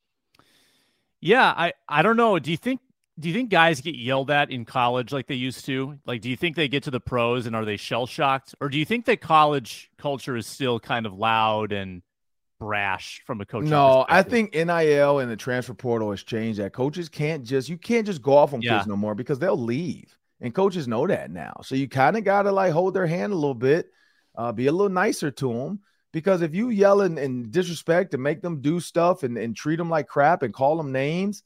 Yeah, 1.20 1.44
I 1.44 1.72
I 1.88 2.02
don't 2.02 2.16
know. 2.16 2.38
Do 2.38 2.50
you 2.50 2.56
think 2.56 2.80
do 3.18 3.28
you 3.28 3.34
think 3.34 3.50
guys 3.50 3.80
get 3.80 3.94
yelled 3.94 4.30
at 4.30 4.50
in 4.50 4.64
college 4.64 5.12
like 5.12 5.26
they 5.26 5.34
used 5.34 5.64
to? 5.66 5.98
Like, 6.06 6.20
do 6.20 6.28
you 6.28 6.36
think 6.36 6.56
they 6.56 6.68
get 6.68 6.82
to 6.84 6.90
the 6.90 7.00
pros 7.00 7.46
and 7.46 7.56
are 7.56 7.64
they 7.64 7.76
shell 7.76 8.06
shocked, 8.06 8.54
or 8.60 8.68
do 8.68 8.78
you 8.78 8.84
think 8.84 9.06
that 9.06 9.20
college 9.20 9.90
culture 9.98 10.36
is 10.36 10.46
still 10.46 10.78
kind 10.78 11.06
of 11.06 11.14
loud 11.14 11.72
and 11.72 12.02
brash 12.58 13.22
from 13.26 13.40
a 13.40 13.46
coach. 13.46 13.64
No, 13.64 14.04
I 14.08 14.22
think 14.22 14.54
NIL 14.54 15.18
and 15.18 15.30
the 15.30 15.36
transfer 15.36 15.74
portal 15.74 16.10
has 16.10 16.22
changed 16.22 16.58
that. 16.58 16.72
Coaches 16.72 17.08
can't 17.08 17.44
just 17.44 17.68
you 17.68 17.78
can't 17.78 18.06
just 18.06 18.22
go 18.22 18.36
off 18.36 18.54
on 18.54 18.62
yeah. 18.62 18.78
kids 18.78 18.86
no 18.86 18.96
more 18.96 19.14
because 19.14 19.38
they'll 19.38 19.60
leave. 19.60 20.16
And 20.40 20.54
coaches 20.54 20.86
know 20.86 21.06
that 21.06 21.30
now. 21.30 21.60
So 21.62 21.74
you 21.74 21.88
kind 21.88 22.16
of 22.16 22.24
got 22.24 22.42
to 22.42 22.52
like 22.52 22.72
hold 22.72 22.94
their 22.94 23.06
hand 23.06 23.32
a 23.32 23.36
little 23.36 23.54
bit, 23.54 23.90
uh, 24.36 24.52
be 24.52 24.66
a 24.66 24.72
little 24.72 24.88
nicer 24.88 25.30
to 25.30 25.52
them. 25.52 25.80
Because 26.12 26.40
if 26.40 26.54
you 26.54 26.70
yell 26.70 27.02
and, 27.02 27.18
and 27.18 27.50
disrespect 27.50 28.14
and 28.14 28.22
make 28.22 28.40
them 28.40 28.62
do 28.62 28.80
stuff 28.80 29.22
and, 29.22 29.36
and 29.36 29.54
treat 29.54 29.76
them 29.76 29.90
like 29.90 30.08
crap 30.08 30.42
and 30.42 30.54
call 30.54 30.76
them 30.76 30.92
names, 30.92 31.42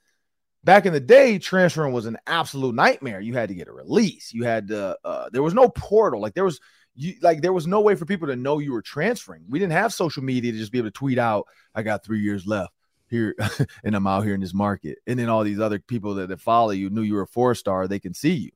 back 0.62 0.86
in 0.86 0.92
the 0.92 1.00
day, 1.00 1.38
transferring 1.38 1.92
was 1.92 2.06
an 2.06 2.18
absolute 2.26 2.74
nightmare. 2.74 3.20
You 3.20 3.34
had 3.34 3.48
to 3.48 3.54
get 3.54 3.68
a 3.68 3.72
release. 3.72 4.32
You 4.32 4.44
had 4.44 4.68
to, 4.68 4.96
uh, 5.04 5.30
there 5.32 5.42
was 5.42 5.54
no 5.54 5.68
portal. 5.68 6.20
Like 6.20 6.34
there 6.34 6.44
was, 6.44 6.60
you 6.94 7.14
like 7.22 7.40
there 7.40 7.52
was 7.52 7.66
no 7.66 7.80
way 7.80 7.94
for 7.94 8.04
people 8.04 8.28
to 8.28 8.36
know 8.36 8.58
you 8.58 8.72
were 8.72 8.82
transferring. 8.82 9.44
We 9.48 9.58
didn't 9.58 9.72
have 9.72 9.92
social 9.92 10.22
media 10.22 10.52
to 10.52 10.58
just 10.58 10.72
be 10.72 10.78
able 10.78 10.88
to 10.88 10.92
tweet 10.92 11.18
out, 11.18 11.46
I 11.74 11.82
got 11.82 12.04
three 12.04 12.20
years 12.20 12.46
left 12.46 12.72
here 13.08 13.34
and 13.84 13.94
I'm 13.94 14.06
out 14.06 14.24
here 14.24 14.34
in 14.34 14.40
this 14.40 14.54
market. 14.54 14.98
And 15.06 15.18
then 15.18 15.28
all 15.28 15.44
these 15.44 15.60
other 15.60 15.78
people 15.78 16.14
that, 16.14 16.28
that 16.28 16.40
follow 16.40 16.70
you 16.70 16.90
knew 16.90 17.02
you 17.02 17.14
were 17.14 17.22
a 17.22 17.26
four 17.26 17.54
star, 17.54 17.86
they 17.86 17.98
can 17.98 18.14
see 18.14 18.34
you. 18.34 18.50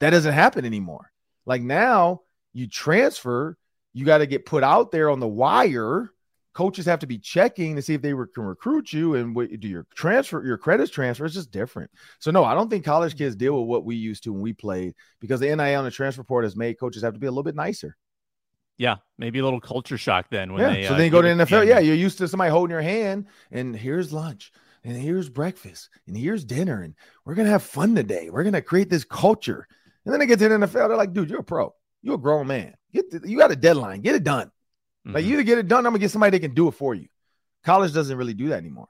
That 0.00 0.10
doesn't 0.10 0.32
happen 0.32 0.64
anymore. 0.64 1.12
Like 1.46 1.62
now 1.62 2.22
you 2.52 2.66
transfer, 2.66 3.56
you 3.92 4.04
got 4.04 4.18
to 4.18 4.26
get 4.26 4.46
put 4.46 4.62
out 4.62 4.90
there 4.90 5.10
on 5.10 5.20
the 5.20 5.28
wire 5.28 6.12
coaches 6.54 6.86
have 6.86 6.98
to 7.00 7.06
be 7.06 7.18
checking 7.18 7.76
to 7.76 7.82
see 7.82 7.94
if 7.94 8.02
they 8.02 8.14
were, 8.14 8.26
can 8.26 8.44
recruit 8.44 8.92
you 8.92 9.14
and 9.14 9.34
what, 9.34 9.48
do 9.60 9.68
your 9.68 9.86
transfer, 9.94 10.44
your 10.44 10.58
credits 10.58 10.90
transfer. 10.90 11.24
It's 11.24 11.34
just 11.34 11.50
different. 11.50 11.90
So 12.18 12.30
no, 12.30 12.44
I 12.44 12.54
don't 12.54 12.68
think 12.68 12.84
college 12.84 13.16
kids 13.16 13.36
deal 13.36 13.58
with 13.58 13.68
what 13.68 13.84
we 13.84 13.96
used 13.96 14.24
to 14.24 14.32
when 14.32 14.42
we 14.42 14.52
played 14.52 14.94
because 15.20 15.40
the 15.40 15.46
NIL 15.46 15.60
and 15.60 15.86
the 15.86 15.90
transfer 15.90 16.22
portal 16.22 16.46
has 16.46 16.56
made 16.56 16.78
coaches 16.78 17.02
have 17.02 17.14
to 17.14 17.20
be 17.20 17.26
a 17.26 17.30
little 17.30 17.42
bit 17.42 17.54
nicer. 17.54 17.96
Yeah, 18.78 18.96
maybe 19.18 19.38
a 19.38 19.44
little 19.44 19.60
culture 19.60 19.98
shock 19.98 20.26
then. 20.30 20.52
When 20.52 20.62
yeah. 20.62 20.72
they, 20.72 20.82
so 20.86 20.94
uh, 20.94 20.96
then 20.96 21.04
you 21.06 21.10
go 21.10 21.22
to 21.22 21.34
the 21.34 21.44
NFL. 21.44 21.66
Yeah, 21.66 21.78
you're 21.78 21.94
used 21.94 22.18
to 22.18 22.28
somebody 22.28 22.50
holding 22.50 22.72
your 22.72 22.80
hand, 22.80 23.26
and 23.50 23.76
here's 23.76 24.12
lunch, 24.12 24.50
and 24.82 24.96
here's 24.96 25.28
breakfast, 25.28 25.90
and 26.06 26.16
here's 26.16 26.44
dinner, 26.44 26.82
and 26.82 26.94
we're 27.24 27.34
gonna 27.34 27.50
have 27.50 27.62
fun 27.62 27.94
today. 27.94 28.30
We're 28.30 28.44
gonna 28.44 28.62
create 28.62 28.90
this 28.90 29.04
culture. 29.04 29.68
And 30.04 30.12
then 30.12 30.18
they 30.18 30.26
get 30.26 30.40
to 30.40 30.48
the 30.48 30.54
NFL, 30.56 30.88
they're 30.88 30.96
like, 30.96 31.12
dude, 31.12 31.30
you're 31.30 31.40
a 31.40 31.44
pro. 31.44 31.72
You're 32.02 32.16
a 32.16 32.18
grown 32.18 32.46
man. 32.46 32.74
Get 32.92 33.10
the, 33.10 33.28
you 33.28 33.38
got 33.38 33.50
a 33.50 33.56
deadline. 33.56 34.00
Get 34.00 34.14
it 34.14 34.24
done. 34.24 34.48
Mm-hmm. 35.06 35.14
Like 35.14 35.24
you 35.24 35.34
either 35.34 35.42
get 35.42 35.58
it 35.58 35.68
done, 35.68 35.86
I'm 35.86 35.92
gonna 35.92 35.98
get 35.98 36.10
somebody 36.10 36.36
that 36.36 36.40
can 36.40 36.54
do 36.54 36.68
it 36.68 36.72
for 36.72 36.94
you. 36.94 37.08
College 37.64 37.92
doesn't 37.92 38.16
really 38.16 38.34
do 38.34 38.48
that 38.48 38.58
anymore. 38.58 38.88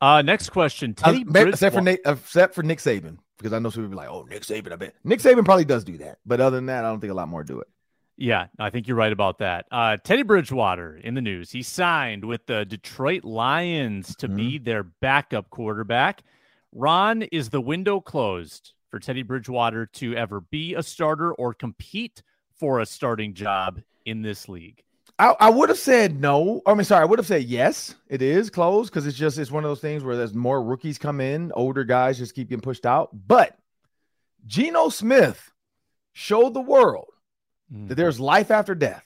Uh, 0.00 0.22
next 0.22 0.50
question. 0.50 0.94
Teddy 0.94 1.24
uh, 1.26 1.46
except 1.46 1.74
for 1.74 1.80
Nick, 1.80 2.00
except 2.04 2.54
for 2.54 2.62
Nick 2.62 2.78
Saban, 2.78 3.18
because 3.38 3.52
I 3.52 3.58
know 3.58 3.70
some 3.70 3.84
people 3.84 3.90
be 3.90 3.96
like, 3.96 4.08
"Oh, 4.08 4.26
Nick 4.28 4.42
Saban." 4.42 4.72
I 4.72 4.76
bet 4.76 4.94
Nick 5.04 5.20
Saban 5.20 5.44
probably 5.44 5.64
does 5.64 5.84
do 5.84 5.98
that, 5.98 6.18
but 6.26 6.40
other 6.40 6.56
than 6.56 6.66
that, 6.66 6.84
I 6.84 6.88
don't 6.88 7.00
think 7.00 7.10
a 7.10 7.14
lot 7.14 7.28
more 7.28 7.44
do 7.44 7.60
it. 7.60 7.68
Yeah, 8.16 8.46
I 8.58 8.70
think 8.70 8.86
you're 8.86 8.96
right 8.96 9.12
about 9.12 9.38
that. 9.38 9.66
Uh, 9.72 9.96
Teddy 9.96 10.22
Bridgewater 10.22 10.96
in 10.96 11.14
the 11.14 11.20
news. 11.20 11.50
He 11.50 11.62
signed 11.62 12.24
with 12.24 12.46
the 12.46 12.64
Detroit 12.64 13.24
Lions 13.24 14.14
to 14.16 14.28
mm-hmm. 14.28 14.36
be 14.36 14.58
their 14.58 14.84
backup 14.84 15.50
quarterback. 15.50 16.22
Ron, 16.72 17.22
is 17.22 17.50
the 17.50 17.60
window 17.60 18.00
closed 18.00 18.72
for 18.94 19.00
Teddy 19.00 19.24
Bridgewater 19.24 19.86
to 19.86 20.14
ever 20.14 20.40
be 20.40 20.74
a 20.74 20.82
starter 20.82 21.34
or 21.34 21.52
compete 21.52 22.22
for 22.60 22.78
a 22.78 22.86
starting 22.86 23.34
job 23.34 23.80
in 24.06 24.22
this 24.22 24.48
league? 24.48 24.84
I, 25.18 25.34
I 25.40 25.50
would 25.50 25.68
have 25.68 25.78
said 25.78 26.20
no. 26.20 26.62
I 26.64 26.74
mean, 26.74 26.84
sorry, 26.84 27.02
I 27.02 27.04
would 27.04 27.18
have 27.18 27.26
said 27.26 27.42
yes. 27.42 27.96
It 28.08 28.22
is 28.22 28.50
closed 28.50 28.92
because 28.92 29.08
it's 29.08 29.16
just 29.16 29.36
it's 29.36 29.50
one 29.50 29.64
of 29.64 29.70
those 29.70 29.80
things 29.80 30.04
where 30.04 30.16
there's 30.16 30.32
more 30.32 30.62
rookies 30.62 30.96
come 30.96 31.20
in, 31.20 31.50
older 31.56 31.82
guys 31.82 32.18
just 32.18 32.36
keep 32.36 32.50
getting 32.50 32.62
pushed 32.62 32.86
out. 32.86 33.10
But 33.26 33.58
Geno 34.46 34.90
Smith 34.90 35.50
showed 36.12 36.54
the 36.54 36.60
world 36.60 37.10
mm-hmm. 37.72 37.88
that 37.88 37.96
there's 37.96 38.20
life 38.20 38.52
after 38.52 38.76
death, 38.76 39.04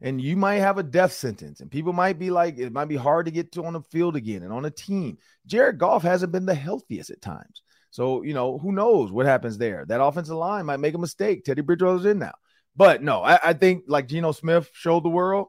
and 0.00 0.20
you 0.20 0.36
might 0.36 0.60
have 0.60 0.78
a 0.78 0.84
death 0.84 1.14
sentence, 1.14 1.58
and 1.58 1.68
people 1.68 1.92
might 1.92 2.16
be 2.16 2.30
like, 2.30 2.58
it 2.58 2.72
might 2.72 2.84
be 2.84 2.94
hard 2.94 3.26
to 3.26 3.32
get 3.32 3.50
to 3.52 3.64
on 3.64 3.72
the 3.72 3.80
field 3.80 4.14
again 4.14 4.44
and 4.44 4.52
on 4.52 4.66
a 4.66 4.70
team. 4.70 5.18
Jared 5.46 5.78
Goff 5.78 6.04
hasn't 6.04 6.30
been 6.30 6.46
the 6.46 6.54
healthiest 6.54 7.10
at 7.10 7.20
times. 7.20 7.62
So, 7.96 8.22
you 8.22 8.34
know, 8.34 8.58
who 8.58 8.72
knows 8.72 9.10
what 9.10 9.24
happens 9.24 9.56
there? 9.56 9.86
That 9.88 10.02
offensive 10.02 10.36
line 10.36 10.66
might 10.66 10.80
make 10.80 10.92
a 10.92 10.98
mistake. 10.98 11.46
Teddy 11.46 11.62
Bridgewater's 11.62 12.04
in 12.04 12.18
now. 12.18 12.34
But 12.76 13.02
no, 13.02 13.22
I, 13.22 13.38
I 13.42 13.52
think 13.54 13.84
like 13.88 14.06
Geno 14.06 14.32
Smith 14.32 14.68
showed 14.74 15.02
the 15.02 15.08
world, 15.08 15.46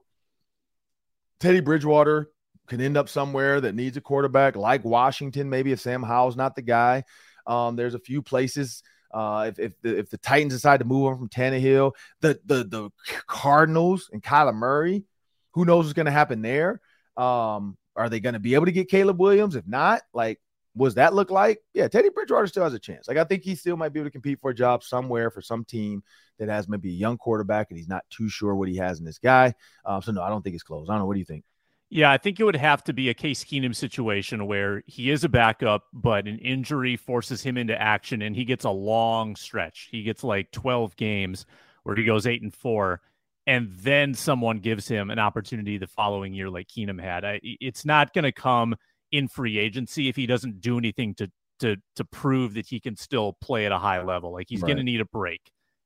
Teddy 1.41 1.59
Bridgewater 1.59 2.31
can 2.69 2.79
end 2.79 2.95
up 2.95 3.09
somewhere 3.09 3.59
that 3.59 3.75
needs 3.75 3.97
a 3.97 4.01
quarterback 4.01 4.55
like 4.55 4.85
Washington. 4.85 5.49
Maybe 5.49 5.73
if 5.73 5.81
Sam 5.81 6.01
Howell's 6.01 6.37
not 6.37 6.55
the 6.55 6.61
guy, 6.61 7.03
um, 7.45 7.75
there's 7.75 7.95
a 7.95 7.99
few 7.99 8.21
places. 8.21 8.81
Uh, 9.13 9.47
if 9.49 9.59
if 9.59 9.81
the, 9.81 9.99
if 9.99 10.09
the 10.09 10.17
Titans 10.17 10.53
decide 10.53 10.79
to 10.79 10.85
move 10.85 11.07
on 11.07 11.17
from 11.17 11.27
Tannehill, 11.27 11.95
the 12.21 12.39
the 12.45 12.63
the 12.63 12.89
Cardinals 13.27 14.09
and 14.13 14.23
Kyler 14.23 14.55
Murray, 14.55 15.03
who 15.51 15.65
knows 15.65 15.83
what's 15.83 15.95
going 15.95 16.05
to 16.05 16.13
happen 16.13 16.41
there? 16.41 16.79
Um, 17.17 17.77
are 17.97 18.07
they 18.07 18.21
going 18.21 18.35
to 18.35 18.39
be 18.39 18.53
able 18.53 18.67
to 18.67 18.71
get 18.71 18.87
Caleb 18.89 19.19
Williams? 19.19 19.57
If 19.57 19.67
not, 19.67 20.01
like, 20.13 20.39
does 20.85 20.95
that 20.95 21.13
look 21.13 21.31
like? 21.31 21.59
Yeah, 21.73 21.87
Teddy 21.87 22.09
Bridgewater 22.09 22.47
still 22.47 22.63
has 22.63 22.73
a 22.73 22.79
chance. 22.79 23.07
Like, 23.07 23.17
I 23.17 23.23
think 23.23 23.43
he 23.43 23.55
still 23.55 23.77
might 23.77 23.93
be 23.93 23.99
able 23.99 24.07
to 24.07 24.11
compete 24.11 24.39
for 24.41 24.51
a 24.51 24.55
job 24.55 24.83
somewhere 24.83 25.31
for 25.31 25.41
some 25.41 25.65
team 25.65 26.03
that 26.39 26.49
has 26.49 26.67
maybe 26.67 26.89
a 26.89 26.93
young 26.93 27.17
quarterback 27.17 27.67
and 27.69 27.77
he's 27.77 27.87
not 27.87 28.03
too 28.09 28.29
sure 28.29 28.55
what 28.55 28.69
he 28.69 28.77
has 28.77 28.99
in 28.99 29.05
this 29.05 29.17
guy. 29.17 29.53
Um, 29.85 30.01
so 30.01 30.11
no, 30.11 30.21
I 30.21 30.29
don't 30.29 30.41
think 30.41 30.55
it's 30.55 30.63
close. 30.63 30.89
I 30.89 30.93
don't 30.93 30.99
know. 30.99 31.05
What 31.05 31.13
do 31.13 31.19
you 31.19 31.25
think? 31.25 31.43
Yeah, 31.89 32.11
I 32.11 32.17
think 32.17 32.39
it 32.39 32.43
would 32.43 32.57
have 32.57 32.83
to 32.85 32.93
be 32.93 33.09
a 33.09 33.13
Case 33.13 33.45
Keenum 33.45 33.73
situation 33.73 34.45
where 34.45 34.83
he 34.87 35.09
is 35.09 35.23
a 35.23 35.29
backup, 35.29 35.85
but 35.93 36.27
an 36.27 36.37
injury 36.39 36.97
forces 36.97 37.41
him 37.41 37.57
into 37.57 37.81
action 37.81 38.21
and 38.21 38.35
he 38.35 38.43
gets 38.43 38.65
a 38.65 38.69
long 38.69 39.37
stretch. 39.37 39.87
He 39.89 40.03
gets 40.03 40.23
like 40.23 40.51
12 40.51 40.97
games 40.97 41.45
where 41.83 41.95
he 41.95 42.03
goes 42.03 42.27
eight 42.27 42.41
and 42.41 42.53
four, 42.53 43.01
and 43.45 43.71
then 43.77 44.13
someone 44.13 44.59
gives 44.59 44.89
him 44.89 45.09
an 45.09 45.19
opportunity 45.19 45.77
the 45.77 45.87
following 45.87 46.33
year, 46.33 46.49
like 46.49 46.67
Keenum 46.67 47.01
had. 47.01 47.23
I, 47.23 47.39
it's 47.41 47.85
not 47.85 48.13
going 48.13 48.23
to 48.25 48.33
come 48.33 48.75
in 49.11 49.27
free 49.27 49.57
agency 49.57 50.09
if 50.09 50.15
he 50.15 50.25
doesn't 50.25 50.61
do 50.61 50.77
anything 50.77 51.15
to 51.15 51.31
to 51.59 51.77
to 51.95 52.05
prove 52.05 52.53
that 52.53 52.67
he 52.67 52.79
can 52.79 52.95
still 52.95 53.33
play 53.41 53.65
at 53.65 53.71
a 53.71 53.79
high 53.79 54.01
level. 54.01 54.31
Like 54.31 54.47
he's 54.49 54.61
right. 54.61 54.67
going 54.67 54.77
to 54.77 54.83
need 54.83 55.01
a 55.01 55.05
break 55.05 55.41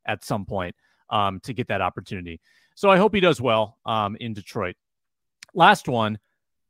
at 0.05 0.23
some 0.23 0.45
point 0.45 0.75
um, 1.09 1.39
to 1.41 1.53
get 1.53 1.67
that 1.67 1.81
opportunity. 1.81 2.39
So 2.75 2.89
I 2.89 2.97
hope 2.97 3.13
he 3.13 3.21
does 3.21 3.41
well 3.41 3.77
um, 3.85 4.15
in 4.19 4.33
Detroit. 4.33 4.75
Last 5.53 5.87
one, 5.87 6.19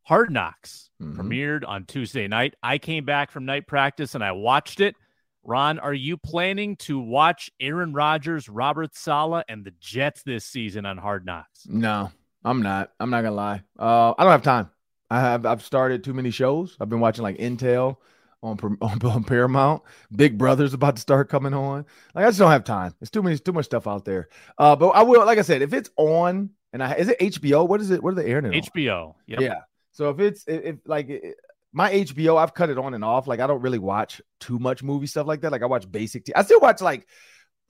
Hard 0.03 0.31
Knocks 0.31 0.89
mm-hmm. 1.01 1.19
premiered 1.19 1.67
on 1.67 1.85
Tuesday 1.85 2.27
night. 2.27 2.55
I 2.61 2.77
came 2.77 3.05
back 3.05 3.31
from 3.31 3.45
night 3.45 3.67
practice 3.67 4.15
and 4.15 4.23
I 4.23 4.31
watched 4.31 4.79
it. 4.79 4.95
Ron, 5.43 5.79
are 5.79 5.93
you 5.93 6.17
planning 6.17 6.75
to 6.77 6.99
watch 6.99 7.49
Aaron 7.59 7.93
Rodgers, 7.93 8.47
Robert 8.47 8.95
Saleh, 8.95 9.43
and 9.47 9.65
the 9.65 9.73
Jets 9.79 10.21
this 10.21 10.45
season 10.45 10.85
on 10.85 10.97
Hard 10.97 11.25
Knocks? 11.25 11.65
No, 11.65 12.11
I'm 12.45 12.61
not. 12.61 12.91
I'm 12.99 13.09
not 13.09 13.23
gonna 13.23 13.35
lie. 13.35 13.63
Uh, 13.77 14.13
I 14.17 14.23
don't 14.23 14.31
have 14.31 14.43
time. 14.43 14.69
I 15.11 15.19
have. 15.19 15.45
I've 15.45 15.61
started 15.61 16.05
too 16.05 16.13
many 16.13 16.31
shows. 16.31 16.77
I've 16.79 16.87
been 16.87 17.01
watching 17.01 17.23
like 17.23 17.37
Intel 17.37 17.97
on, 18.41 18.57
on, 18.81 18.99
on 19.03 19.23
Paramount. 19.25 19.83
Big 20.15 20.37
Brother's 20.37 20.73
about 20.73 20.95
to 20.95 21.01
start 21.01 21.27
coming 21.27 21.53
on. 21.53 21.85
Like 22.15 22.25
I 22.25 22.29
just 22.29 22.39
don't 22.39 22.49
have 22.49 22.63
time. 22.63 22.95
It's 23.01 23.11
too 23.11 23.21
many, 23.21 23.37
too 23.37 23.51
much 23.51 23.65
stuff 23.65 23.87
out 23.87 24.05
there. 24.05 24.29
Uh, 24.57 24.75
but 24.77 24.89
I 24.89 25.03
will. 25.03 25.25
Like 25.25 25.37
I 25.37 25.41
said, 25.41 25.61
if 25.61 25.73
it's 25.73 25.89
on 25.97 26.51
and 26.71 26.81
I 26.81 26.93
is 26.93 27.09
it 27.09 27.19
HBO? 27.19 27.67
What 27.67 27.81
is 27.81 27.91
it? 27.91 28.01
What 28.01 28.13
are 28.13 28.15
they 28.15 28.31
airing 28.31 28.53
it? 28.53 28.65
HBO. 28.73 29.15
Yep. 29.27 29.41
Yeah. 29.41 29.59
So 29.91 30.09
if 30.11 30.19
it's 30.19 30.45
if, 30.47 30.63
if 30.63 30.75
like 30.85 31.09
it, 31.09 31.35
my 31.73 31.91
HBO, 31.91 32.37
I've 32.37 32.53
cut 32.53 32.69
it 32.69 32.77
on 32.77 32.93
and 32.93 33.03
off. 33.03 33.27
Like 33.27 33.41
I 33.41 33.47
don't 33.47 33.61
really 33.61 33.79
watch 33.79 34.21
too 34.39 34.59
much 34.59 34.81
movie 34.81 35.07
stuff 35.07 35.27
like 35.27 35.41
that. 35.41 35.51
Like 35.51 35.61
I 35.61 35.65
watch 35.65 35.91
basic. 35.91 36.23
T- 36.23 36.35
I 36.35 36.43
still 36.43 36.61
watch 36.61 36.79
like 36.79 37.05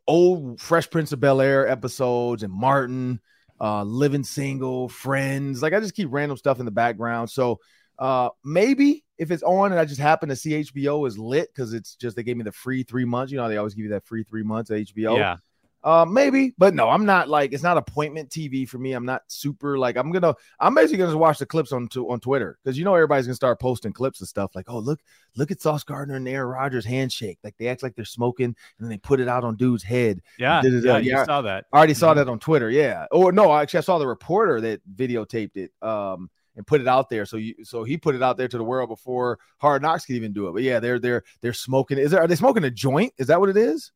old 0.08 0.62
Fresh 0.62 0.92
Prince 0.92 1.12
of 1.12 1.20
Bel 1.20 1.42
Air 1.42 1.68
episodes 1.68 2.44
and 2.44 2.54
Martin, 2.54 3.20
uh, 3.62 3.84
Living 3.84 4.24
Single, 4.24 4.90
Friends. 4.90 5.62
Like 5.62 5.74
I 5.74 5.80
just 5.80 5.94
keep 5.94 6.08
random 6.12 6.36
stuff 6.36 6.60
in 6.60 6.66
the 6.66 6.72
background. 6.72 7.30
So 7.30 7.60
uh, 8.00 8.30
maybe 8.44 9.06
if 9.20 9.30
it's 9.30 9.44
on 9.44 9.72
and 9.72 9.80
I 9.80 9.86
just 9.86 10.02
happen 10.02 10.30
to 10.30 10.36
see 10.36 10.64
HBO 10.64 11.08
is 11.08 11.18
lit 11.20 11.50
because 11.54 11.74
it's 11.74 11.96
just 11.96 12.16
they 12.16 12.24
gave 12.24 12.38
me 12.38 12.44
the 12.44 12.52
free 12.52 12.82
three 12.82 13.06
months. 13.06 13.32
You 13.32 13.38
know 13.38 13.48
they 13.48 13.58
always 13.58 13.76
give 13.76 13.84
you 13.84 13.92
that 13.92 14.06
free 14.06 14.24
three 14.24 14.44
months 14.44 14.72
of 14.72 14.78
HBO. 14.78 15.16
Yeah. 15.16 15.38
Uh, 15.84 16.06
maybe, 16.06 16.54
but 16.58 16.76
no, 16.76 16.90
I'm 16.90 17.06
not 17.06 17.28
like 17.28 17.54
it's 17.54 17.64
not 17.64 17.78
appointment 17.78 18.30
TV 18.30 18.70
for 18.70 18.78
me. 18.78 18.94
I'm 18.94 19.06
not 19.06 19.24
super 19.28 19.80
like 19.80 19.98
I'm 19.98 20.12
gonna. 20.12 20.36
I'm 20.60 20.76
basically 20.76 21.00
gonna 21.00 21.18
watch 21.18 21.40
the 21.40 21.46
clips 21.46 21.72
on 21.72 21.88
to, 21.90 22.10
on 22.12 22.20
Twitter 22.20 22.60
because 22.64 22.78
you 22.78 22.86
know 22.86 22.94
everybody's 22.94 23.26
gonna 23.26 23.36
start 23.36 23.60
posting 23.60 23.92
clips 23.92 24.20
and 24.20 24.28
stuff 24.28 24.52
like, 24.54 24.70
oh 24.70 24.78
look, 24.78 25.00
look 25.36 25.50
at 25.50 25.60
Sauce 25.60 25.84
Gardner 25.84 26.16
and 26.16 26.28
Aaron 26.28 26.50
Rodgers 26.50 26.86
handshake. 26.86 27.40
Like 27.44 27.56
they 27.58 27.68
act 27.68 27.82
like 27.82 27.96
they're 27.96 28.06
smoking 28.06 28.46
and 28.46 28.56
then 28.80 28.90
they 28.90 28.98
put 28.98 29.20
it 29.20 29.28
out 29.28 29.44
on 29.44 29.56
dude's 29.56 29.84
head. 29.84 30.22
Yeah, 30.38 30.62
yeah, 30.64 30.98
yeah. 31.00 31.26
saw 31.26 31.42
that. 31.42 31.66
I 31.74 31.78
already 31.78 31.96
saw 31.96 32.12
mm-hmm. 32.12 32.20
that 32.20 32.30
on 32.30 32.40
Twitter. 32.40 32.70
Yeah. 32.70 33.08
Or 33.12 33.32
no, 33.32 33.52
actually, 33.54 33.80
I 33.80 33.82
saw 33.82 33.98
the 33.98 34.08
reporter 34.08 34.62
that 34.62 34.82
videotaped 34.96 35.58
it. 35.58 35.72
Um, 35.82 36.30
and 36.56 36.68
put 36.68 36.82
it 36.82 36.88
out 36.88 37.10
there. 37.10 37.26
So 37.26 37.38
you 37.38 37.64
so 37.64 37.84
he 37.84 37.98
put 37.98 38.14
it 38.14 38.22
out 38.22 38.38
there 38.38 38.48
to 38.48 38.58
the 38.58 38.64
world 38.64 38.90
before 38.90 39.40
Hard 39.58 39.82
Knocks 39.82 40.06
could 40.06 40.16
even 40.16 40.34
do 40.34 40.48
it. 40.48 40.52
But 40.52 40.64
yeah, 40.64 40.80
they're 40.80 41.00
they're 41.00 41.24
they're 41.42 41.54
smoking. 41.54 41.98
Is 41.98 42.12
there 42.12 42.22
are 42.22 42.28
they 42.28 42.36
smoking 42.36 42.66
a 42.66 42.70
joint? 42.70 43.14
Is 43.18 43.28
that 43.28 43.40
what 43.40 43.50
it 43.50 43.58
is? 43.58 43.92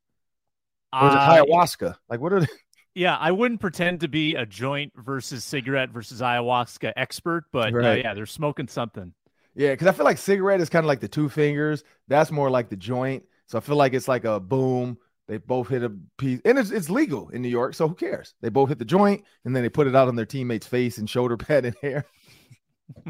Or 1.01 1.07
is 1.09 1.13
it 1.13 1.17
ayahuasca? 1.17 1.95
Like, 2.09 2.19
what 2.19 2.33
are 2.33 2.39
they? 2.41 2.47
Yeah, 2.97 3.17
I 3.17 3.33
wouldn't 3.33 3.59
pretend 3.59 3.99
to 3.99 4.07
be 4.07 4.35
a 4.35 4.45
joint 4.45 4.93
versus 4.95 5.43
cigarette 5.43 5.89
versus 5.89 6.21
ayahuasca 6.21 6.93
expert, 6.95 7.43
but 7.51 7.73
uh, 7.73 7.77
right. 7.77 7.85
uh, 7.85 7.93
yeah, 7.95 8.13
they're 8.13 8.25
smoking 8.25 8.69
something. 8.69 9.13
Yeah, 9.53 9.71
because 9.71 9.87
I 9.87 9.91
feel 9.91 10.05
like 10.05 10.17
cigarette 10.17 10.61
is 10.61 10.69
kind 10.69 10.85
of 10.85 10.87
like 10.87 11.01
the 11.01 11.09
two 11.09 11.27
fingers. 11.27 11.83
That's 12.07 12.31
more 12.31 12.49
like 12.49 12.69
the 12.69 12.77
joint. 12.77 13.25
So 13.47 13.57
I 13.57 13.61
feel 13.61 13.75
like 13.75 13.93
it's 13.93 14.07
like 14.07 14.23
a 14.23 14.39
boom. 14.39 14.97
They 15.27 15.37
both 15.37 15.67
hit 15.67 15.83
a 15.83 15.91
piece, 16.17 16.39
and 16.45 16.57
it's, 16.57 16.71
it's 16.71 16.89
legal 16.89 17.29
in 17.29 17.41
New 17.41 17.49
York, 17.49 17.73
so 17.73 17.87
who 17.87 17.95
cares? 17.95 18.35
They 18.41 18.49
both 18.49 18.69
hit 18.69 18.79
the 18.79 18.85
joint, 18.85 19.23
and 19.43 19.55
then 19.55 19.63
they 19.63 19.69
put 19.69 19.87
it 19.87 19.95
out 19.95 20.07
on 20.07 20.15
their 20.15 20.25
teammate's 20.25 20.67
face 20.67 20.97
and 20.97 21.09
shoulder 21.09 21.35
pad 21.37 21.65
and 21.65 21.75
hair. 21.81 22.05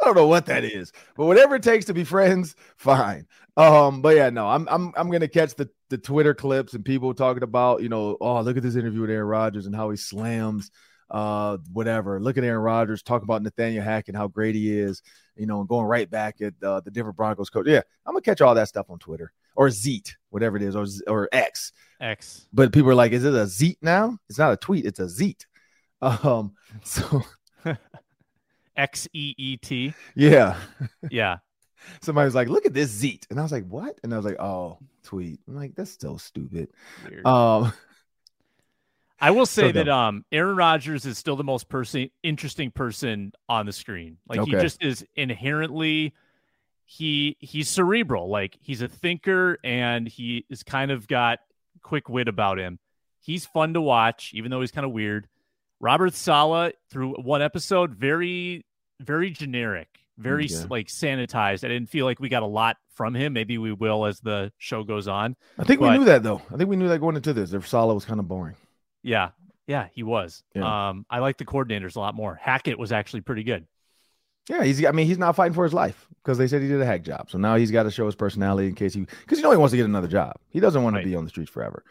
I 0.00 0.04
don't 0.04 0.14
know 0.14 0.28
what 0.28 0.46
that 0.46 0.64
is, 0.64 0.92
but 1.16 1.26
whatever 1.26 1.56
it 1.56 1.62
takes 1.62 1.86
to 1.86 1.94
be 1.94 2.04
friends, 2.04 2.54
fine. 2.76 3.26
Um, 3.56 4.00
but 4.00 4.16
yeah, 4.16 4.30
no, 4.30 4.48
I'm 4.48 4.66
I'm 4.70 4.92
I'm 4.96 5.10
gonna 5.10 5.28
catch 5.28 5.54
the 5.54 5.68
the 5.90 5.98
Twitter 5.98 6.34
clips 6.34 6.74
and 6.74 6.84
people 6.84 7.12
talking 7.12 7.42
about, 7.42 7.82
you 7.82 7.88
know, 7.88 8.16
oh, 8.20 8.40
look 8.40 8.56
at 8.56 8.62
this 8.62 8.76
interview 8.76 9.02
with 9.02 9.10
Aaron 9.10 9.26
Rodgers 9.26 9.66
and 9.66 9.76
how 9.76 9.90
he 9.90 9.96
slams 9.96 10.70
uh 11.10 11.58
whatever. 11.72 12.18
Look 12.18 12.38
at 12.38 12.44
Aaron 12.44 12.62
Rodgers 12.62 13.02
talk 13.02 13.22
about 13.22 13.42
Nathaniel 13.42 13.84
Hackett, 13.84 14.16
how 14.16 14.28
great 14.28 14.54
he 14.54 14.78
is, 14.78 15.02
you 15.36 15.46
know, 15.46 15.60
and 15.60 15.68
going 15.68 15.86
right 15.86 16.10
back 16.10 16.40
at 16.40 16.54
uh, 16.62 16.80
the 16.80 16.90
Denver 16.90 17.12
Broncos 17.12 17.50
coach. 17.50 17.66
Yeah, 17.66 17.82
I'm 18.06 18.14
gonna 18.14 18.22
catch 18.22 18.40
all 18.40 18.54
that 18.54 18.68
stuff 18.68 18.86
on 18.88 18.98
Twitter 18.98 19.32
or 19.54 19.68
Zeet, 19.68 20.14
whatever 20.30 20.56
it 20.56 20.62
is, 20.62 20.74
or 20.74 20.86
or 21.06 21.28
X. 21.32 21.72
X. 22.00 22.48
But 22.52 22.72
people 22.72 22.90
are 22.90 22.94
like, 22.94 23.12
is 23.12 23.24
it 23.24 23.34
a 23.34 23.46
Zeet 23.46 23.76
now? 23.82 24.18
It's 24.28 24.38
not 24.38 24.52
a 24.52 24.56
tweet, 24.56 24.86
it's 24.86 25.00
a 25.00 25.08
Zeet. 25.08 25.46
Um, 26.00 26.54
so 26.84 27.22
X 28.76 29.08
E 29.12 29.34
E 29.36 29.56
T. 29.58 29.94
Yeah. 30.14 30.56
Yeah. 31.10 31.38
Somebody 32.00 32.26
was 32.26 32.34
like, 32.34 32.48
look 32.48 32.66
at 32.66 32.74
this 32.74 32.90
Zeet. 32.90 33.26
And 33.30 33.38
I 33.38 33.42
was 33.42 33.52
like, 33.52 33.66
what? 33.66 33.98
And 34.02 34.12
I 34.12 34.16
was 34.16 34.26
like, 34.26 34.40
oh, 34.40 34.78
tweet. 35.02 35.40
I'm 35.46 35.56
like, 35.56 35.74
that's 35.74 35.90
still 35.90 36.18
stupid. 36.18 36.68
Weird. 37.08 37.26
Um 37.26 37.72
I 39.20 39.30
will 39.30 39.46
say 39.46 39.68
so 39.68 39.72
that 39.72 39.88
um 39.88 40.24
Aaron 40.32 40.56
Rodgers 40.56 41.06
is 41.06 41.18
still 41.18 41.36
the 41.36 41.44
most 41.44 41.68
person 41.68 42.10
interesting 42.22 42.70
person 42.70 43.32
on 43.48 43.66
the 43.66 43.72
screen. 43.72 44.18
Like 44.28 44.40
okay. 44.40 44.56
he 44.56 44.62
just 44.62 44.82
is 44.82 45.04
inherently 45.16 46.14
he 46.84 47.36
he's 47.40 47.68
cerebral. 47.68 48.28
Like 48.28 48.58
he's 48.60 48.82
a 48.82 48.88
thinker 48.88 49.58
and 49.64 50.06
he 50.06 50.44
is 50.50 50.62
kind 50.62 50.90
of 50.90 51.08
got 51.08 51.38
quick 51.82 52.08
wit 52.08 52.28
about 52.28 52.58
him. 52.58 52.78
He's 53.20 53.46
fun 53.46 53.74
to 53.74 53.80
watch, 53.80 54.32
even 54.34 54.50
though 54.50 54.60
he's 54.60 54.72
kind 54.72 54.84
of 54.84 54.92
weird. 54.92 55.28
Robert 55.80 56.14
Saleh 56.14 56.74
through 56.90 57.14
one 57.14 57.42
episode, 57.42 57.94
very, 57.94 58.64
very 59.00 59.30
generic, 59.30 59.88
very 60.22 60.46
yeah. 60.46 60.64
like 60.70 60.88
sanitized. 60.88 61.64
I 61.64 61.68
didn't 61.68 61.88
feel 61.88 62.06
like 62.06 62.20
we 62.20 62.28
got 62.28 62.42
a 62.42 62.46
lot 62.46 62.76
from 62.94 63.14
him. 63.14 63.32
Maybe 63.32 63.58
we 63.58 63.72
will 63.72 64.06
as 64.06 64.20
the 64.20 64.52
show 64.58 64.84
goes 64.84 65.08
on. 65.08 65.36
I 65.58 65.64
think 65.64 65.80
but, 65.80 65.90
we 65.90 65.98
knew 65.98 66.04
that 66.06 66.22
though. 66.22 66.42
I 66.52 66.56
think 66.56 66.70
we 66.70 66.76
knew 66.76 66.88
that 66.88 67.00
going 67.00 67.16
into 67.16 67.32
this. 67.32 67.52
If 67.52 67.68
Saleh 67.68 67.94
was 67.94 68.04
kind 68.04 68.20
of 68.20 68.28
boring. 68.28 68.56
Yeah, 69.02 69.30
yeah, 69.66 69.88
he 69.92 70.02
was. 70.02 70.42
Yeah. 70.54 70.88
Um, 70.88 71.06
I 71.10 71.18
like 71.18 71.38
the 71.38 71.44
coordinators 71.44 71.96
a 71.96 72.00
lot 72.00 72.14
more. 72.14 72.38
Hackett 72.40 72.78
was 72.78 72.92
actually 72.92 73.22
pretty 73.22 73.42
good. 73.42 73.66
Yeah, 74.48 74.64
he's. 74.64 74.84
I 74.84 74.90
mean, 74.92 75.06
he's 75.06 75.18
not 75.18 75.36
fighting 75.36 75.54
for 75.54 75.64
his 75.64 75.72
life 75.72 76.08
because 76.22 76.38
they 76.38 76.48
said 76.48 76.62
he 76.62 76.68
did 76.68 76.80
a 76.80 76.86
hack 76.86 77.02
job. 77.02 77.30
So 77.30 77.38
now 77.38 77.56
he's 77.56 77.70
got 77.70 77.84
to 77.84 77.90
show 77.90 78.06
his 78.06 78.16
personality 78.16 78.68
in 78.68 78.74
case 78.74 78.94
he, 78.94 79.00
because 79.00 79.38
you 79.38 79.44
know 79.44 79.50
he 79.50 79.56
wants 79.56 79.70
to 79.70 79.76
get 79.76 79.86
another 79.86 80.08
job. 80.08 80.36
He 80.50 80.60
doesn't 80.60 80.82
want 80.82 80.94
right. 80.94 81.02
to 81.02 81.08
be 81.08 81.14
on 81.14 81.24
the 81.24 81.30
streets 81.30 81.50
forever. 81.50 81.84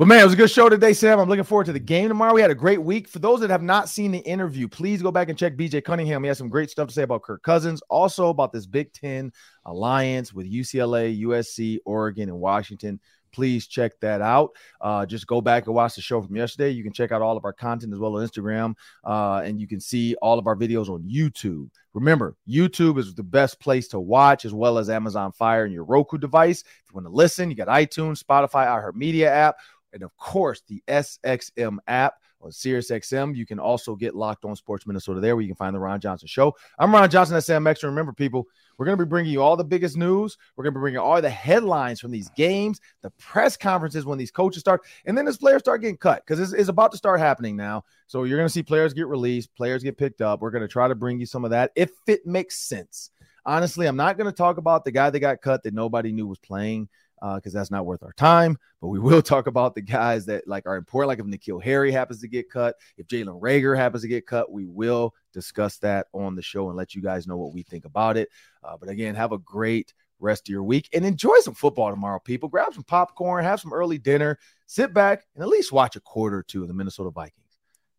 But 0.00 0.08
man, 0.08 0.20
it 0.20 0.24
was 0.24 0.32
a 0.32 0.36
good 0.36 0.50
show 0.50 0.70
today, 0.70 0.94
Sam. 0.94 1.20
I'm 1.20 1.28
looking 1.28 1.44
forward 1.44 1.66
to 1.66 1.74
the 1.74 1.78
game 1.78 2.08
tomorrow. 2.08 2.32
We 2.32 2.40
had 2.40 2.50
a 2.50 2.54
great 2.54 2.82
week. 2.82 3.06
For 3.06 3.18
those 3.18 3.40
that 3.40 3.50
have 3.50 3.60
not 3.60 3.86
seen 3.86 4.12
the 4.12 4.20
interview, 4.20 4.66
please 4.66 5.02
go 5.02 5.10
back 5.10 5.28
and 5.28 5.36
check 5.36 5.58
BJ 5.58 5.84
Cunningham. 5.84 6.22
He 6.24 6.28
has 6.28 6.38
some 6.38 6.48
great 6.48 6.70
stuff 6.70 6.88
to 6.88 6.94
say 6.94 7.02
about 7.02 7.20
Kirk 7.22 7.42
Cousins, 7.42 7.82
also 7.90 8.30
about 8.30 8.50
this 8.50 8.64
Big 8.64 8.94
Ten 8.94 9.30
alliance 9.66 10.32
with 10.32 10.50
UCLA, 10.50 11.20
USC, 11.20 11.80
Oregon, 11.84 12.30
and 12.30 12.40
Washington. 12.40 12.98
Please 13.30 13.66
check 13.66 13.92
that 14.00 14.22
out. 14.22 14.56
Uh, 14.80 15.04
just 15.04 15.26
go 15.26 15.42
back 15.42 15.66
and 15.66 15.74
watch 15.74 15.96
the 15.96 16.00
show 16.00 16.22
from 16.22 16.34
yesterday. 16.34 16.70
You 16.70 16.82
can 16.82 16.94
check 16.94 17.12
out 17.12 17.20
all 17.20 17.36
of 17.36 17.44
our 17.44 17.52
content 17.52 17.92
as 17.92 17.98
well 17.98 18.16
on 18.16 18.26
Instagram, 18.26 18.76
uh, 19.04 19.42
and 19.44 19.60
you 19.60 19.68
can 19.68 19.80
see 19.80 20.14
all 20.22 20.38
of 20.38 20.46
our 20.46 20.56
videos 20.56 20.88
on 20.88 21.02
YouTube. 21.02 21.68
Remember, 21.92 22.36
YouTube 22.48 22.98
is 22.98 23.14
the 23.14 23.22
best 23.22 23.60
place 23.60 23.88
to 23.88 24.00
watch, 24.00 24.46
as 24.46 24.54
well 24.54 24.78
as 24.78 24.88
Amazon 24.88 25.30
Fire 25.30 25.64
and 25.64 25.74
your 25.74 25.84
Roku 25.84 26.16
device. 26.16 26.62
If 26.62 26.90
you 26.90 26.94
want 26.94 27.06
to 27.06 27.12
listen, 27.12 27.50
you 27.50 27.56
got 27.56 27.68
iTunes, 27.68 28.24
Spotify, 28.24 28.66
iHeartMedia 28.66 29.26
app 29.26 29.56
and 29.92 30.02
of 30.02 30.16
course 30.16 30.62
the 30.68 30.82
SXM 30.88 31.78
app 31.86 32.14
on 32.42 32.50
SiriusXM. 32.50 33.36
You 33.36 33.46
can 33.46 33.58
also 33.58 33.94
get 33.94 34.14
Locked 34.14 34.44
On 34.44 34.56
Sports 34.56 34.86
Minnesota 34.86 35.20
there, 35.20 35.36
where 35.36 35.42
you 35.42 35.48
can 35.48 35.56
find 35.56 35.74
the 35.74 35.80
Ron 35.80 36.00
Johnson 36.00 36.28
Show. 36.28 36.54
I'm 36.78 36.92
Ron 36.92 37.10
Johnson 37.10 37.36
at 37.36 37.44
Sam 37.44 37.66
Ekstrom. 37.66 37.92
Remember, 37.92 38.12
people, 38.12 38.46
we're 38.78 38.86
going 38.86 38.96
to 38.96 39.04
be 39.04 39.08
bringing 39.08 39.32
you 39.32 39.42
all 39.42 39.56
the 39.56 39.64
biggest 39.64 39.96
news. 39.96 40.36
We're 40.56 40.64
going 40.64 40.74
to 40.74 40.78
be 40.78 40.82
bringing 40.82 41.00
all 41.00 41.20
the 41.20 41.30
headlines 41.30 42.00
from 42.00 42.10
these 42.10 42.30
games, 42.30 42.80
the 43.02 43.10
press 43.18 43.56
conferences 43.56 44.06
when 44.06 44.18
these 44.18 44.30
coaches 44.30 44.60
start, 44.60 44.82
and 45.04 45.16
then 45.16 45.28
as 45.28 45.36
players 45.36 45.60
start 45.60 45.82
getting 45.82 45.96
cut 45.96 46.24
because 46.26 46.40
it's, 46.40 46.52
it's 46.52 46.68
about 46.68 46.92
to 46.92 46.98
start 46.98 47.20
happening 47.20 47.56
now. 47.56 47.84
So 48.06 48.24
you're 48.24 48.38
going 48.38 48.48
to 48.48 48.52
see 48.52 48.62
players 48.62 48.94
get 48.94 49.06
released, 49.06 49.54
players 49.54 49.82
get 49.82 49.98
picked 49.98 50.20
up. 50.20 50.40
We're 50.40 50.50
going 50.50 50.62
to 50.62 50.68
try 50.68 50.88
to 50.88 50.94
bring 50.94 51.20
you 51.20 51.26
some 51.26 51.44
of 51.44 51.50
that 51.50 51.72
if 51.76 51.90
it 52.06 52.26
makes 52.26 52.56
sense. 52.56 53.10
Honestly, 53.46 53.86
I'm 53.86 53.96
not 53.96 54.18
going 54.18 54.30
to 54.30 54.36
talk 54.36 54.58
about 54.58 54.84
the 54.84 54.92
guy 54.92 55.08
that 55.08 55.20
got 55.20 55.40
cut 55.40 55.62
that 55.62 55.74
nobody 55.74 56.12
knew 56.12 56.26
was 56.26 56.38
playing 56.38 56.88
because 57.20 57.54
uh, 57.54 57.58
that's 57.58 57.70
not 57.70 57.86
worth 57.86 58.02
our 58.02 58.12
time. 58.12 58.58
But 58.80 58.88
we 58.88 58.98
will 58.98 59.22
talk 59.22 59.46
about 59.46 59.74
the 59.74 59.82
guys 59.82 60.26
that 60.26 60.46
like 60.48 60.66
are 60.66 60.76
important. 60.76 61.08
Like 61.08 61.18
if 61.18 61.26
N'Keal 61.26 61.62
Harry 61.62 61.92
happens 61.92 62.20
to 62.20 62.28
get 62.28 62.50
cut, 62.50 62.76
if 62.96 63.06
Jalen 63.06 63.40
Reagor 63.40 63.76
happens 63.76 64.02
to 64.02 64.08
get 64.08 64.26
cut, 64.26 64.50
we 64.50 64.66
will 64.66 65.14
discuss 65.32 65.78
that 65.78 66.06
on 66.12 66.34
the 66.34 66.42
show 66.42 66.68
and 66.68 66.76
let 66.76 66.94
you 66.94 67.02
guys 67.02 67.26
know 67.26 67.36
what 67.36 67.52
we 67.52 67.62
think 67.62 67.84
about 67.84 68.16
it. 68.16 68.28
Uh, 68.62 68.76
but 68.78 68.88
again, 68.88 69.14
have 69.14 69.32
a 69.32 69.38
great 69.38 69.94
rest 70.18 70.48
of 70.48 70.52
your 70.52 70.62
week 70.62 70.88
and 70.92 71.04
enjoy 71.04 71.38
some 71.40 71.54
football 71.54 71.90
tomorrow, 71.90 72.18
people. 72.18 72.48
Grab 72.48 72.74
some 72.74 72.84
popcorn, 72.84 73.44
have 73.44 73.60
some 73.60 73.72
early 73.72 73.98
dinner, 73.98 74.38
sit 74.66 74.92
back, 74.92 75.24
and 75.34 75.42
at 75.42 75.48
least 75.48 75.72
watch 75.72 75.96
a 75.96 76.00
quarter 76.00 76.38
or 76.38 76.42
two 76.42 76.62
of 76.62 76.68
the 76.68 76.74
Minnesota 76.74 77.10
Vikings. 77.10 77.58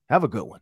Have 0.10 0.24
a 0.24 0.28
good 0.28 0.44
one. 0.44 0.62